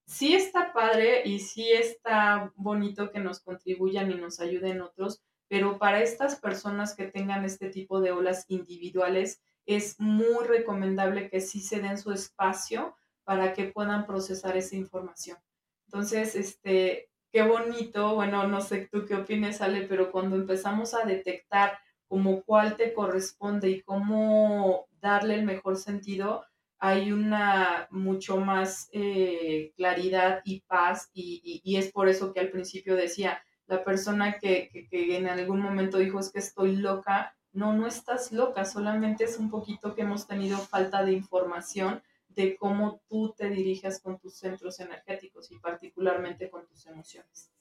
Sí 0.06 0.34
está 0.36 0.74
padre 0.74 1.22
y 1.24 1.39
sí 1.39 1.72
está 1.72 2.52
bonito 2.56 3.12
que 3.12 3.19
nos 3.19 3.39
contribuyan 3.39 4.12
y 4.12 4.15
nos 4.15 4.39
ayuden 4.39 4.82
otros, 4.82 5.22
pero 5.48 5.78
para 5.78 6.02
estas 6.02 6.36
personas 6.36 6.95
que 6.95 7.06
tengan 7.06 7.45
este 7.45 7.69
tipo 7.69 8.02
de 8.02 8.12
olas 8.12 8.45
individuales, 8.50 9.41
es 9.69 9.99
muy 9.99 10.47
recomendable 10.47 11.29
que 11.29 11.41
sí 11.41 11.62
se 11.62 11.79
den 11.79 11.99
su 11.99 12.12
espacio 12.12 12.95
para 13.23 13.53
que 13.53 13.65
puedan 13.65 14.08
procesar 14.08 14.58
esa 14.58 14.75
información. 14.75 15.38
Entonces, 15.86 16.34
este, 16.34 17.12
qué 17.32 17.43
bonito, 17.43 18.15
bueno, 18.15 18.47
no 18.47 18.62
sé 18.62 18.89
tú 18.91 19.05
qué 19.05 19.13
opinas, 19.13 19.62
Ale, 19.62 19.84
pero 19.84 20.12
cuando 20.12 20.38
empezamos 20.38 20.95
a 20.95 21.05
detectar 21.05 21.77
como 22.08 22.41
cuál 22.41 22.77
te 22.77 22.95
corresponde 22.95 23.69
y 23.69 23.82
cómo 23.84 24.88
darle 24.99 25.36
el 25.36 25.45
mejor 25.45 25.77
sentido, 25.77 26.43
hay 26.79 27.12
una 27.12 27.88
mucho 27.91 28.38
más 28.38 28.89
eh, 28.91 29.71
claridad 29.75 30.41
y 30.45 30.62
paz 30.62 31.12
y, 31.13 31.62
es 31.77 31.91
por 31.91 32.10
eso 32.10 32.34
que 32.34 32.39
al 32.39 32.49
principio 32.49 32.96
decía, 32.96 33.44
la 33.67 33.83
persona 33.83 34.39
que, 34.39 34.87
que 34.89 35.15
en 35.15 35.27
algún 35.27 35.60
momento 35.62 36.00
dijo 36.00 36.19
es 36.19 36.31
que 36.31 36.39
estoy 36.39 36.75
loca, 36.75 37.35
no, 37.54 37.73
no 37.73 37.87
estás 37.87 38.31
loca, 38.31 38.65
solamente 38.65 39.23
es 39.23 39.37
un 39.37 39.50
poquito 39.50 39.95
que 39.95 40.04
hemos 40.04 40.27
tenido 40.27 40.58
falta 40.58 41.04
de 41.04 41.13
información 41.13 42.02
de 42.29 42.56
cómo 42.56 43.02
tú 43.10 43.33
te 43.35 43.50
diriges 43.50 44.00
con 44.00 44.19
tus 44.19 44.35
centros 44.35 44.79
energéticos 44.79 45.52
y 45.52 45.58
particularmente 45.60 46.50
con 46.50 46.65
tus 46.67 46.85
emociones. 46.85 47.52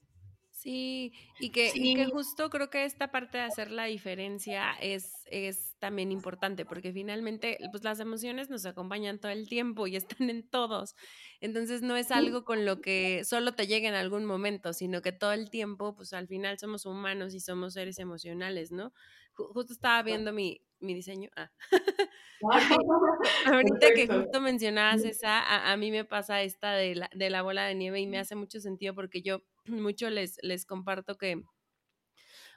Sí, 0.60 1.12
y 1.38 1.50
que, 1.50 1.70
y 1.72 1.94
que 1.94 2.06
justo 2.06 2.50
creo 2.50 2.68
que 2.68 2.84
esta 2.84 3.12
parte 3.12 3.38
de 3.38 3.44
hacer 3.44 3.70
la 3.70 3.84
diferencia 3.84 4.72
es, 4.80 5.12
es 5.30 5.76
también 5.78 6.10
importante, 6.10 6.64
porque 6.66 6.92
finalmente 6.92 7.58
pues 7.70 7.84
las 7.84 8.00
emociones 8.00 8.50
nos 8.50 8.66
acompañan 8.66 9.20
todo 9.20 9.30
el 9.30 9.48
tiempo 9.48 9.86
y 9.86 9.94
están 9.94 10.30
en 10.30 10.42
todos. 10.50 10.96
Entonces 11.40 11.82
no 11.82 11.94
es 11.96 12.10
algo 12.10 12.44
con 12.44 12.66
lo 12.66 12.80
que 12.80 13.22
solo 13.24 13.52
te 13.52 13.68
llegue 13.68 13.86
en 13.86 13.94
algún 13.94 14.24
momento, 14.24 14.72
sino 14.72 15.00
que 15.00 15.12
todo 15.12 15.32
el 15.32 15.48
tiempo, 15.48 15.94
pues 15.94 16.12
al 16.12 16.26
final 16.26 16.58
somos 16.58 16.86
humanos 16.86 17.34
y 17.34 17.40
somos 17.40 17.74
seres 17.74 18.00
emocionales, 18.00 18.72
¿no? 18.72 18.92
justo 19.34 19.72
estaba 19.72 20.02
viendo 20.02 20.32
mi, 20.32 20.60
mi 20.80 20.94
diseño. 20.94 21.30
Ah. 21.36 21.50
Ahorita 23.46 23.92
que 23.94 24.06
justo 24.06 24.40
mencionabas 24.40 25.04
esa, 25.04 25.70
a, 25.70 25.76
mí 25.76 25.90
me 25.90 26.04
pasa 26.04 26.42
esta 26.42 26.72
de 26.72 26.94
la, 26.94 27.10
de 27.14 27.30
la 27.30 27.42
bola 27.42 27.64
de 27.64 27.74
nieve 27.74 28.00
y 28.00 28.06
me 28.06 28.18
hace 28.18 28.36
mucho 28.36 28.60
sentido 28.60 28.94
porque 28.94 29.22
yo 29.22 29.42
mucho 29.70 30.10
les, 30.10 30.38
les 30.42 30.66
comparto 30.66 31.16
que, 31.18 31.42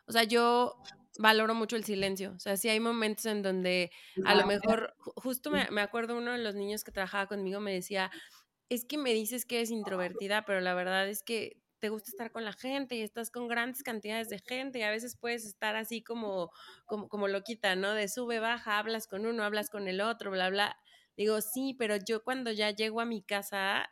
o 0.05 0.11
sea, 0.11 0.23
yo 0.23 0.81
valoro 1.19 1.53
mucho 1.53 1.75
el 1.75 1.83
silencio. 1.83 2.33
O 2.35 2.39
sea, 2.39 2.57
sí 2.57 2.69
hay 2.69 2.79
momentos 2.79 3.25
en 3.25 3.41
donde 3.41 3.91
a 4.23 4.35
lo 4.35 4.45
mejor, 4.45 4.95
justo 4.97 5.51
me, 5.51 5.69
me 5.71 5.81
acuerdo 5.81 6.17
uno 6.17 6.31
de 6.31 6.39
los 6.39 6.55
niños 6.55 6.83
que 6.83 6.91
trabajaba 6.91 7.27
conmigo 7.27 7.59
me 7.59 7.73
decía, 7.73 8.11
es 8.69 8.85
que 8.85 8.97
me 8.97 9.13
dices 9.13 9.45
que 9.45 9.57
eres 9.57 9.71
introvertida, 9.71 10.45
pero 10.45 10.61
la 10.61 10.73
verdad 10.73 11.09
es 11.09 11.23
que 11.23 11.61
te 11.79 11.89
gusta 11.89 12.11
estar 12.11 12.31
con 12.31 12.45
la 12.45 12.53
gente 12.53 12.95
y 12.95 13.01
estás 13.01 13.31
con 13.31 13.47
grandes 13.47 13.83
cantidades 13.83 14.29
de 14.29 14.39
gente 14.39 14.79
y 14.79 14.83
a 14.83 14.91
veces 14.91 15.17
puedes 15.17 15.45
estar 15.45 15.75
así 15.75 16.03
como, 16.03 16.51
como, 16.85 17.09
como 17.09 17.27
loquita, 17.27 17.75
¿no? 17.75 17.93
De 17.93 18.07
sube, 18.07 18.39
baja, 18.39 18.79
hablas 18.79 19.07
con 19.07 19.25
uno, 19.25 19.43
hablas 19.43 19.69
con 19.69 19.87
el 19.87 20.01
otro, 20.01 20.31
bla, 20.31 20.49
bla. 20.49 20.77
Digo, 21.17 21.41
sí, 21.41 21.75
pero 21.77 21.97
yo 21.97 22.23
cuando 22.23 22.51
ya 22.51 22.71
llego 22.71 23.01
a 23.01 23.05
mi 23.05 23.23
casa, 23.23 23.89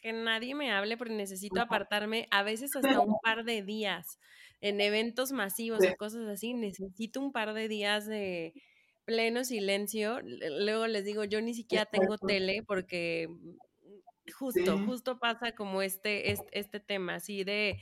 que 0.00 0.12
nadie 0.12 0.54
me 0.54 0.72
hable 0.72 0.96
porque 0.96 1.14
necesito 1.14 1.60
apartarme 1.60 2.26
a 2.30 2.42
veces 2.42 2.74
hasta 2.76 3.00
un 3.00 3.16
par 3.22 3.44
de 3.44 3.62
días. 3.62 4.18
En 4.60 4.80
eventos 4.80 5.32
masivos 5.32 5.80
o 5.84 5.96
cosas 5.96 6.28
así, 6.28 6.52
necesito 6.52 7.20
un 7.20 7.32
par 7.32 7.54
de 7.54 7.68
días 7.68 8.06
de 8.06 8.52
pleno 9.04 9.44
silencio. 9.44 10.20
Luego 10.22 10.86
les 10.86 11.04
digo, 11.04 11.24
yo 11.24 11.40
ni 11.40 11.54
siquiera 11.54 11.86
tengo 11.86 12.18
tele 12.18 12.62
porque 12.66 13.28
justo, 14.32 14.78
justo 14.86 15.18
pasa 15.18 15.52
como 15.52 15.82
este, 15.82 16.30
este, 16.32 16.58
este 16.58 16.80
tema, 16.80 17.16
así 17.16 17.42
de 17.44 17.78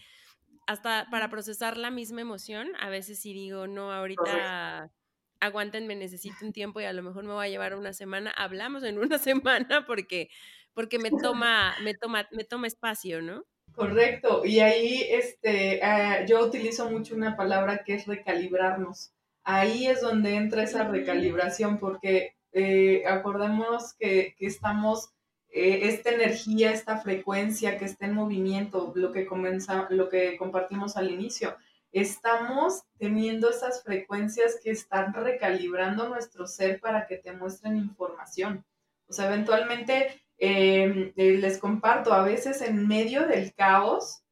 hasta 0.67 1.09
para 1.11 1.31
procesar 1.31 1.79
la 1.79 1.91
misma 1.91 2.21
emoción, 2.21 2.69
a 2.79 2.91
veces 2.91 3.19
sí 3.19 3.33
digo, 3.33 3.67
no, 3.67 3.91
ahorita 3.91 4.93
aguántenme, 5.41 5.95
necesito 5.95 6.45
un 6.45 6.53
tiempo 6.53 6.81
y 6.81 6.85
a 6.85 6.93
lo 6.93 7.03
mejor 7.03 7.25
me 7.25 7.33
va 7.33 7.45
a 7.45 7.49
llevar 7.49 7.75
una 7.75 7.93
semana, 7.95 8.31
hablamos 8.31 8.83
en 8.83 8.99
una 8.99 9.19
semana 9.19 9.87
porque, 9.87 10.29
porque 10.75 10.99
me 10.99 11.11
toma, 11.11 11.75
me 11.83 11.95
toma, 11.95 12.29
me 12.33 12.45
toma 12.45 12.67
espacio, 12.67 13.23
¿no? 13.23 13.45
Correcto, 13.75 14.45
y 14.45 14.61
ahí 14.61 15.07
este, 15.11 15.83
ah, 15.83 16.25
yo 16.27 16.45
utilizo 16.45 16.91
mucho 16.91 17.15
una 17.15 17.37
palabra 17.37 17.85
que 17.85 17.95
es 17.95 18.07
recalibrarnos. 18.07 19.13
Ahí 19.45 19.87
es 19.87 20.01
donde 20.01 20.35
entra 20.35 20.63
esa 20.63 20.85
recalibración, 20.85 21.79
porque 21.79 22.35
eh, 22.53 23.05
acordemos 23.07 23.95
que, 23.95 24.35
que 24.37 24.47
estamos 24.47 25.11
eh, 25.51 25.89
esta 25.89 26.11
energía, 26.11 26.73
esta 26.73 26.99
frecuencia 26.99 27.79
que 27.79 27.87
está 27.87 28.07
en 28.07 28.15
movimiento, 28.15 28.93
lo 28.95 29.13
que, 29.13 29.27
comienza, 29.27 29.87
lo 29.91 30.09
que 30.09 30.37
compartimos 30.37 30.97
al 30.97 31.11
inicio, 31.11 31.57
estamos 31.91 32.83
teniendo 32.99 33.49
esas 33.49 33.83
frecuencias 33.83 34.61
que 34.63 34.71
están 34.71 35.15
recalibrando 35.15 36.09
nuestro 36.09 36.47
ser 36.47 36.81
para 36.81 37.07
que 37.07 37.17
te 37.17 37.33
muestren 37.33 37.79
información. 37.79 38.65
O 39.09 39.13
sea, 39.15 39.27
eventualmente 39.29 40.23
eh, 40.39 41.13
les 41.17 41.59
comparto, 41.59 42.13
a 42.13 42.23
veces 42.23 42.63
en 42.63 42.87
medio 42.87 43.27
del 43.27 43.53
caos 43.55 44.23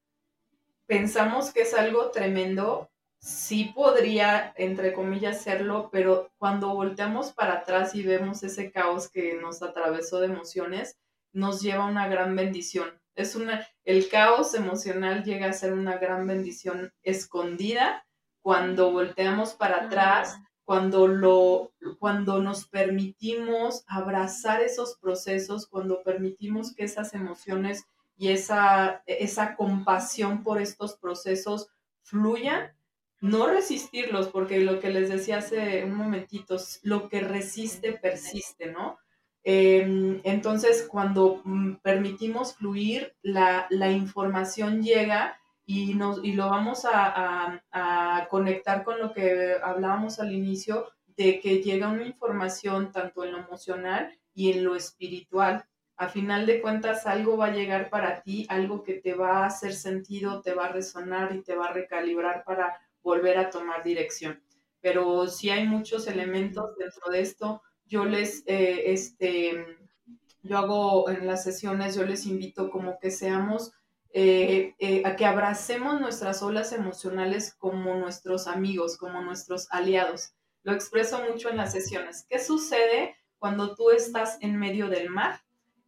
pensamos 0.85 1.51
que 1.51 1.61
es 1.61 1.73
algo 1.73 2.11
tremendo, 2.11 2.89
sí 3.19 3.73
podría, 3.75 4.53
entre 4.55 4.93
comillas, 4.93 5.41
serlo, 5.41 5.89
pero 5.91 6.31
cuando 6.37 6.73
volteamos 6.73 7.33
para 7.33 7.55
atrás 7.55 7.93
y 7.93 8.03
vemos 8.03 8.41
ese 8.43 8.71
caos 8.71 9.09
que 9.09 9.35
nos 9.35 9.61
atravesó 9.61 10.19
de 10.19 10.27
emociones, 10.27 10.97
nos 11.33 11.61
lleva 11.61 11.83
a 11.83 11.89
una 11.89 12.07
gran 12.07 12.35
bendición. 12.35 12.89
Es 13.15 13.35
una, 13.35 13.67
el 13.83 14.09
caos 14.09 14.53
emocional 14.53 15.23
llega 15.23 15.47
a 15.47 15.53
ser 15.53 15.73
una 15.73 15.97
gran 15.97 16.25
bendición 16.25 16.93
escondida 17.03 18.05
cuando 18.41 18.91
volteamos 18.91 19.55
para 19.55 19.85
atrás, 19.85 20.39
cuando, 20.67 21.07
lo, 21.07 21.71
cuando 21.97 22.41
nos 22.41 22.67
permitimos 22.67 23.85
abrazar 23.87 24.61
esos 24.61 24.97
procesos, 24.97 25.65
cuando 25.65 26.03
permitimos 26.03 26.75
que 26.75 26.83
esas 26.83 27.13
emociones 27.13 27.85
y 28.17 28.31
esa, 28.31 29.01
esa 29.05 29.55
compasión 29.55 30.43
por 30.43 30.61
estos 30.61 30.95
procesos 30.95 31.69
fluyan, 32.01 32.73
no 33.21 33.47
resistirlos, 33.47 34.27
porque 34.27 34.59
lo 34.59 34.81
que 34.81 34.89
les 34.89 35.07
decía 35.07 35.37
hace 35.37 35.85
un 35.85 35.95
momentito, 35.95 36.57
lo 36.83 37.07
que 37.07 37.21
resiste 37.21 37.93
persiste, 37.93 38.69
¿no? 38.69 38.99
Em, 39.45 40.19
entonces, 40.25 40.85
cuando 40.91 41.39
mm, 41.45 41.75
permitimos 41.75 42.55
fluir, 42.55 43.15
la, 43.21 43.69
información 43.89 44.83
llega 44.83 45.39
y, 45.67 45.93
nos, 45.93 46.23
y 46.23 46.31
lo 46.31 46.49
vamos 46.49 46.87
a, 46.91 47.61
conectar 48.31 48.83
con 48.83 48.99
lo 48.99 49.13
que 49.13 49.57
hablábamos 49.61 50.19
al 50.19 50.31
inicio, 50.31 50.87
de 51.15 51.39
que 51.39 51.61
llega 51.61 51.89
una 51.89 52.05
información 52.05 52.91
tanto 52.91 53.23
en 53.23 53.33
lo 53.33 53.39
emocional 53.39 54.11
y 54.33 54.51
en 54.51 54.63
lo 54.63 54.75
espiritual. 54.75 55.63
A 55.95 56.09
final 56.09 56.47
de 56.47 56.61
cuentas, 56.61 57.05
algo 57.05 57.37
va 57.37 57.47
a 57.47 57.53
llegar 57.53 57.89
para 57.89 58.21
ti, 58.21 58.47
algo 58.49 58.83
que 58.83 58.95
te 58.95 59.13
va 59.13 59.43
a 59.43 59.45
hacer 59.47 59.73
sentido, 59.73 60.41
te 60.41 60.53
va 60.53 60.65
a 60.65 60.71
resonar 60.71 61.35
y 61.35 61.43
te 61.43 61.55
va 61.55 61.67
a 61.67 61.73
recalibrar 61.73 62.43
para 62.43 62.79
volver 63.03 63.37
a 63.37 63.49
tomar 63.51 63.83
dirección. 63.83 64.41
Pero 64.81 65.27
sí 65.27 65.51
hay 65.51 65.67
muchos 65.67 66.07
elementos 66.07 66.75
dentro 66.77 67.11
de 67.11 67.21
esto 67.21 67.61
yo 67.87 68.05
les, 68.05 68.43
eh, 68.47 68.91
este, 68.91 69.65
yo 70.43 70.57
hago 70.57 71.09
en 71.09 71.25
las 71.25 71.43
sesiones, 71.43 71.95
yo 71.95 72.05
les 72.05 72.25
invito 72.25 72.69
como 72.69 72.99
que 72.99 73.11
seamos, 73.11 73.71
eh, 74.19 74.73
eh, 74.79 75.03
a 75.05 75.15
que 75.15 75.27
abracemos 75.27 76.01
nuestras 76.01 76.41
olas 76.41 76.73
emocionales 76.73 77.53
como 77.53 77.93
nuestros 77.93 78.47
amigos, 78.47 78.97
como 78.97 79.21
nuestros 79.21 79.67
aliados. 79.69 80.33
Lo 80.63 80.73
expreso 80.73 81.21
mucho 81.31 81.49
en 81.49 81.57
las 81.57 81.71
sesiones. 81.71 82.25
¿Qué 82.27 82.39
sucede 82.39 83.15
cuando 83.37 83.75
tú 83.75 83.91
estás 83.91 84.39
en 84.41 84.57
medio 84.57 84.89
del 84.89 85.11
mar 85.11 85.41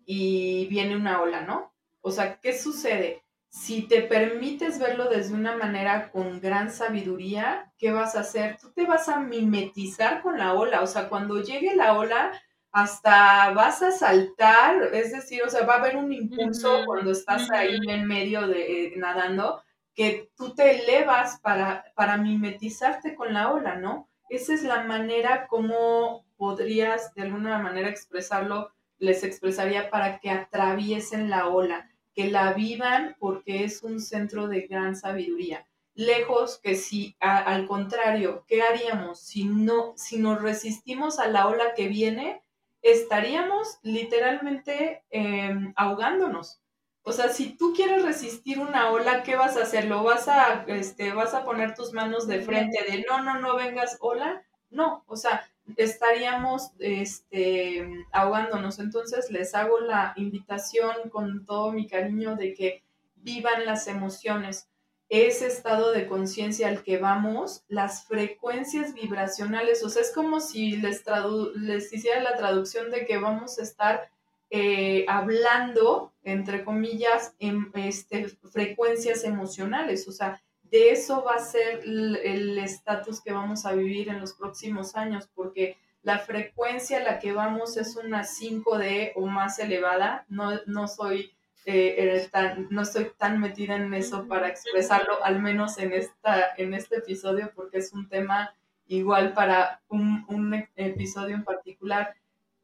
y 0.05 0.67
viene 0.67 0.95
una 0.95 1.23
ola, 1.23 1.41
no? 1.41 1.73
O 2.01 2.11
sea, 2.11 2.39
¿qué 2.39 2.55
sucede? 2.55 3.23
si 3.49 3.81
te 3.81 4.03
permites 4.03 4.77
verlo 4.77 5.09
desde 5.09 5.33
una 5.33 5.57
manera 5.57 6.11
con 6.11 6.39
gran 6.39 6.71
sabiduría, 6.71 7.73
¿qué 7.79 7.91
vas 7.91 8.15
a 8.15 8.19
hacer? 8.19 8.57
Tú 8.61 8.71
te 8.71 8.85
vas 8.85 9.09
a 9.09 9.19
mimetizar 9.19 10.21
con 10.21 10.37
la 10.37 10.53
ola, 10.53 10.81
o 10.81 10.87
sea, 10.87 11.09
cuando 11.09 11.41
llegue 11.41 11.75
la 11.75 11.97
ola, 11.97 12.31
hasta 12.71 13.51
vas 13.51 13.81
a 13.81 13.91
saltar, 13.91 14.93
es 14.93 15.11
decir, 15.11 15.41
o 15.43 15.49
sea, 15.49 15.65
va 15.65 15.75
a 15.75 15.79
haber 15.79 15.97
un 15.97 16.13
impulso 16.13 16.83
cuando 16.85 17.11
estás 17.11 17.49
ahí 17.51 17.79
en 17.87 18.05
medio 18.05 18.47
de 18.47 18.85
eh, 18.85 18.93
nadando, 18.97 19.61
que 19.95 20.29
tú 20.37 20.53
te 20.53 20.83
elevas 20.83 21.39
para, 21.41 21.85
para 21.95 22.17
mimetizarte 22.17 23.15
con 23.15 23.33
la 23.33 23.51
ola, 23.51 23.75
¿no? 23.75 24.07
Esa 24.29 24.53
es 24.53 24.63
la 24.63 24.83
manera 24.83 25.47
como 25.47 26.25
podrías 26.37 27.13
de 27.15 27.23
alguna 27.23 27.57
manera 27.59 27.89
expresarlo, 27.89 28.71
les 28.99 29.23
expresaría 29.23 29.89
para 29.89 30.19
que 30.19 30.29
atraviesen 30.29 31.29
la 31.29 31.47
ola 31.47 31.89
que 32.13 32.29
la 32.29 32.53
vivan 32.53 33.15
porque 33.19 33.63
es 33.63 33.83
un 33.83 33.99
centro 33.99 34.47
de 34.47 34.67
gran 34.67 34.95
sabiduría. 34.95 35.65
Lejos 35.93 36.59
que 36.61 36.75
si, 36.75 37.15
al 37.19 37.65
contrario, 37.65 38.45
¿qué 38.47 38.61
haríamos 38.61 39.19
si 39.19 39.45
no, 39.45 39.93
si 39.95 40.17
nos 40.17 40.41
resistimos 40.41 41.19
a 41.19 41.27
la 41.27 41.47
ola 41.47 41.73
que 41.75 41.87
viene? 41.87 42.41
Estaríamos 42.81 43.79
literalmente 43.83 45.03
em, 45.09 45.73
ahogándonos. 45.75 46.61
O 47.03 47.11
sea, 47.11 47.29
si 47.29 47.57
tú 47.57 47.73
quieres 47.75 48.03
resistir 48.03 48.59
una 48.59 48.91
ola, 48.91 49.23
¿qué 49.23 49.35
vas 49.35 49.57
a 49.57 49.63
hacer? 49.63 49.85
¿Lo 49.85 50.03
vas 50.03 50.27
a, 50.27 50.65
este, 50.67 51.11
vas 51.11 51.33
a 51.33 51.43
poner 51.43 51.73
tus 51.73 51.93
manos 51.93 52.27
de 52.27 52.41
frente 52.41 52.83
de 52.89 53.03
no, 53.09 53.23
no, 53.23 53.39
no 53.39 53.55
vengas 53.55 53.97
ola? 53.99 54.43
No, 54.69 55.03
o 55.07 55.15
sea, 55.15 55.49
estaríamos 55.77 56.71
este, 56.79 58.05
ahogándonos. 58.11 58.79
Entonces 58.79 59.31
les 59.31 59.55
hago 59.55 59.79
la 59.79 60.13
invitación 60.17 61.09
con 61.09 61.45
todo 61.45 61.71
mi 61.71 61.87
cariño 61.87 62.35
de 62.35 62.53
que 62.53 62.83
vivan 63.15 63.65
las 63.65 63.87
emociones. 63.87 64.68
Ese 65.09 65.47
estado 65.47 65.91
de 65.91 66.07
conciencia 66.07 66.67
al 66.67 66.83
que 66.83 66.99
vamos, 66.99 67.63
las 67.67 68.05
frecuencias 68.05 68.93
vibracionales, 68.93 69.83
o 69.83 69.89
sea, 69.89 70.03
es 70.03 70.11
como 70.11 70.39
si 70.39 70.77
les, 70.77 71.03
les 71.55 71.91
hiciera 71.91 72.21
la 72.21 72.35
traducción 72.35 72.91
de 72.91 73.05
que 73.05 73.17
vamos 73.17 73.57
a 73.57 73.63
estar 73.63 74.11
eh, 74.51 75.05
hablando, 75.07 76.13
entre 76.23 76.63
comillas, 76.63 77.33
en 77.39 77.71
este, 77.73 78.29
frecuencias 78.51 79.23
emocionales, 79.23 80.07
o 80.07 80.11
sea, 80.11 80.41
de 80.63 80.91
eso 80.91 81.23
va 81.23 81.33
a 81.33 81.39
ser 81.39 81.81
el 81.83 82.59
estatus 82.59 83.21
que 83.21 83.33
vamos 83.33 83.65
a 83.65 83.73
vivir 83.73 84.09
en 84.09 84.19
los 84.19 84.33
próximos 84.33 84.95
años, 84.95 85.27
porque 85.33 85.77
la 86.03 86.19
frecuencia 86.19 86.97
a 86.97 87.03
la 87.03 87.19
que 87.19 87.33
vamos 87.33 87.77
es 87.77 87.95
una 87.95 88.23
5D 88.23 89.13
o 89.15 89.25
más 89.27 89.59
elevada. 89.59 90.25
No, 90.29 90.51
no 90.65 90.87
soy 90.87 91.33
eh, 91.71 92.29
tan, 92.31 92.67
no 92.69 92.81
estoy 92.81 93.11
tan 93.17 93.39
metida 93.39 93.75
en 93.75 93.93
eso 93.93 94.27
para 94.27 94.47
expresarlo, 94.47 95.23
al 95.23 95.41
menos 95.41 95.77
en, 95.77 95.93
esta, 95.93 96.55
en 96.57 96.73
este 96.73 96.97
episodio, 96.97 97.51
porque 97.55 97.77
es 97.77 97.93
un 97.93 98.09
tema 98.09 98.55
igual 98.87 99.33
para 99.33 99.81
un, 99.87 100.25
un 100.27 100.67
episodio 100.75 101.35
en 101.35 101.43
particular, 101.43 102.15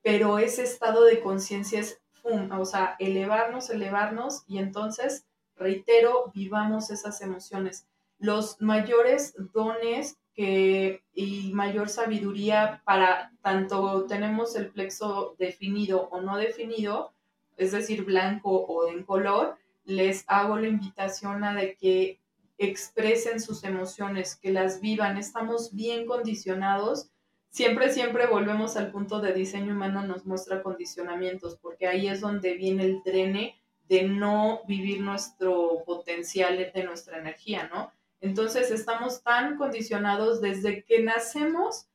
pero 0.02 0.40
ese 0.40 0.64
estado 0.64 1.04
de 1.04 1.20
conciencia 1.20 1.80
es, 1.80 2.02
o 2.24 2.66
sea, 2.66 2.96
elevarnos, 3.00 3.70
elevarnos 3.70 4.44
y 4.48 4.58
entonces, 4.58 5.26
reitero, 5.56 6.32
vivamos 6.34 6.90
esas 6.90 7.22
emociones. 7.22 7.88
Los 8.18 8.62
mayores 8.62 9.36
dones 9.54 10.18
que, 10.34 11.04
y 11.14 11.54
mayor 11.54 11.90
sabiduría 11.90 12.82
para 12.86 13.32
tanto 13.42 14.06
tenemos 14.06 14.56
el 14.56 14.70
plexo 14.70 15.36
definido 15.40 16.10
o 16.12 16.22
no 16.22 16.38
definido, 16.38 17.15
es 17.58 17.72
decir, 17.72 18.04
blanco 18.04 18.50
o 18.52 18.88
en 18.90 19.04
color, 19.04 19.58
les 19.86 20.24
hago 20.28 20.58
la 20.58 20.68
invitación 20.68 21.44
a 21.44 21.54
de 21.54 21.76
que 21.76 22.20
expresen 22.58 23.40
sus 23.40 23.64
emociones, 23.64 24.36
que 24.36 24.52
las 24.52 24.82
vivan. 24.82 25.18
Estamos 25.18 25.74
bien 25.74 26.06
condicionados. 26.06 27.10
Siempre, 27.50 27.92
siempre 27.92 28.28
volvemos 28.28 28.76
al 28.78 28.92
punto 28.92 29.22
de 29.22 29.34
diseño 29.34 29.74
humano, 29.74 30.06
nos 30.06 30.26
muestra 30.26 30.62
condicionamientos, 30.62 31.58
porque 31.62 31.88
ahí 31.88 32.08
es 32.08 32.22
donde 32.22 32.56
viene 32.56 32.84
el 32.84 33.02
drene 33.04 33.62
de 33.88 34.04
no 34.04 34.62
vivir 34.68 35.02
nuestro 35.02 35.84
potencial 35.86 36.72
de 36.74 36.84
nuestra 36.84 37.20
energía, 37.20 37.70
¿no? 37.74 37.92
Entonces 38.20 38.72
estamos 38.72 39.22
tan 39.22 39.58
condicionados 39.58 40.42
desde 40.42 40.84
que 40.84 41.04
nacemos, 41.04 41.88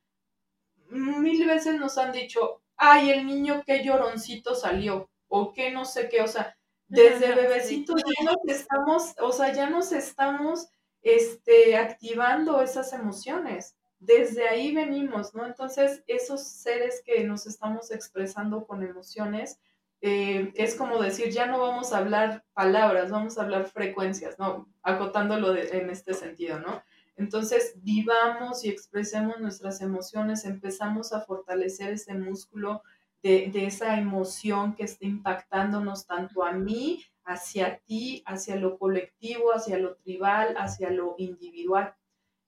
mil 0.89 1.47
veces 1.47 1.79
nos 1.79 1.99
han 1.99 2.13
dicho, 2.13 2.63
ay, 2.77 3.11
el 3.11 3.27
niño 3.27 3.63
qué 3.67 3.85
lloroncito 3.85 4.55
salió, 4.55 5.11
o 5.31 5.53
qué 5.55 5.71
no 5.71 5.87
sé 5.87 6.11
qué, 6.11 6.21
o 6.21 6.29
sea, 6.29 6.57
desde 6.89 7.35
bebecitos 7.35 8.03
ya 8.03 8.25
nos 8.25 8.37
estamos, 8.47 9.15
o 9.21 9.33
sea, 9.33 9.53
ya 9.55 9.71
nos 9.71 9.93
estamos 9.93 10.69
este, 11.03 11.77
activando 11.77 12.61
esas 12.61 12.93
emociones. 12.93 13.77
Desde 14.01 14.49
ahí 14.49 14.75
venimos, 14.75 15.35
¿no? 15.35 15.47
Entonces, 15.47 16.03
esos 16.07 16.43
seres 16.43 17.03
que 17.05 17.23
nos 17.25 17.47
estamos 17.47 17.91
expresando 17.91 18.67
con 18.67 18.83
emociones, 18.83 19.61
eh, 20.01 20.53
es 20.57 20.75
como 20.75 21.01
decir, 21.01 21.31
ya 21.31 21.47
no 21.47 21.61
vamos 21.61 21.93
a 21.93 21.99
hablar 21.99 22.45
palabras, 22.55 23.11
vamos 23.11 23.39
a 23.39 23.43
hablar 23.43 23.67
frecuencias, 23.67 24.39
¿no? 24.39 24.69
Acotándolo 24.83 25.55
en 25.55 25.91
este 25.91 26.15
sentido, 26.15 26.59
¿no? 26.59 26.83
Entonces, 27.17 27.75
vivamos 27.77 28.65
y 28.65 28.71
expresemos 28.71 29.39
nuestras 29.39 29.83
emociones, 29.83 30.47
empezamos 30.47 31.13
a 31.13 31.21
fortalecer 31.21 31.93
ese 31.93 32.15
músculo 32.15 32.83
de, 33.23 33.51
esa 33.67 33.99
emoción 33.99 34.75
que 34.75 34.85
está 34.85 35.05
impactándonos 35.05 36.07
tanto 36.07 36.45
a 36.45 36.53
mí, 36.53 37.05
hacia 37.25 37.79
ti, 37.79 38.23
hacia 38.27 38.57
lo 38.57 38.79
colectivo, 38.79 39.53
hacia 39.53 39.79
lo 39.79 39.97
tribal, 39.97 40.57
hacia 40.57 40.91
lo 40.91 41.15
individual. 41.19 41.95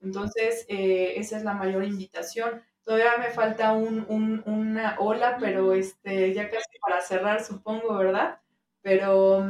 Entonces, 0.01 0.65
eh, 0.69 1.15
esa 1.17 1.37
es 1.37 1.45
la 1.45 1.55
mayor 1.55 1.85
invitación. 1.85 2.63
Todavía 2.83 3.17
me 3.19 3.31
falta 3.31 3.73
un, 3.73 4.43
una 4.47 4.97
ola, 4.99 5.37
pero 5.39 5.73
este, 5.73 6.35
ya 6.35 6.51
casi 6.51 6.79
para 6.81 7.01
cerrar, 7.01 7.45
supongo, 7.45 7.97
¿verdad? 7.97 8.42
Pero 8.83 9.49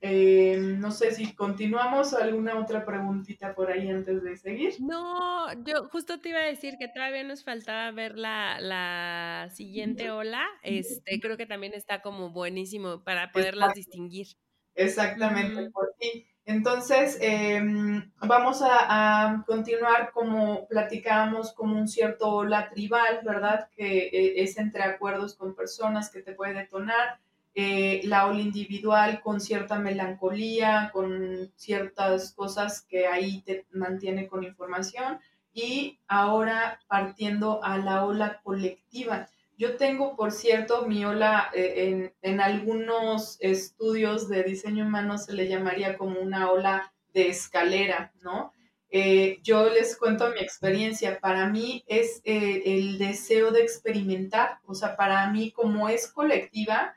eh, 0.00 0.56
no 0.58 0.90
sé 0.90 1.12
si 1.12 1.34
continuamos 1.34 2.14
alguna 2.14 2.58
otra 2.58 2.84
preguntita 2.84 3.54
por 3.54 3.70
ahí 3.70 3.88
antes 3.88 4.22
de 4.24 4.36
seguir. 4.36 4.74
No, 4.80 5.52
yo 5.64 5.88
justo 5.88 6.20
te 6.20 6.30
iba 6.30 6.40
a 6.40 6.46
decir 6.46 6.74
que 6.78 6.88
todavía 6.88 7.22
nos 7.22 7.44
faltaba 7.44 7.90
ver 7.92 8.18
la, 8.18 8.60
la 8.60 9.48
siguiente 9.54 10.10
ola. 10.10 10.44
Este, 10.62 11.20
creo 11.20 11.36
que 11.36 11.46
también 11.46 11.74
está 11.74 12.02
como 12.02 12.30
buenísimo 12.30 13.04
para 13.04 13.30
poderlas 13.30 13.74
distinguir. 13.74 14.26
Exactamente, 14.74 15.70
por 15.70 15.94
ti. 15.98 16.26
Entonces, 16.44 17.18
em, 17.20 18.10
vamos 18.20 18.62
a, 18.64 19.44
continuar 19.46 20.10
como 20.10 20.66
platicábamos, 20.66 21.52
como 21.52 21.78
un 21.78 21.86
cierto 21.86 22.28
ola 22.28 22.68
tribal, 22.68 23.20
¿verdad? 23.24 23.68
Que 23.76 24.08
eh, 24.08 24.42
es 24.42 24.58
entre 24.58 24.82
acuerdos 24.82 25.36
con 25.36 25.54
personas 25.54 26.10
que 26.10 26.22
te 26.22 26.32
puede 26.32 26.54
detonar 26.54 27.20
eh, 27.54 28.00
la 28.04 28.28
ola 28.28 28.40
individual 28.40 29.20
con 29.20 29.38
cierta 29.38 29.78
melancolía, 29.78 30.88
con 30.90 31.52
ciertas 31.54 32.32
cosas 32.32 32.80
que 32.80 33.06
ahí 33.06 33.42
te 33.42 33.66
mantiene 33.72 34.26
con 34.26 34.42
información 34.42 35.20
y 35.52 35.98
ahora 36.08 36.80
partiendo 36.88 37.62
a 37.62 37.76
la 37.76 38.06
ola 38.06 38.40
colectiva. 38.42 39.28
Yo 39.58 39.76
tengo, 39.76 40.16
por 40.16 40.32
cierto, 40.32 40.86
mi 40.86 41.04
ola 41.04 41.50
eh, 41.54 42.14
en, 42.22 42.40
algunos 42.40 43.36
estudios 43.40 44.30
de 44.30 44.44
diseño 44.44 44.86
humano 44.86 45.18
se 45.18 45.34
le 45.34 45.46
llamaría 45.46 45.98
como 45.98 46.20
una 46.20 46.50
ola 46.50 46.94
de 47.12 47.28
escalera, 47.28 48.12
¿no? 48.22 48.54
Eh, 48.88 49.40
yo 49.42 49.68
les 49.68 49.98
cuento 49.98 50.30
mi 50.30 50.40
experiencia. 50.40 51.20
Para 51.20 51.48
mí 51.50 51.84
es 51.86 52.22
el 52.24 52.98
deseo 52.98 53.50
de 53.50 53.60
experimentar, 53.60 54.58
o 54.64 54.74
sea, 54.74 54.96
para 54.96 55.30
mí 55.30 55.50
como 55.52 55.90
es 55.90 56.10
colectiva, 56.10 56.94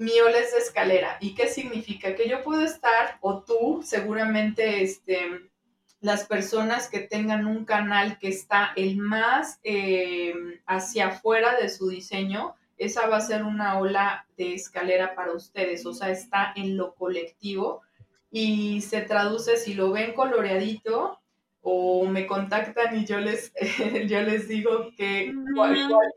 mi 0.00 0.18
ola 0.18 0.38
es 0.38 0.52
de 0.52 0.58
escalera. 0.60 1.18
¿Y 1.20 1.34
qué 1.34 1.46
significa? 1.46 2.14
Que 2.14 2.26
yo 2.26 2.42
puedo 2.42 2.62
estar, 2.62 3.18
o 3.20 3.42
tú, 3.42 3.82
seguramente, 3.84 4.82
este, 4.82 5.42
las 6.00 6.24
personas 6.24 6.88
que 6.88 7.00
tengan 7.00 7.44
un 7.44 7.66
canal 7.66 8.18
que 8.18 8.28
está 8.28 8.72
el 8.76 8.96
más 8.96 9.60
eh, 9.62 10.32
hacia 10.64 11.08
afuera 11.08 11.54
de 11.60 11.68
su 11.68 11.90
diseño, 11.90 12.54
esa 12.78 13.08
va 13.08 13.18
a 13.18 13.20
ser 13.20 13.42
una 13.42 13.78
ola 13.78 14.26
de 14.38 14.54
escalera 14.54 15.14
para 15.14 15.32
ustedes, 15.32 15.84
o 15.84 15.92
sea, 15.92 16.08
está 16.08 16.54
en 16.56 16.78
lo 16.78 16.94
colectivo 16.94 17.82
y 18.30 18.80
se 18.80 19.02
traduce, 19.02 19.58
si 19.58 19.74
lo 19.74 19.90
ven 19.90 20.14
coloreadito 20.14 21.20
o 21.60 22.06
me 22.06 22.26
contactan 22.26 22.96
y 22.96 23.04
yo 23.04 23.20
les, 23.20 23.52
yo 24.08 24.22
les 24.22 24.48
digo 24.48 24.92
que 24.96 25.30
cuál 25.54 25.74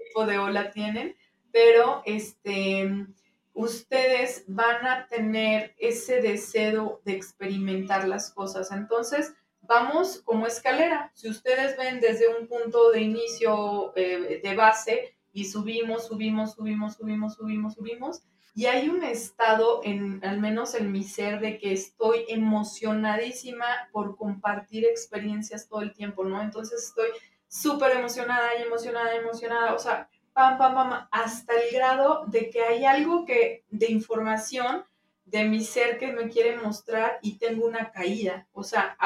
tipo 0.07 0.25
de 0.25 0.37
ola 0.37 0.71
tienen, 0.71 1.17
pero 1.51 2.01
este 2.05 3.07
ustedes 3.53 4.43
van 4.47 4.85
a 4.85 5.07
tener 5.07 5.75
ese 5.77 6.21
deseo 6.21 7.01
de 7.05 7.13
experimentar 7.13 8.07
las 8.07 8.31
cosas. 8.31 8.71
Entonces, 8.71 9.33
vamos 9.61 10.21
como 10.23 10.47
escalera. 10.47 11.11
Si 11.13 11.29
ustedes 11.29 11.77
ven 11.77 11.99
desde 11.99 12.27
un 12.27 12.47
punto 12.47 12.91
de 12.91 13.01
inicio 13.01 13.93
eh, 13.95 14.41
de 14.43 14.55
base 14.55 15.15
y 15.31 15.45
subimos, 15.45 16.07
subimos, 16.07 16.53
subimos, 16.53 16.95
subimos, 16.95 17.35
subimos, 17.35 17.73
subimos, 17.73 18.23
y 18.55 18.67
hay 18.67 18.87
un 18.87 19.03
estado, 19.03 19.81
en, 19.83 20.23
al 20.23 20.39
menos 20.39 20.75
en 20.75 20.91
mi 20.91 21.03
ser, 21.03 21.39
de 21.39 21.57
que 21.57 21.73
estoy 21.73 22.25
emocionadísima 22.27 23.65
por 23.91 24.15
compartir 24.15 24.85
experiencias 24.85 25.67
todo 25.67 25.81
el 25.81 25.91
tiempo, 25.91 26.23
¿no? 26.23 26.39
Entonces 26.39 26.83
estoy 26.83 27.09
súper 27.47 27.97
emocionada 27.97 28.49
y 28.59 28.61
emocionada, 28.61 29.15
emocionada. 29.15 29.73
O 29.73 29.79
sea, 29.79 30.07
pam, 30.33 30.57
pam, 30.57 30.73
pam, 30.73 31.07
hasta 31.11 31.53
el 31.53 31.71
grado 31.73 32.25
de 32.27 32.49
que 32.49 32.61
hay 32.61 32.85
algo 32.85 33.25
que, 33.25 33.63
de 33.69 33.91
información 33.91 34.83
de 35.25 35.45
mi 35.45 35.63
ser 35.63 35.97
que 35.97 36.11
me 36.11 36.29
quiere 36.29 36.57
mostrar 36.57 37.19
y 37.21 37.37
tengo 37.37 37.65
una 37.65 37.91
caída. 37.91 38.47
O 38.51 38.63
sea, 38.63 38.97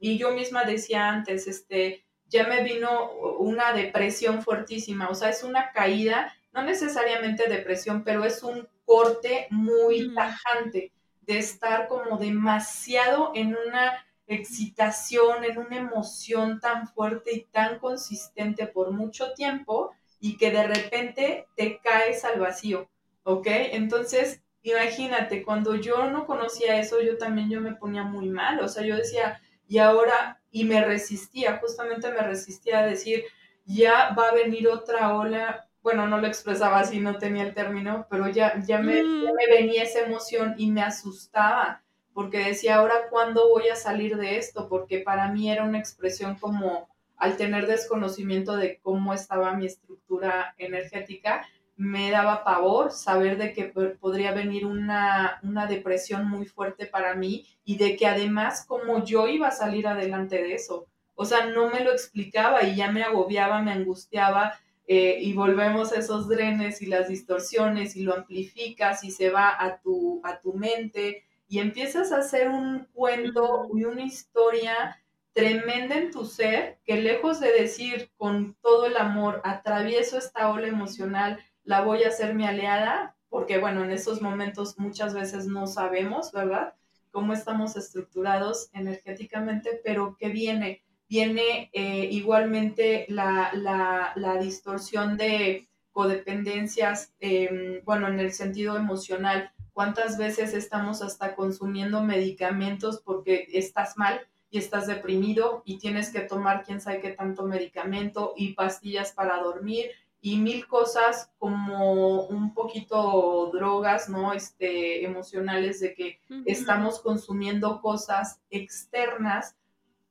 y 0.00 0.18
yo 0.18 0.32
misma 0.32 0.64
decía 0.64 1.08
antes, 1.08 1.46
este, 1.46 2.04
ya 2.28 2.46
me 2.46 2.62
vino 2.62 3.12
una 3.38 3.72
depresión 3.72 4.42
fuertísima, 4.42 5.08
o 5.08 5.14
sea, 5.14 5.30
es 5.30 5.44
una 5.44 5.70
caída, 5.72 6.34
no 6.52 6.62
necesariamente 6.62 7.48
depresión, 7.48 8.04
pero 8.04 8.24
es 8.24 8.42
un 8.42 8.68
corte 8.84 9.46
muy 9.50 10.14
tajante 10.14 10.92
de 11.22 11.38
estar 11.38 11.88
como 11.88 12.18
demasiado 12.18 13.32
en 13.34 13.56
una 13.66 14.04
excitación, 14.26 15.44
en 15.44 15.58
una 15.58 15.76
emoción 15.76 16.60
tan 16.60 16.88
fuerte 16.88 17.34
y 17.34 17.44
tan 17.44 17.78
consistente 17.78 18.66
por 18.66 18.90
mucho 18.90 19.32
tiempo 19.34 19.92
y 20.22 20.36
que 20.36 20.52
de 20.52 20.62
repente 20.62 21.48
te 21.56 21.80
caes 21.80 22.24
al 22.24 22.38
vacío, 22.38 22.88
¿ok? 23.24 23.44
Entonces, 23.48 24.40
imagínate, 24.62 25.42
cuando 25.42 25.74
yo 25.74 26.08
no 26.08 26.26
conocía 26.26 26.78
eso, 26.78 27.00
yo 27.02 27.18
también 27.18 27.50
yo 27.50 27.60
me 27.60 27.74
ponía 27.74 28.04
muy 28.04 28.28
mal, 28.28 28.60
o 28.60 28.68
sea, 28.68 28.86
yo 28.86 28.94
decía, 28.94 29.42
y 29.66 29.78
ahora, 29.78 30.40
y 30.52 30.62
me 30.62 30.80
resistía, 30.84 31.58
justamente 31.58 32.12
me 32.12 32.22
resistía 32.22 32.78
a 32.78 32.86
decir, 32.86 33.24
ya 33.64 34.14
va 34.16 34.28
a 34.28 34.34
venir 34.34 34.68
otra 34.68 35.12
ola, 35.16 35.68
bueno, 35.82 36.06
no 36.06 36.18
lo 36.18 36.28
expresaba 36.28 36.78
así, 36.78 37.00
no 37.00 37.18
tenía 37.18 37.42
el 37.42 37.52
término, 37.52 38.06
pero 38.08 38.28
ya, 38.28 38.62
ya, 38.64 38.78
me, 38.78 39.02
mm. 39.02 39.24
ya 39.24 39.32
me 39.32 39.46
venía 39.52 39.82
esa 39.82 40.02
emoción 40.02 40.54
y 40.56 40.70
me 40.70 40.82
asustaba, 40.82 41.82
porque 42.14 42.38
decía, 42.38 42.76
ahora, 42.76 43.08
¿cuándo 43.10 43.48
voy 43.48 43.70
a 43.70 43.74
salir 43.74 44.16
de 44.16 44.38
esto? 44.38 44.68
Porque 44.68 45.00
para 45.00 45.26
mí 45.32 45.50
era 45.50 45.64
una 45.64 45.80
expresión 45.80 46.36
como 46.36 46.91
al 47.22 47.36
tener 47.36 47.68
desconocimiento 47.68 48.56
de 48.56 48.80
cómo 48.82 49.14
estaba 49.14 49.54
mi 49.54 49.66
estructura 49.66 50.56
energética, 50.58 51.46
me 51.76 52.10
daba 52.10 52.42
pavor 52.42 52.90
saber 52.90 53.38
de 53.38 53.52
que 53.52 53.66
podría 54.00 54.32
venir 54.32 54.66
una, 54.66 55.38
una, 55.44 55.66
depresión 55.66 56.28
muy 56.28 56.46
fuerte 56.46 56.86
para 56.86 57.14
mí 57.14 57.46
y 57.64 57.76
de 57.76 57.94
que 57.94 58.08
además 58.08 58.64
como 58.66 59.04
yo 59.04 59.28
iba 59.28 59.46
a 59.46 59.52
salir 59.52 59.86
adelante 59.86 60.42
de 60.42 60.54
eso. 60.54 60.88
O 61.14 61.24
sea, 61.24 61.46
no 61.46 61.70
me 61.70 61.84
lo 61.84 61.92
explicaba 61.92 62.64
y 62.64 62.74
ya 62.74 62.90
me 62.90 63.04
agobiaba, 63.04 63.62
me 63.62 63.70
angustiaba 63.70 64.58
eh, 64.88 65.18
y 65.20 65.32
volvemos 65.32 65.92
a 65.92 66.00
esos 66.00 66.26
drenes 66.26 66.82
y 66.82 66.86
las 66.86 67.06
distorsiones 67.06 67.94
y 67.94 68.02
lo 68.02 68.16
amplificas 68.16 69.04
y 69.04 69.12
se 69.12 69.30
va 69.30 69.54
a 69.56 69.78
tu, 69.78 70.20
a 70.24 70.40
tu 70.40 70.54
mente 70.54 71.22
y 71.46 71.60
empiezas 71.60 72.10
a 72.10 72.18
hacer 72.18 72.48
un 72.48 72.88
cuento 72.92 73.68
y 73.76 73.84
una 73.84 74.02
historia 74.02 74.98
tremenda 75.32 75.96
en 75.96 76.10
tu 76.10 76.24
ser, 76.24 76.78
que 76.84 76.96
lejos 77.00 77.40
de 77.40 77.52
decir 77.52 78.10
con 78.16 78.54
todo 78.60 78.86
el 78.86 78.96
amor, 78.96 79.40
atravieso 79.44 80.18
esta 80.18 80.50
ola 80.50 80.68
emocional, 80.68 81.38
la 81.64 81.82
voy 81.82 82.04
a 82.04 82.08
hacer 82.08 82.34
mi 82.34 82.46
aliada, 82.46 83.16
porque 83.28 83.58
bueno, 83.58 83.84
en 83.84 83.90
esos 83.90 84.20
momentos 84.20 84.78
muchas 84.78 85.14
veces 85.14 85.46
no 85.46 85.66
sabemos, 85.66 86.32
¿verdad? 86.32 86.74
Cómo 87.10 87.32
estamos 87.32 87.76
estructurados 87.76 88.68
energéticamente, 88.72 89.80
pero 89.82 90.16
¿qué 90.18 90.28
viene? 90.28 90.82
Viene 91.08 91.70
eh, 91.72 92.08
igualmente 92.10 93.06
la, 93.08 93.50
la, 93.54 94.36
distorsión 94.38 95.16
de 95.16 95.68
codependencias, 95.92 97.14
em, 97.20 97.82
bueno, 97.84 98.08
en 98.08 98.18
el 98.18 98.32
sentido 98.32 98.76
emocional, 98.76 99.52
cuántas 99.72 100.18
veces 100.18 100.54
estamos 100.54 101.02
hasta 101.02 101.34
consumiendo 101.34 102.02
medicamentos 102.02 103.02
porque 103.04 103.46
estás 103.52 103.96
mal 103.96 104.26
y 104.52 104.58
estás 104.58 104.86
deprimido 104.86 105.62
y 105.64 105.78
tienes 105.78 106.10
que 106.10 106.20
tomar 106.20 106.62
quién 106.62 106.78
sabe 106.78 107.00
qué 107.00 107.10
tanto 107.12 107.46
medicamento 107.46 108.34
y 108.36 108.52
pastillas 108.52 109.12
para 109.12 109.38
dormir 109.38 109.86
y 110.20 110.36
mil 110.36 110.66
cosas 110.66 111.32
como 111.38 112.26
un 112.26 112.52
poquito 112.52 113.50
drogas, 113.50 114.10
¿no? 114.10 114.34
Este, 114.34 115.06
emocionales 115.06 115.80
de 115.80 115.94
que 115.94 116.20
estamos 116.44 117.00
consumiendo 117.00 117.80
cosas 117.80 118.40
externas 118.50 119.56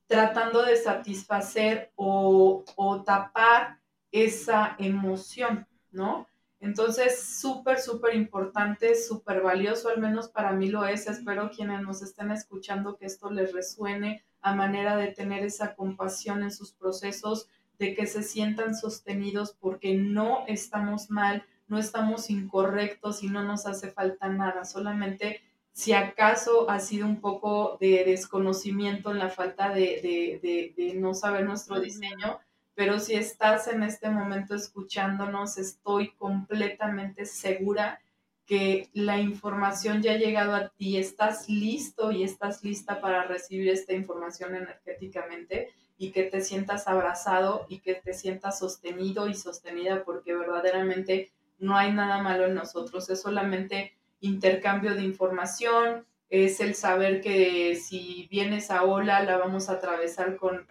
tratando 0.08 0.62
de 0.64 0.76
satisfacer 0.76 1.92
o, 1.94 2.64
o 2.74 3.02
tapar 3.04 3.78
esa 4.10 4.74
emoción, 4.80 5.68
¿no? 5.92 6.26
Entonces, 6.58 7.22
súper, 7.40 7.80
súper 7.80 8.16
importante, 8.16 8.96
súper 8.96 9.40
valioso, 9.40 9.88
al 9.88 10.00
menos 10.00 10.28
para 10.28 10.52
mí 10.52 10.68
lo 10.68 10.84
es. 10.84 11.06
Espero 11.06 11.50
quienes 11.50 11.80
nos 11.82 12.02
estén 12.02 12.32
escuchando 12.32 12.96
que 12.96 13.06
esto 13.06 13.30
les 13.30 13.52
resuene 13.52 14.24
a 14.42 14.54
manera 14.54 14.96
de 14.96 15.08
tener 15.08 15.44
esa 15.44 15.74
compasión 15.74 16.42
en 16.42 16.52
sus 16.52 16.72
procesos, 16.72 17.48
de 17.78 17.94
que 17.94 18.06
se 18.06 18.22
sientan 18.22 18.76
sostenidos 18.76 19.56
porque 19.58 19.94
no 19.94 20.44
estamos 20.46 21.10
mal, 21.10 21.44
no 21.68 21.78
estamos 21.78 22.30
incorrectos 22.30 23.22
y 23.22 23.28
no 23.28 23.42
nos 23.42 23.66
hace 23.66 23.90
falta 23.90 24.28
nada, 24.28 24.64
solamente 24.64 25.40
si 25.72 25.94
acaso 25.94 26.68
ha 26.68 26.80
sido 26.80 27.06
un 27.06 27.20
poco 27.20 27.78
de 27.80 28.04
desconocimiento 28.04 29.10
en 29.10 29.18
la 29.18 29.30
falta 29.30 29.70
de, 29.70 30.94
no 30.96 31.14
saber 31.14 31.44
nuestro 31.44 31.80
diseño, 31.80 32.40
pero 32.74 32.98
si 33.00 33.14
estás 33.14 33.68
en 33.68 33.82
este 33.82 34.10
momento 34.10 34.54
escuchándonos, 34.54 35.56
estoy 35.58 36.12
completamente 36.12 37.24
segura 37.24 38.00
que 38.46 38.90
la 38.92 39.18
información 39.18 40.02
ya 40.02 40.12
ha 40.12 40.16
llegado 40.16 40.54
a 40.54 40.68
ti, 40.68 40.96
estás 40.96 41.48
listo 41.48 42.10
y 42.10 42.24
estás 42.24 42.64
lista 42.64 43.00
para 43.00 43.24
recibir 43.24 43.68
esta 43.68 43.92
información 43.92 44.54
energéticamente 44.54 45.70
y 45.96 46.10
que 46.10 46.24
te 46.24 46.40
sientas 46.40 46.88
abrazado 46.88 47.66
y 47.68 47.78
que 47.78 47.94
te 47.94 48.12
sientas 48.12 48.58
sostenido 48.58 49.28
y 49.28 49.34
sostenida 49.34 50.04
porque 50.04 50.34
verdaderamente 50.34 51.30
no 51.58 51.76
hay 51.76 51.92
nada 51.92 52.20
malo 52.22 52.46
en 52.46 52.54
nosotros, 52.54 53.08
es 53.08 53.22
solamente 53.22 53.92
intercambio 54.20 54.94
de 54.94 55.02
información, 55.02 56.04
es 56.28 56.60
el 56.60 56.74
saber 56.74 57.20
que 57.20 57.76
si 57.76 58.26
vienes 58.30 58.70
a 58.70 58.84
ola 58.84 59.22
la 59.22 59.36
vamos 59.36 59.68
a 59.68 59.74
atravesar 59.74 60.36
con, 60.36 60.66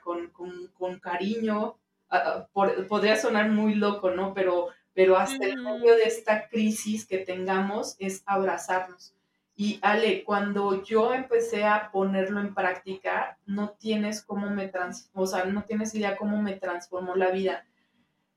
cariño, 1.00 1.78
ah, 2.10 2.48
ah, 2.56 2.86
podría 2.90 3.16
sonar 3.16 3.52
muy 3.52 3.76
loco, 3.76 4.10
¿no? 4.10 4.34
Pero, 4.34 4.70
pero 4.94 5.18
hasta 5.18 5.46
el 5.46 5.62
medio 5.62 5.96
de 5.96 6.04
esta 6.04 6.48
crisis 6.48 7.06
que 7.06 7.20
tengamos 7.20 7.96
es 8.00 8.24
abrazarnos 8.26 9.14
y 9.62 9.80
Ale, 9.84 10.24
cuando 10.24 10.84
yo 10.84 11.14
empecé 11.14 11.66
a 11.66 11.92
ponerlo 11.92 12.40
en 12.40 12.56
práctica, 12.56 13.38
no 13.46 13.76
tienes 13.78 14.24
cómo 14.24 14.50
me 14.50 14.68
trans, 14.68 15.12
o 15.14 15.28
sea, 15.28 15.46
no 15.46 15.64
tienes 15.66 15.94
idea 15.94 16.18
cómo 16.18 16.42
me 16.42 16.54
transformó 16.54 17.16
la 17.16 17.30
vida. 17.30 17.66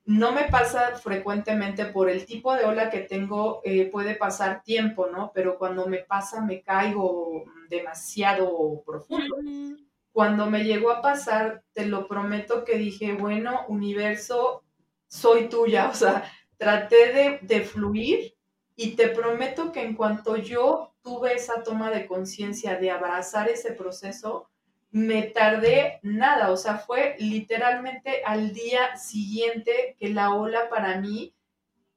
No 0.05 0.33
me 0.33 0.45
pasa 0.45 0.97
frecuentemente 0.97 1.87
por 1.87 2.11
el 2.11 2.27
tipo 2.27 2.55
de 2.55 2.65
ola 2.67 2.91
que 2.91 3.01
tengo, 3.01 3.63
eh, 3.65 3.89
puede 3.91 4.17
pasar 4.17 4.63
tiempo, 4.63 5.07
¿no? 5.07 5.33
Pero 5.35 5.57
cuando 5.57 5.87
me 5.87 6.01
pasa 6.01 6.43
me 6.43 6.61
caigo 6.61 7.45
demasiado 7.71 8.83
profundo. 8.85 9.37
Cuando 10.13 10.51
me 10.51 10.65
llegó 10.65 10.91
a 10.91 11.01
pasar, 11.01 11.63
te 11.73 11.87
lo 11.87 12.07
prometo 12.07 12.67
que 12.67 12.77
dije, 12.77 13.15
bueno, 13.15 13.65
universo, 13.69 14.63
soy 15.09 15.49
tuya, 15.49 15.89
o 15.91 15.95
sea, 15.95 16.31
traté 16.57 17.13
de, 17.13 17.39
de 17.43 17.63
fluir 17.63 18.35
y 18.77 18.97
te 18.97 19.09
prometo 19.09 19.73
que 19.73 19.83
en 19.83 19.95
cuanto 19.95 20.37
yo 20.37 20.95
tuve 21.03 21.35
esa 21.35 21.63
toma 21.63 21.91
de 21.91 22.07
conciencia 22.07 22.77
de 22.77 22.91
abrazar 22.91 23.49
ese 23.49 23.73
proceso, 23.73 24.49
me 24.91 25.23
tardé 25.23 25.99
nada, 26.03 26.53
o 26.53 26.57
sea, 26.57 26.79
fue 26.79 27.17
literalmente 27.19 28.23
al 28.25 28.53
día 28.53 28.97
siguiente 28.97 29.97
que 29.99 30.09
la 30.09 30.33
ola 30.33 30.69
para 30.69 31.01
mí 31.01 31.35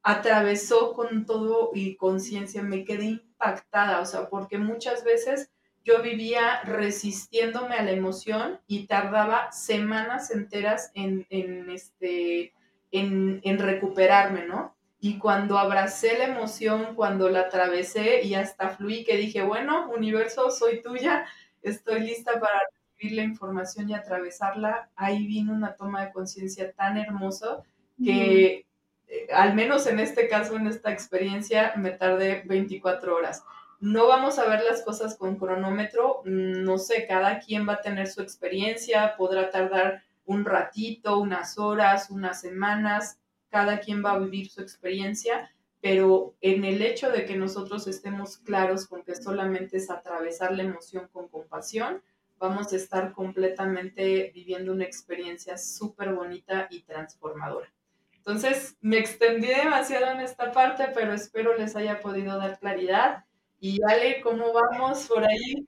atravesó 0.02 0.94
con 0.94 1.24
todo 1.24 1.70
y 1.74 1.96
conciencia, 1.96 2.62
me 2.62 2.84
quedé 2.84 3.04
impactada, 3.04 4.00
o 4.00 4.04
sea, 4.04 4.28
porque 4.28 4.58
muchas 4.58 5.04
veces 5.04 5.50
yo 5.84 6.02
vivía 6.02 6.60
resistiéndome 6.62 7.76
a 7.76 7.82
la 7.82 7.92
emoción 7.92 8.60
y 8.66 8.86
tardaba 8.86 9.52
semanas 9.52 10.30
enteras 10.30 10.90
en, 10.94 11.24
este, 11.70 12.52
en, 12.90 13.40
en 13.44 13.58
recuperarme, 13.58 14.46
¿no? 14.46 14.76
Y 15.00 15.18
cuando 15.18 15.58
abracé 15.58 16.18
la 16.18 16.24
emoción, 16.24 16.94
cuando 16.96 17.28
la 17.28 17.40
atravesé 17.40 18.22
y 18.22 18.34
hasta 18.34 18.70
fluí, 18.70 19.04
que 19.04 19.16
dije, 19.16 19.42
bueno, 19.42 19.88
universo, 19.90 20.50
soy 20.50 20.82
tuya, 20.82 21.24
estoy 21.62 22.00
lista 22.00 22.40
para 22.40 22.58
recibir 22.72 23.16
la 23.16 23.22
información 23.22 23.88
y 23.88 23.94
atravesarla, 23.94 24.90
ahí 24.96 25.26
vino 25.26 25.52
una 25.52 25.76
toma 25.76 26.04
de 26.04 26.12
conciencia 26.12 26.72
tan 26.72 26.96
hermosa 26.96 27.62
que, 28.02 28.66
eh, 29.06 29.28
al 29.32 29.54
menos 29.54 29.86
en 29.86 30.00
este 30.00 30.28
caso, 30.28 30.56
en 30.56 30.66
esta 30.66 30.92
experiencia, 30.92 31.74
me 31.76 31.92
tardé 31.92 32.42
24 32.46 33.14
horas. 33.14 33.44
No 33.80 34.08
vamos 34.08 34.40
a 34.40 34.48
ver 34.48 34.62
las 34.64 34.82
cosas 34.82 35.16
con 35.16 35.36
cronómetro, 35.36 36.22
mm, 36.24 36.64
no 36.64 36.78
sé, 36.78 37.06
cada 37.06 37.38
quien 37.38 37.68
va 37.68 37.74
a 37.74 37.80
tener 37.80 38.08
su 38.08 38.20
experiencia, 38.20 39.14
podrá 39.16 39.50
tardar 39.50 40.02
un 40.28 40.44
ratito, 40.44 41.18
unas 41.18 41.58
horas, 41.58 42.10
unas 42.10 42.40
semanas, 42.40 43.18
cada 43.48 43.80
quien 43.80 44.04
va 44.04 44.12
a 44.12 44.18
vivir 44.18 44.50
su 44.50 44.60
experiencia, 44.60 45.50
pero 45.80 46.34
en 46.42 46.64
el 46.64 46.82
hecho 46.82 47.10
de 47.10 47.24
que 47.24 47.34
nosotros 47.34 47.86
estemos 47.86 48.36
claros 48.36 48.86
con 48.86 49.02
que 49.02 49.14
solamente 49.14 49.78
es 49.78 49.90
atravesar 49.90 50.52
la 50.52 50.64
emoción 50.64 51.08
con 51.12 51.28
compasión, 51.28 52.02
vamos 52.38 52.72
a 52.72 52.76
estar 52.76 53.12
completamente 53.12 54.30
viviendo 54.34 54.72
una 54.72 54.84
experiencia 54.84 55.56
súper 55.56 56.12
bonita 56.12 56.68
y 56.70 56.82
transformadora. 56.82 57.72
Entonces, 58.12 58.76
me 58.82 58.98
extendí 58.98 59.48
demasiado 59.48 60.12
en 60.12 60.20
esta 60.20 60.52
parte, 60.52 60.88
pero 60.94 61.14
espero 61.14 61.56
les 61.56 61.74
haya 61.74 62.00
podido 62.00 62.36
dar 62.36 62.58
claridad. 62.58 63.24
Y 63.60 63.80
Ale, 63.88 64.20
¿cómo 64.20 64.52
vamos 64.52 65.06
por 65.06 65.24
ahí? 65.24 65.66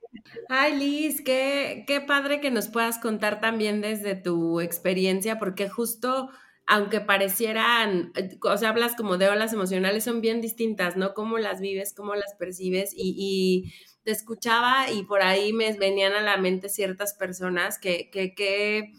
Ay, 0.49 0.77
Liz, 0.77 1.23
qué, 1.23 1.85
qué 1.87 2.01
padre 2.01 2.41
que 2.41 2.51
nos 2.51 2.69
puedas 2.69 2.99
contar 2.99 3.41
también 3.41 3.81
desde 3.81 4.15
tu 4.15 4.61
experiencia, 4.61 5.39
porque 5.39 5.69
justo 5.69 6.31
aunque 6.71 7.01
parecieran, 7.01 8.13
eh, 8.15 8.39
o 8.43 8.57
sea, 8.57 8.69
hablas 8.69 8.95
como 8.95 9.19
de 9.19 9.29
olas 9.29 9.53
emocionales, 9.53 10.05
son 10.05 10.21
bien 10.21 10.41
distintas, 10.41 10.97
¿no? 10.97 11.15
Cómo 11.15 11.37
las 11.37 11.61
vives, 11.61 11.93
cómo 11.93 12.15
las 12.15 12.35
percibes 12.39 12.93
y, 12.97 13.73
te 14.03 14.13
escuchaba 14.13 14.91
y 14.91 15.03
por 15.03 15.21
ahí 15.21 15.53
me 15.53 15.71
venían 15.75 16.15
a 16.15 16.23
la 16.23 16.39
mente 16.39 16.71
ciertas 16.71 17.13
personas 17.13 17.79
que, 17.79 18.09
que, 18.11 18.35
que, 18.35 18.93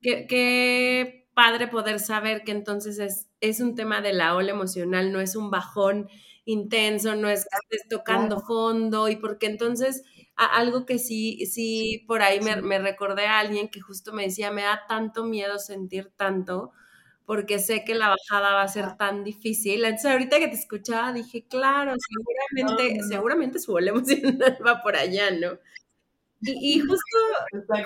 que, 0.00 1.28
padre 1.34 1.68
poder 1.68 2.00
saber 2.00 2.42
que 2.42 2.50
entonces 2.50 2.98
es, 2.98 3.28
es 3.40 3.60
un 3.60 3.76
tema 3.76 4.00
de 4.00 4.12
la 4.12 4.34
ola 4.34 4.50
emocional, 4.50 5.12
no 5.12 5.20
es 5.20 5.36
un 5.36 5.50
bajón 5.50 6.08
intenso, 6.44 7.14
no 7.14 7.28
es 7.28 7.44
que 7.44 7.76
estés 7.76 7.88
tocando 7.88 8.40
fondo 8.40 9.08
y 9.08 9.16
porque 9.16 9.46
entonces 9.46 10.02
algo 10.46 10.86
que 10.86 10.98
sí, 10.98 11.46
sí, 11.46 12.04
por 12.06 12.22
ahí 12.22 12.40
me, 12.40 12.60
me 12.62 12.78
recordé 12.78 13.26
a 13.26 13.38
alguien 13.40 13.68
que 13.68 13.80
justo 13.80 14.12
me 14.12 14.24
decía, 14.24 14.50
me 14.50 14.62
da 14.62 14.84
tanto 14.88 15.24
miedo 15.24 15.58
sentir 15.58 16.12
tanto 16.16 16.72
porque 17.30 17.60
sé 17.60 17.84
que 17.84 17.94
la 17.94 18.08
bajada 18.08 18.54
va 18.54 18.62
a 18.62 18.66
ser 18.68 18.96
tan 18.96 19.22
difícil. 19.22 19.84
Entonces, 19.84 20.10
ahorita 20.10 20.40
que 20.40 20.48
te 20.48 20.56
escuchaba, 20.56 21.12
dije, 21.12 21.46
claro, 21.48 21.94
seguramente, 21.96 23.00
seguramente 23.08 23.58
su 23.60 23.70
bola 23.70 23.90
emocional 23.92 24.58
va 24.66 24.82
por 24.82 24.96
allá, 24.96 25.30
¿no? 25.30 25.58
Y, 26.40 26.80
justo, 26.80 27.18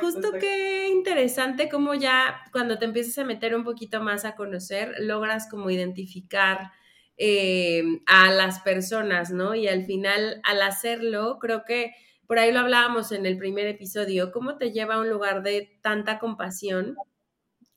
justo 0.00 0.32
qué 0.40 0.88
interesante 0.88 1.68
como 1.68 1.94
ya 1.94 2.40
cuando 2.52 2.78
te 2.78 2.86
empiezas 2.86 3.18
a 3.18 3.24
meter 3.24 3.54
un 3.54 3.64
poquito 3.64 4.00
más 4.02 4.24
a 4.24 4.34
conocer, 4.36 4.94
logras 5.00 5.48
como 5.50 5.70
identificar 5.70 6.70
eh, 7.16 7.82
a 8.06 8.30
las 8.30 8.60
personas, 8.60 9.30
¿no? 9.30 9.54
Y 9.54 9.68
al 9.68 9.84
final, 9.84 10.40
al 10.44 10.62
hacerlo, 10.62 11.38
creo 11.38 11.64
que 11.64 11.92
por 12.26 12.38
ahí 12.38 12.52
lo 12.52 12.60
hablábamos 12.60 13.12
en 13.12 13.26
el 13.26 13.38
primer 13.38 13.66
episodio, 13.66 14.32
cómo 14.32 14.56
te 14.56 14.72
lleva 14.72 14.94
a 14.94 15.00
un 15.00 15.10
lugar 15.10 15.42
de 15.42 15.78
tanta 15.82 16.18
compasión 16.18 16.96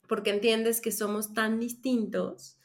porque 0.08 0.30
entiendes 0.30 0.82
que 0.82 0.92
somos 0.92 1.34
tan 1.34 1.60
distintos 1.60 2.58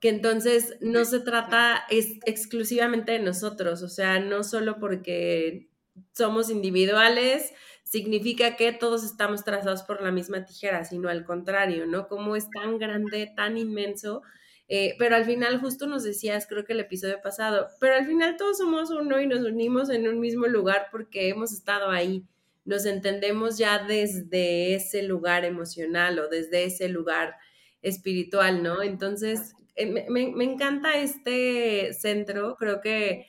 que 0.00 0.08
entonces 0.08 0.76
no 0.80 1.04
se 1.04 1.20
trata 1.20 1.84
es 1.90 2.18
exclusivamente 2.24 3.12
de 3.12 3.18
nosotros, 3.18 3.82
o 3.82 3.88
sea, 3.88 4.18
no 4.18 4.42
solo 4.42 4.78
porque 4.80 5.68
somos 6.12 6.50
individuales 6.50 7.52
significa 7.84 8.54
que 8.56 8.72
todos 8.72 9.04
estamos 9.04 9.44
trazados 9.44 9.82
por 9.82 10.00
la 10.00 10.12
misma 10.12 10.44
tijera, 10.44 10.84
sino 10.84 11.08
al 11.08 11.24
contrario, 11.24 11.86
¿no? 11.86 12.06
Como 12.06 12.36
es 12.36 12.48
tan 12.48 12.78
grande, 12.78 13.32
tan 13.34 13.58
inmenso, 13.58 14.22
eh, 14.70 14.94
pero 14.98 15.16
al 15.16 15.26
final 15.26 15.60
justo 15.60 15.86
nos 15.86 16.02
decías, 16.04 16.46
creo 16.46 16.64
que 16.64 16.72
el 16.72 16.80
episodio 16.80 17.20
pasado, 17.20 17.68
pero 17.78 17.96
al 17.96 18.06
final 18.06 18.36
todos 18.38 18.56
somos 18.56 18.90
uno 18.90 19.20
y 19.20 19.26
nos 19.26 19.40
unimos 19.40 19.90
en 19.90 20.08
un 20.08 20.20
mismo 20.20 20.46
lugar 20.46 20.86
porque 20.90 21.28
hemos 21.28 21.52
estado 21.52 21.90
ahí 21.90 22.24
nos 22.64 22.86
entendemos 22.86 23.58
ya 23.58 23.84
desde 23.84 24.74
ese 24.74 25.02
lugar 25.02 25.44
emocional 25.44 26.18
o 26.18 26.28
desde 26.28 26.64
ese 26.64 26.88
lugar 26.88 27.36
espiritual, 27.82 28.62
¿no? 28.62 28.82
Entonces, 28.82 29.54
eh, 29.76 30.06
me, 30.08 30.44
encanta 30.44 30.96
este 30.98 31.92
centro, 31.94 32.56
creo 32.56 32.80
que 32.80 33.26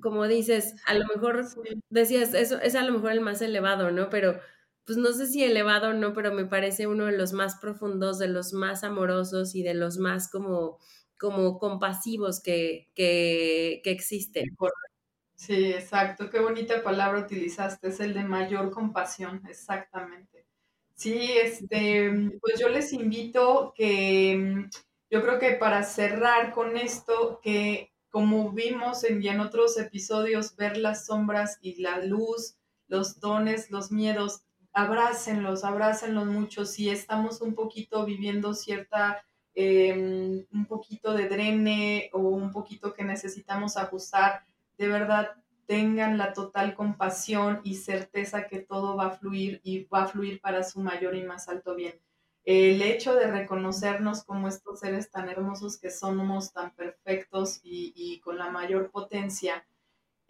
como 0.00 0.28
dices, 0.28 0.76
a 0.86 0.94
lo 0.94 1.04
mejor 1.06 1.44
decías, 1.88 2.32
eso 2.34 2.60
es 2.60 2.74
a 2.74 2.84
lo 2.84 2.92
mejor 2.92 3.12
el 3.12 3.20
más 3.20 3.42
elevado, 3.42 3.90
¿no? 3.90 4.08
Pero 4.08 4.38
pues 4.90 4.98
no 4.98 5.12
sé 5.12 5.28
si 5.28 5.44
elevado 5.44 5.90
o 5.90 5.92
no, 5.92 6.12
pero 6.14 6.34
me 6.34 6.46
parece 6.46 6.88
uno 6.88 7.06
de 7.06 7.16
los 7.16 7.32
más 7.32 7.54
profundos, 7.60 8.18
de 8.18 8.26
los 8.26 8.52
más 8.52 8.82
amorosos 8.82 9.54
y 9.54 9.62
de 9.62 9.72
los 9.72 9.98
más 9.98 10.28
como, 10.28 10.78
como 11.16 11.60
compasivos 11.60 12.42
que, 12.42 12.88
que, 12.96 13.82
que 13.84 13.92
existen. 13.92 14.46
Sí, 15.36 15.72
exacto. 15.72 16.28
Qué 16.28 16.40
bonita 16.40 16.82
palabra 16.82 17.20
utilizaste. 17.20 17.86
Es 17.86 18.00
el 18.00 18.14
de 18.14 18.24
mayor 18.24 18.72
compasión, 18.72 19.40
exactamente. 19.48 20.48
Sí, 20.96 21.34
este, 21.40 22.10
pues 22.40 22.58
yo 22.58 22.68
les 22.68 22.92
invito 22.92 23.72
que, 23.76 24.66
yo 25.08 25.22
creo 25.22 25.38
que 25.38 25.52
para 25.52 25.84
cerrar 25.84 26.52
con 26.52 26.76
esto, 26.76 27.38
que 27.40 27.92
como 28.08 28.50
vimos 28.50 29.04
en, 29.04 29.24
en 29.24 29.38
otros 29.38 29.78
episodios, 29.78 30.56
ver 30.56 30.76
las 30.76 31.06
sombras 31.06 31.58
y 31.60 31.80
la 31.80 32.04
luz, 32.04 32.56
los 32.88 33.20
dones, 33.20 33.70
los 33.70 33.92
miedos, 33.92 34.42
abrácenlos, 34.72 35.64
abrácenlos 35.64 36.26
mucho. 36.26 36.64
Si 36.64 36.88
estamos 36.90 37.40
un 37.40 37.54
poquito 37.54 38.04
viviendo 38.04 38.54
cierta, 38.54 39.22
em, 39.54 40.46
un 40.52 40.66
poquito 40.66 41.12
de 41.14 41.28
drene 41.28 42.10
o 42.12 42.20
un 42.20 42.52
poquito 42.52 42.92
que 42.94 43.04
necesitamos 43.04 43.76
ajustar, 43.76 44.44
de 44.78 44.88
verdad 44.88 45.36
tengan 45.66 46.18
la 46.18 46.32
total 46.32 46.74
compasión 46.74 47.60
y 47.62 47.76
certeza 47.76 48.48
que 48.48 48.58
todo 48.60 48.96
va 48.96 49.06
a 49.06 49.10
fluir 49.10 49.60
y 49.62 49.84
va 49.84 50.02
a 50.02 50.08
fluir 50.08 50.40
para 50.40 50.64
su 50.64 50.80
mayor 50.80 51.14
y 51.14 51.22
más 51.22 51.48
alto 51.48 51.76
bien. 51.76 51.94
El 52.44 52.82
hecho 52.82 53.14
de 53.14 53.30
reconocernos 53.30 54.24
como 54.24 54.48
estos 54.48 54.80
seres 54.80 55.10
tan 55.10 55.28
hermosos 55.28 55.78
que 55.78 55.90
somos, 55.90 56.52
tan 56.52 56.74
perfectos 56.74 57.60
y, 57.62 58.18
con 58.20 58.38
la 58.38 58.50
mayor 58.50 58.90
potencia, 58.90 59.64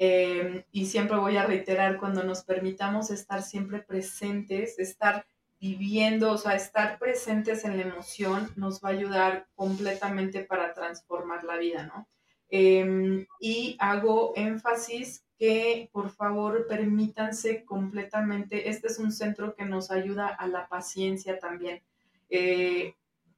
em, 0.02 0.64
y 0.72 0.86
siempre 0.86 1.18
voy 1.18 1.36
a 1.36 1.44
reiterar, 1.44 1.98
cuando 1.98 2.24
nos 2.24 2.42
permitamos 2.42 3.10
estar 3.10 3.42
siempre 3.42 3.80
presentes, 3.80 4.78
estar 4.78 5.26
viviendo, 5.60 6.32
o 6.32 6.38
sea, 6.38 6.54
estar 6.54 6.98
presentes 6.98 7.66
en 7.66 7.76
la 7.76 7.82
emoción, 7.82 8.50
nos 8.56 8.82
va 8.82 8.88
a 8.88 8.92
ayudar 8.92 9.46
completamente 9.54 10.42
para 10.42 10.72
transformar 10.72 11.44
la 11.44 11.58
vida, 11.58 11.84
¿no? 11.84 12.08
Em, 12.48 13.26
y 13.40 13.76
hago 13.78 14.32
énfasis 14.36 15.22
que 15.38 15.90
por 15.92 16.10
favor 16.10 16.66
permítanse 16.66 17.66
completamente, 17.66 18.70
este 18.70 18.88
es 18.88 18.98
un 18.98 19.12
centro 19.12 19.54
que 19.54 19.66
nos 19.66 19.90
ayuda 19.90 20.28
a 20.28 20.46
la 20.46 20.66
paciencia 20.66 21.38
también. 21.38 21.82
Eh, 22.30 22.94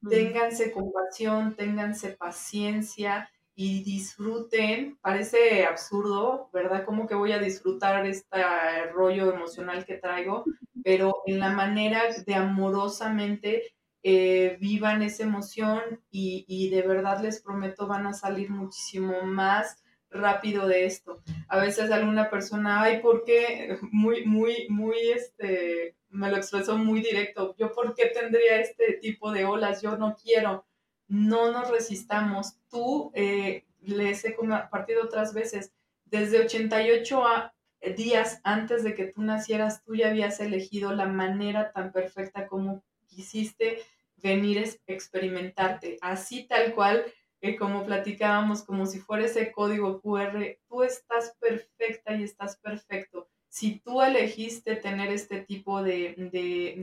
ténganse 0.09 0.71
compasión, 0.71 1.55
ténganse 1.55 2.11
paciencia 2.11 3.29
y 3.55 3.83
disfruten. 3.83 4.97
Parece 5.01 5.65
absurdo, 5.65 6.49
¿verdad? 6.53 6.85
¿Cómo 6.85 7.07
que 7.07 7.15
voy 7.15 7.31
a 7.31 7.39
disfrutar 7.39 8.05
este 8.05 8.41
rollo 8.93 9.33
emocional 9.33 9.85
que 9.85 9.97
traigo? 9.97 10.43
Pero 10.83 11.21
en 11.25 11.39
la 11.39 11.49
manera 11.49 12.03
de 12.25 12.35
amorosamente 12.35 13.73
eh, 14.05 14.57
vivan 14.59 15.01
esa 15.01 15.23
emoción 15.23 16.01
y, 16.11 16.69
de 16.69 16.81
verdad 16.81 17.21
les 17.21 17.41
prometo 17.41 17.87
van 17.87 18.05
a 18.05 18.13
salir 18.13 18.49
muchísimo 18.49 19.21
más 19.23 19.81
rápido 20.09 20.67
de 20.67 20.85
esto. 20.85 21.21
A 21.47 21.59
veces 21.59 21.89
alguna 21.89 22.29
persona, 22.29 22.81
ay, 22.81 23.01
¿por 23.01 23.23
qué? 23.23 23.77
Muy, 23.91 24.25
muy, 24.25 24.67
muy, 24.69 24.97
este, 25.09 25.95
me 26.09 26.29
lo 26.29 26.37
expresó 26.37 26.77
muy 26.77 27.01
directo. 27.01 27.55
Yo, 27.57 27.71
¿por 27.71 27.95
qué 27.95 28.07
tendría 28.07 28.59
este 28.59 28.93
tipo 29.01 29.31
de 29.31 29.45
olas? 29.45 29.81
Yo 29.81 29.97
no 29.97 30.15
quiero. 30.21 30.65
No 31.13 31.51
nos 31.51 31.69
resistamos. 31.69 32.55
Tú, 32.71 33.11
eh, 33.13 33.65
les 33.81 34.25
he 34.25 34.33
compartido 34.33 35.03
otras 35.03 35.35
veces, 35.35 35.71
desde 36.05 36.39
88 36.39 37.23
a, 37.23 37.53
días 37.95 38.41
antes 38.43 38.83
de 38.83 38.95
que 38.95 39.05
tú 39.05 39.21
nacieras, 39.21 39.83
tú 39.83 39.93
ya 39.93 40.09
habías 40.09 40.39
elegido 40.39 40.91
la 40.95 41.05
manera 41.05 41.71
tan 41.71 41.91
perfecta 41.91 42.47
como 42.47 42.81
quisiste 43.05 43.83
venir 44.17 44.57
a 44.57 44.91
experimentarte, 44.91 45.99
así 46.01 46.47
tal 46.47 46.73
cual, 46.73 47.05
eh, 47.41 47.57
como 47.57 47.85
platicábamos, 47.85 48.63
como 48.63 48.87
si 48.87 48.99
fuera 48.99 49.25
ese 49.25 49.51
código 49.51 50.01
QR, 50.01 50.57
tú 50.67 50.81
estás 50.81 51.35
perfecta 51.39 52.15
y 52.15 52.23
estás 52.23 52.57
perfecto. 52.57 53.27
Si 53.53 53.79
tú 53.81 54.01
elegiste 54.01 54.75
tener 54.77 55.11
este 55.11 55.39
tipo 55.39 55.83
de, 55.83 56.15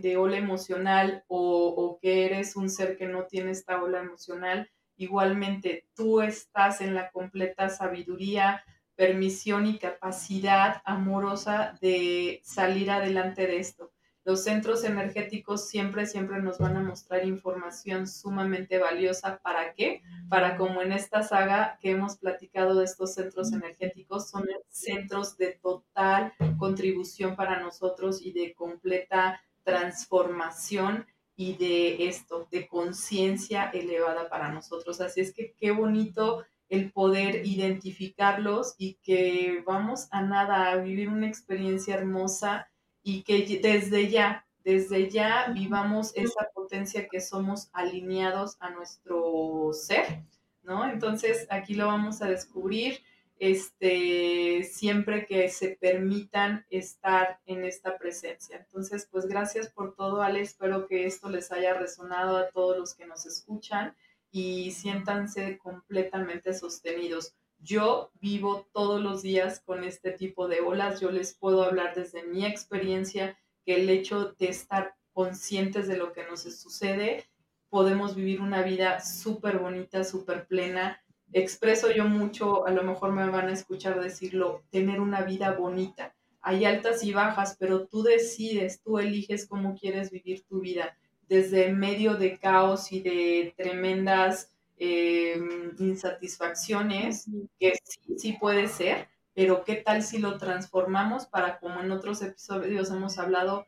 de, 0.00 0.16
ola 0.16 0.36
emocional 0.36 1.24
o, 1.26 1.66
o 1.66 1.98
que 1.98 2.26
eres 2.26 2.54
un 2.54 2.70
ser 2.70 2.96
que 2.96 3.06
no 3.06 3.24
tiene 3.24 3.50
esta 3.50 3.82
ola 3.82 3.98
emocional, 3.98 4.70
igualmente 4.96 5.88
tú 5.96 6.20
estás 6.20 6.80
en 6.80 6.94
la 6.94 7.10
completa 7.10 7.70
sabiduría, 7.70 8.62
permisión 8.94 9.66
y 9.66 9.78
capacidad 9.78 10.80
amorosa 10.84 11.76
de 11.80 12.40
salir 12.44 12.92
adelante 12.92 13.48
de 13.48 13.58
esto. 13.58 13.90
Los 14.30 14.44
centros 14.44 14.84
energéticos 14.84 15.68
siempre, 15.68 16.06
siempre 16.06 16.40
nos 16.40 16.58
van 16.58 16.76
a 16.76 16.82
mostrar 16.84 17.26
información 17.26 18.06
sumamente 18.06 18.78
valiosa. 18.78 19.40
¿Para 19.42 19.74
qué? 19.74 20.02
Para 20.28 20.56
como 20.56 20.82
en 20.82 20.92
esta 20.92 21.24
saga 21.24 21.80
que 21.80 21.90
hemos 21.90 22.16
platicado 22.16 22.78
de 22.78 22.84
estos 22.84 23.14
centros 23.14 23.52
energéticos, 23.52 24.30
son 24.30 24.46
centros 24.68 25.36
de 25.36 25.58
total 25.60 26.32
contribución 26.58 27.34
para 27.34 27.58
nosotros 27.58 28.22
y 28.22 28.30
de 28.30 28.54
completa 28.54 29.42
transformación 29.64 31.06
y 31.34 31.54
de 31.54 32.06
esto, 32.06 32.46
de 32.52 32.68
conciencia 32.68 33.68
elevada 33.70 34.28
para 34.28 34.52
nosotros. 34.52 35.00
Así 35.00 35.22
es 35.22 35.34
que 35.34 35.54
qué 35.58 35.72
bonito 35.72 36.44
el 36.68 36.92
poder 36.92 37.44
identificarlos 37.44 38.76
y 38.78 38.94
que 39.02 39.64
vamos 39.66 40.06
a 40.12 40.22
nada, 40.22 40.70
a 40.70 40.76
vivir 40.76 41.08
una 41.08 41.26
experiencia 41.26 41.96
hermosa 41.96 42.69
y 43.02 43.22
que 43.22 43.60
desde 43.62 44.08
ya, 44.08 44.46
desde 44.64 45.10
ya 45.10 45.48
vivamos 45.54 46.12
esa 46.14 46.48
potencia 46.54 47.08
que 47.08 47.20
somos 47.20 47.70
alineados 47.72 48.56
a 48.60 48.70
nuestro 48.70 49.70
ser, 49.72 50.24
¿no? 50.62 50.88
Entonces 50.88 51.46
aquí 51.50 51.74
lo 51.74 51.86
vamos 51.86 52.22
a 52.22 52.28
descubrir 52.28 53.00
este, 53.40 54.64
siempre 54.64 55.24
que 55.24 55.48
se 55.48 55.70
permitan 55.70 56.66
estar 56.68 57.40
en 57.46 57.64
esta 57.64 57.96
presencia. 57.96 58.58
Entonces, 58.58 59.08
pues 59.10 59.26
gracias 59.26 59.70
por 59.70 59.94
todo, 59.94 60.22
Ale. 60.22 60.42
Espero 60.42 60.86
que 60.86 61.06
esto 61.06 61.30
les 61.30 61.50
haya 61.50 61.72
resonado 61.72 62.36
a 62.36 62.50
todos 62.50 62.76
los 62.76 62.94
que 62.94 63.06
nos 63.06 63.24
escuchan 63.24 63.96
y 64.30 64.72
siéntanse 64.72 65.56
completamente 65.56 66.52
sostenidos. 66.52 67.34
Yo 67.62 68.10
vivo 68.20 68.66
todos 68.72 69.02
los 69.02 69.22
días 69.22 69.60
con 69.60 69.84
este 69.84 70.12
tipo 70.12 70.48
de 70.48 70.60
olas. 70.60 71.00
Yo 71.00 71.10
les 71.10 71.34
puedo 71.34 71.62
hablar 71.62 71.94
desde 71.94 72.22
mi 72.22 72.46
experiencia 72.46 73.38
que 73.66 73.76
el 73.76 73.90
hecho 73.90 74.34
de 74.38 74.48
estar 74.48 74.94
conscientes 75.12 75.86
de 75.86 75.98
lo 75.98 76.12
que 76.12 76.24
nos 76.24 76.42
sucede, 76.42 77.26
podemos 77.68 78.14
vivir 78.14 78.40
una 78.40 78.62
vida 78.62 79.00
súper 79.00 79.58
bonita, 79.58 80.04
súper 80.04 80.46
plena. 80.46 81.02
Expreso 81.32 81.90
yo 81.90 82.06
mucho, 82.06 82.66
a 82.66 82.70
lo 82.70 82.82
mejor 82.82 83.12
me 83.12 83.28
van 83.28 83.48
a 83.48 83.52
escuchar 83.52 84.00
decirlo, 84.00 84.62
tener 84.70 85.00
una 85.00 85.22
vida 85.22 85.52
bonita. 85.52 86.14
Hay 86.40 86.64
altas 86.64 87.04
y 87.04 87.12
bajas, 87.12 87.56
pero 87.58 87.86
tú 87.86 88.02
decides, 88.02 88.82
tú 88.82 88.98
eliges 88.98 89.46
cómo 89.46 89.76
quieres 89.78 90.10
vivir 90.10 90.44
tu 90.46 90.60
vida, 90.60 90.96
desde 91.28 91.70
medio 91.72 92.14
de 92.14 92.38
caos 92.38 92.90
y 92.90 93.02
de 93.02 93.54
tremendas 93.56 94.50
Em, 94.82 95.74
insatisfacciones, 95.78 97.26
que 97.58 97.74
sí, 97.84 98.14
sí 98.16 98.32
puede 98.40 98.66
ser, 98.66 99.08
pero 99.34 99.62
¿qué 99.62 99.74
tal 99.74 100.02
si 100.02 100.16
lo 100.16 100.38
transformamos 100.38 101.26
para, 101.26 101.58
como 101.58 101.82
en 101.82 101.90
otros 101.90 102.22
episodios 102.22 102.90
hemos 102.90 103.18
hablado, 103.18 103.66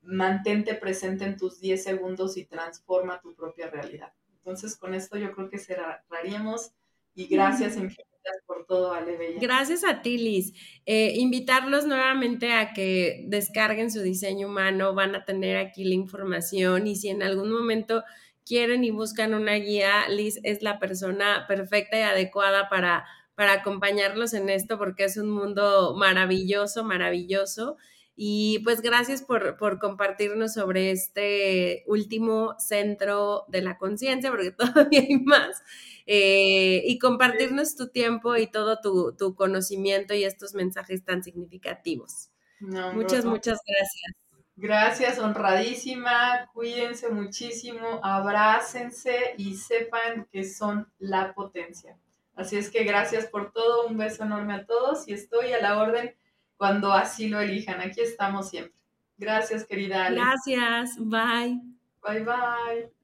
mantente 0.00 0.72
presente 0.72 1.26
en 1.26 1.36
tus 1.36 1.60
10 1.60 1.84
segundos 1.84 2.38
y 2.38 2.46
transforma 2.46 3.20
tu 3.20 3.34
propia 3.34 3.68
realidad? 3.68 4.14
Entonces, 4.38 4.74
con 4.74 4.94
esto 4.94 5.18
yo 5.18 5.32
creo 5.32 5.50
que 5.50 5.58
cerraríamos 5.58 6.72
y 7.14 7.26
gracias 7.26 7.76
infinitas 7.76 8.38
por 8.46 8.64
todo, 8.64 8.94
Ale 8.94 9.18
Bella. 9.18 9.38
Gracias 9.38 9.84
a 9.84 10.00
ti, 10.00 10.16
Liz. 10.16 10.54
Eh, 10.86 11.12
invitarlos 11.16 11.84
nuevamente 11.84 12.54
a 12.54 12.72
que 12.72 13.26
descarguen 13.28 13.90
su 13.90 14.00
diseño 14.00 14.48
humano, 14.48 14.94
van 14.94 15.14
a 15.14 15.26
tener 15.26 15.58
aquí 15.58 15.84
la 15.84 15.94
información 15.94 16.86
y 16.86 16.96
si 16.96 17.10
en 17.10 17.22
algún 17.22 17.52
momento 17.52 18.02
quieren 18.44 18.84
y 18.84 18.90
buscan 18.90 19.34
una 19.34 19.54
guía, 19.54 20.08
Liz 20.08 20.40
es 20.42 20.62
la 20.62 20.78
persona 20.78 21.46
perfecta 21.48 21.98
y 21.98 22.02
adecuada 22.02 22.68
para, 22.68 23.04
para 23.34 23.54
acompañarlos 23.54 24.34
en 24.34 24.48
esto 24.48 24.78
porque 24.78 25.04
es 25.04 25.16
un 25.16 25.30
mundo 25.30 25.94
maravilloso, 25.96 26.84
maravilloso. 26.84 27.76
Y 28.14 28.58
pues 28.60 28.82
gracias 28.82 29.22
por, 29.22 29.56
por 29.56 29.78
compartirnos 29.78 30.52
sobre 30.52 30.90
este 30.90 31.82
último 31.86 32.54
centro 32.58 33.44
de 33.48 33.62
la 33.62 33.78
conciencia, 33.78 34.30
porque 34.30 34.50
todavía 34.90 35.00
hay 35.00 35.18
más, 35.18 35.62
eh, 36.06 36.82
y 36.84 36.98
compartirnos 36.98 37.74
tu 37.74 37.88
tiempo 37.88 38.36
y 38.36 38.46
todo 38.48 38.80
tu, 38.80 39.14
tu, 39.16 39.34
conocimiento 39.34 40.14
y 40.14 40.24
estos 40.24 40.54
mensajes 40.54 41.04
tan 41.04 41.22
significativos. 41.22 42.30
muchas, 42.60 43.24
muchas 43.24 43.58
gracias. 43.66 44.31
Gracias, 44.56 45.18
honradísima. 45.18 46.48
Cuídense 46.52 47.08
muchísimo, 47.08 48.00
abrácense 48.02 49.34
y 49.38 49.54
sepan 49.56 50.26
que 50.30 50.44
son 50.44 50.86
la 50.98 51.32
potencia. 51.32 51.96
Así 52.34 52.56
es 52.56 52.70
que 52.70 52.84
gracias 52.84 53.26
por 53.26 53.52
todo, 53.52 53.86
un 53.86 53.96
beso 53.96 54.24
enorme 54.24 54.54
a 54.54 54.66
todos 54.66 55.08
y 55.08 55.12
estoy 55.12 55.52
a 55.52 55.60
la 55.60 55.78
orden 55.78 56.14
cuando 56.56 56.92
así 56.92 57.28
lo 57.28 57.40
elijan. 57.40 57.80
Aquí 57.80 58.00
estamos 58.00 58.50
siempre. 58.50 58.74
Gracias, 59.18 59.64
querida 59.64 60.06
Ale. 60.06 60.20
Gracias, 60.20 60.96
bye. 60.98 61.60
Bye, 62.02 62.24
bye. 62.24 63.01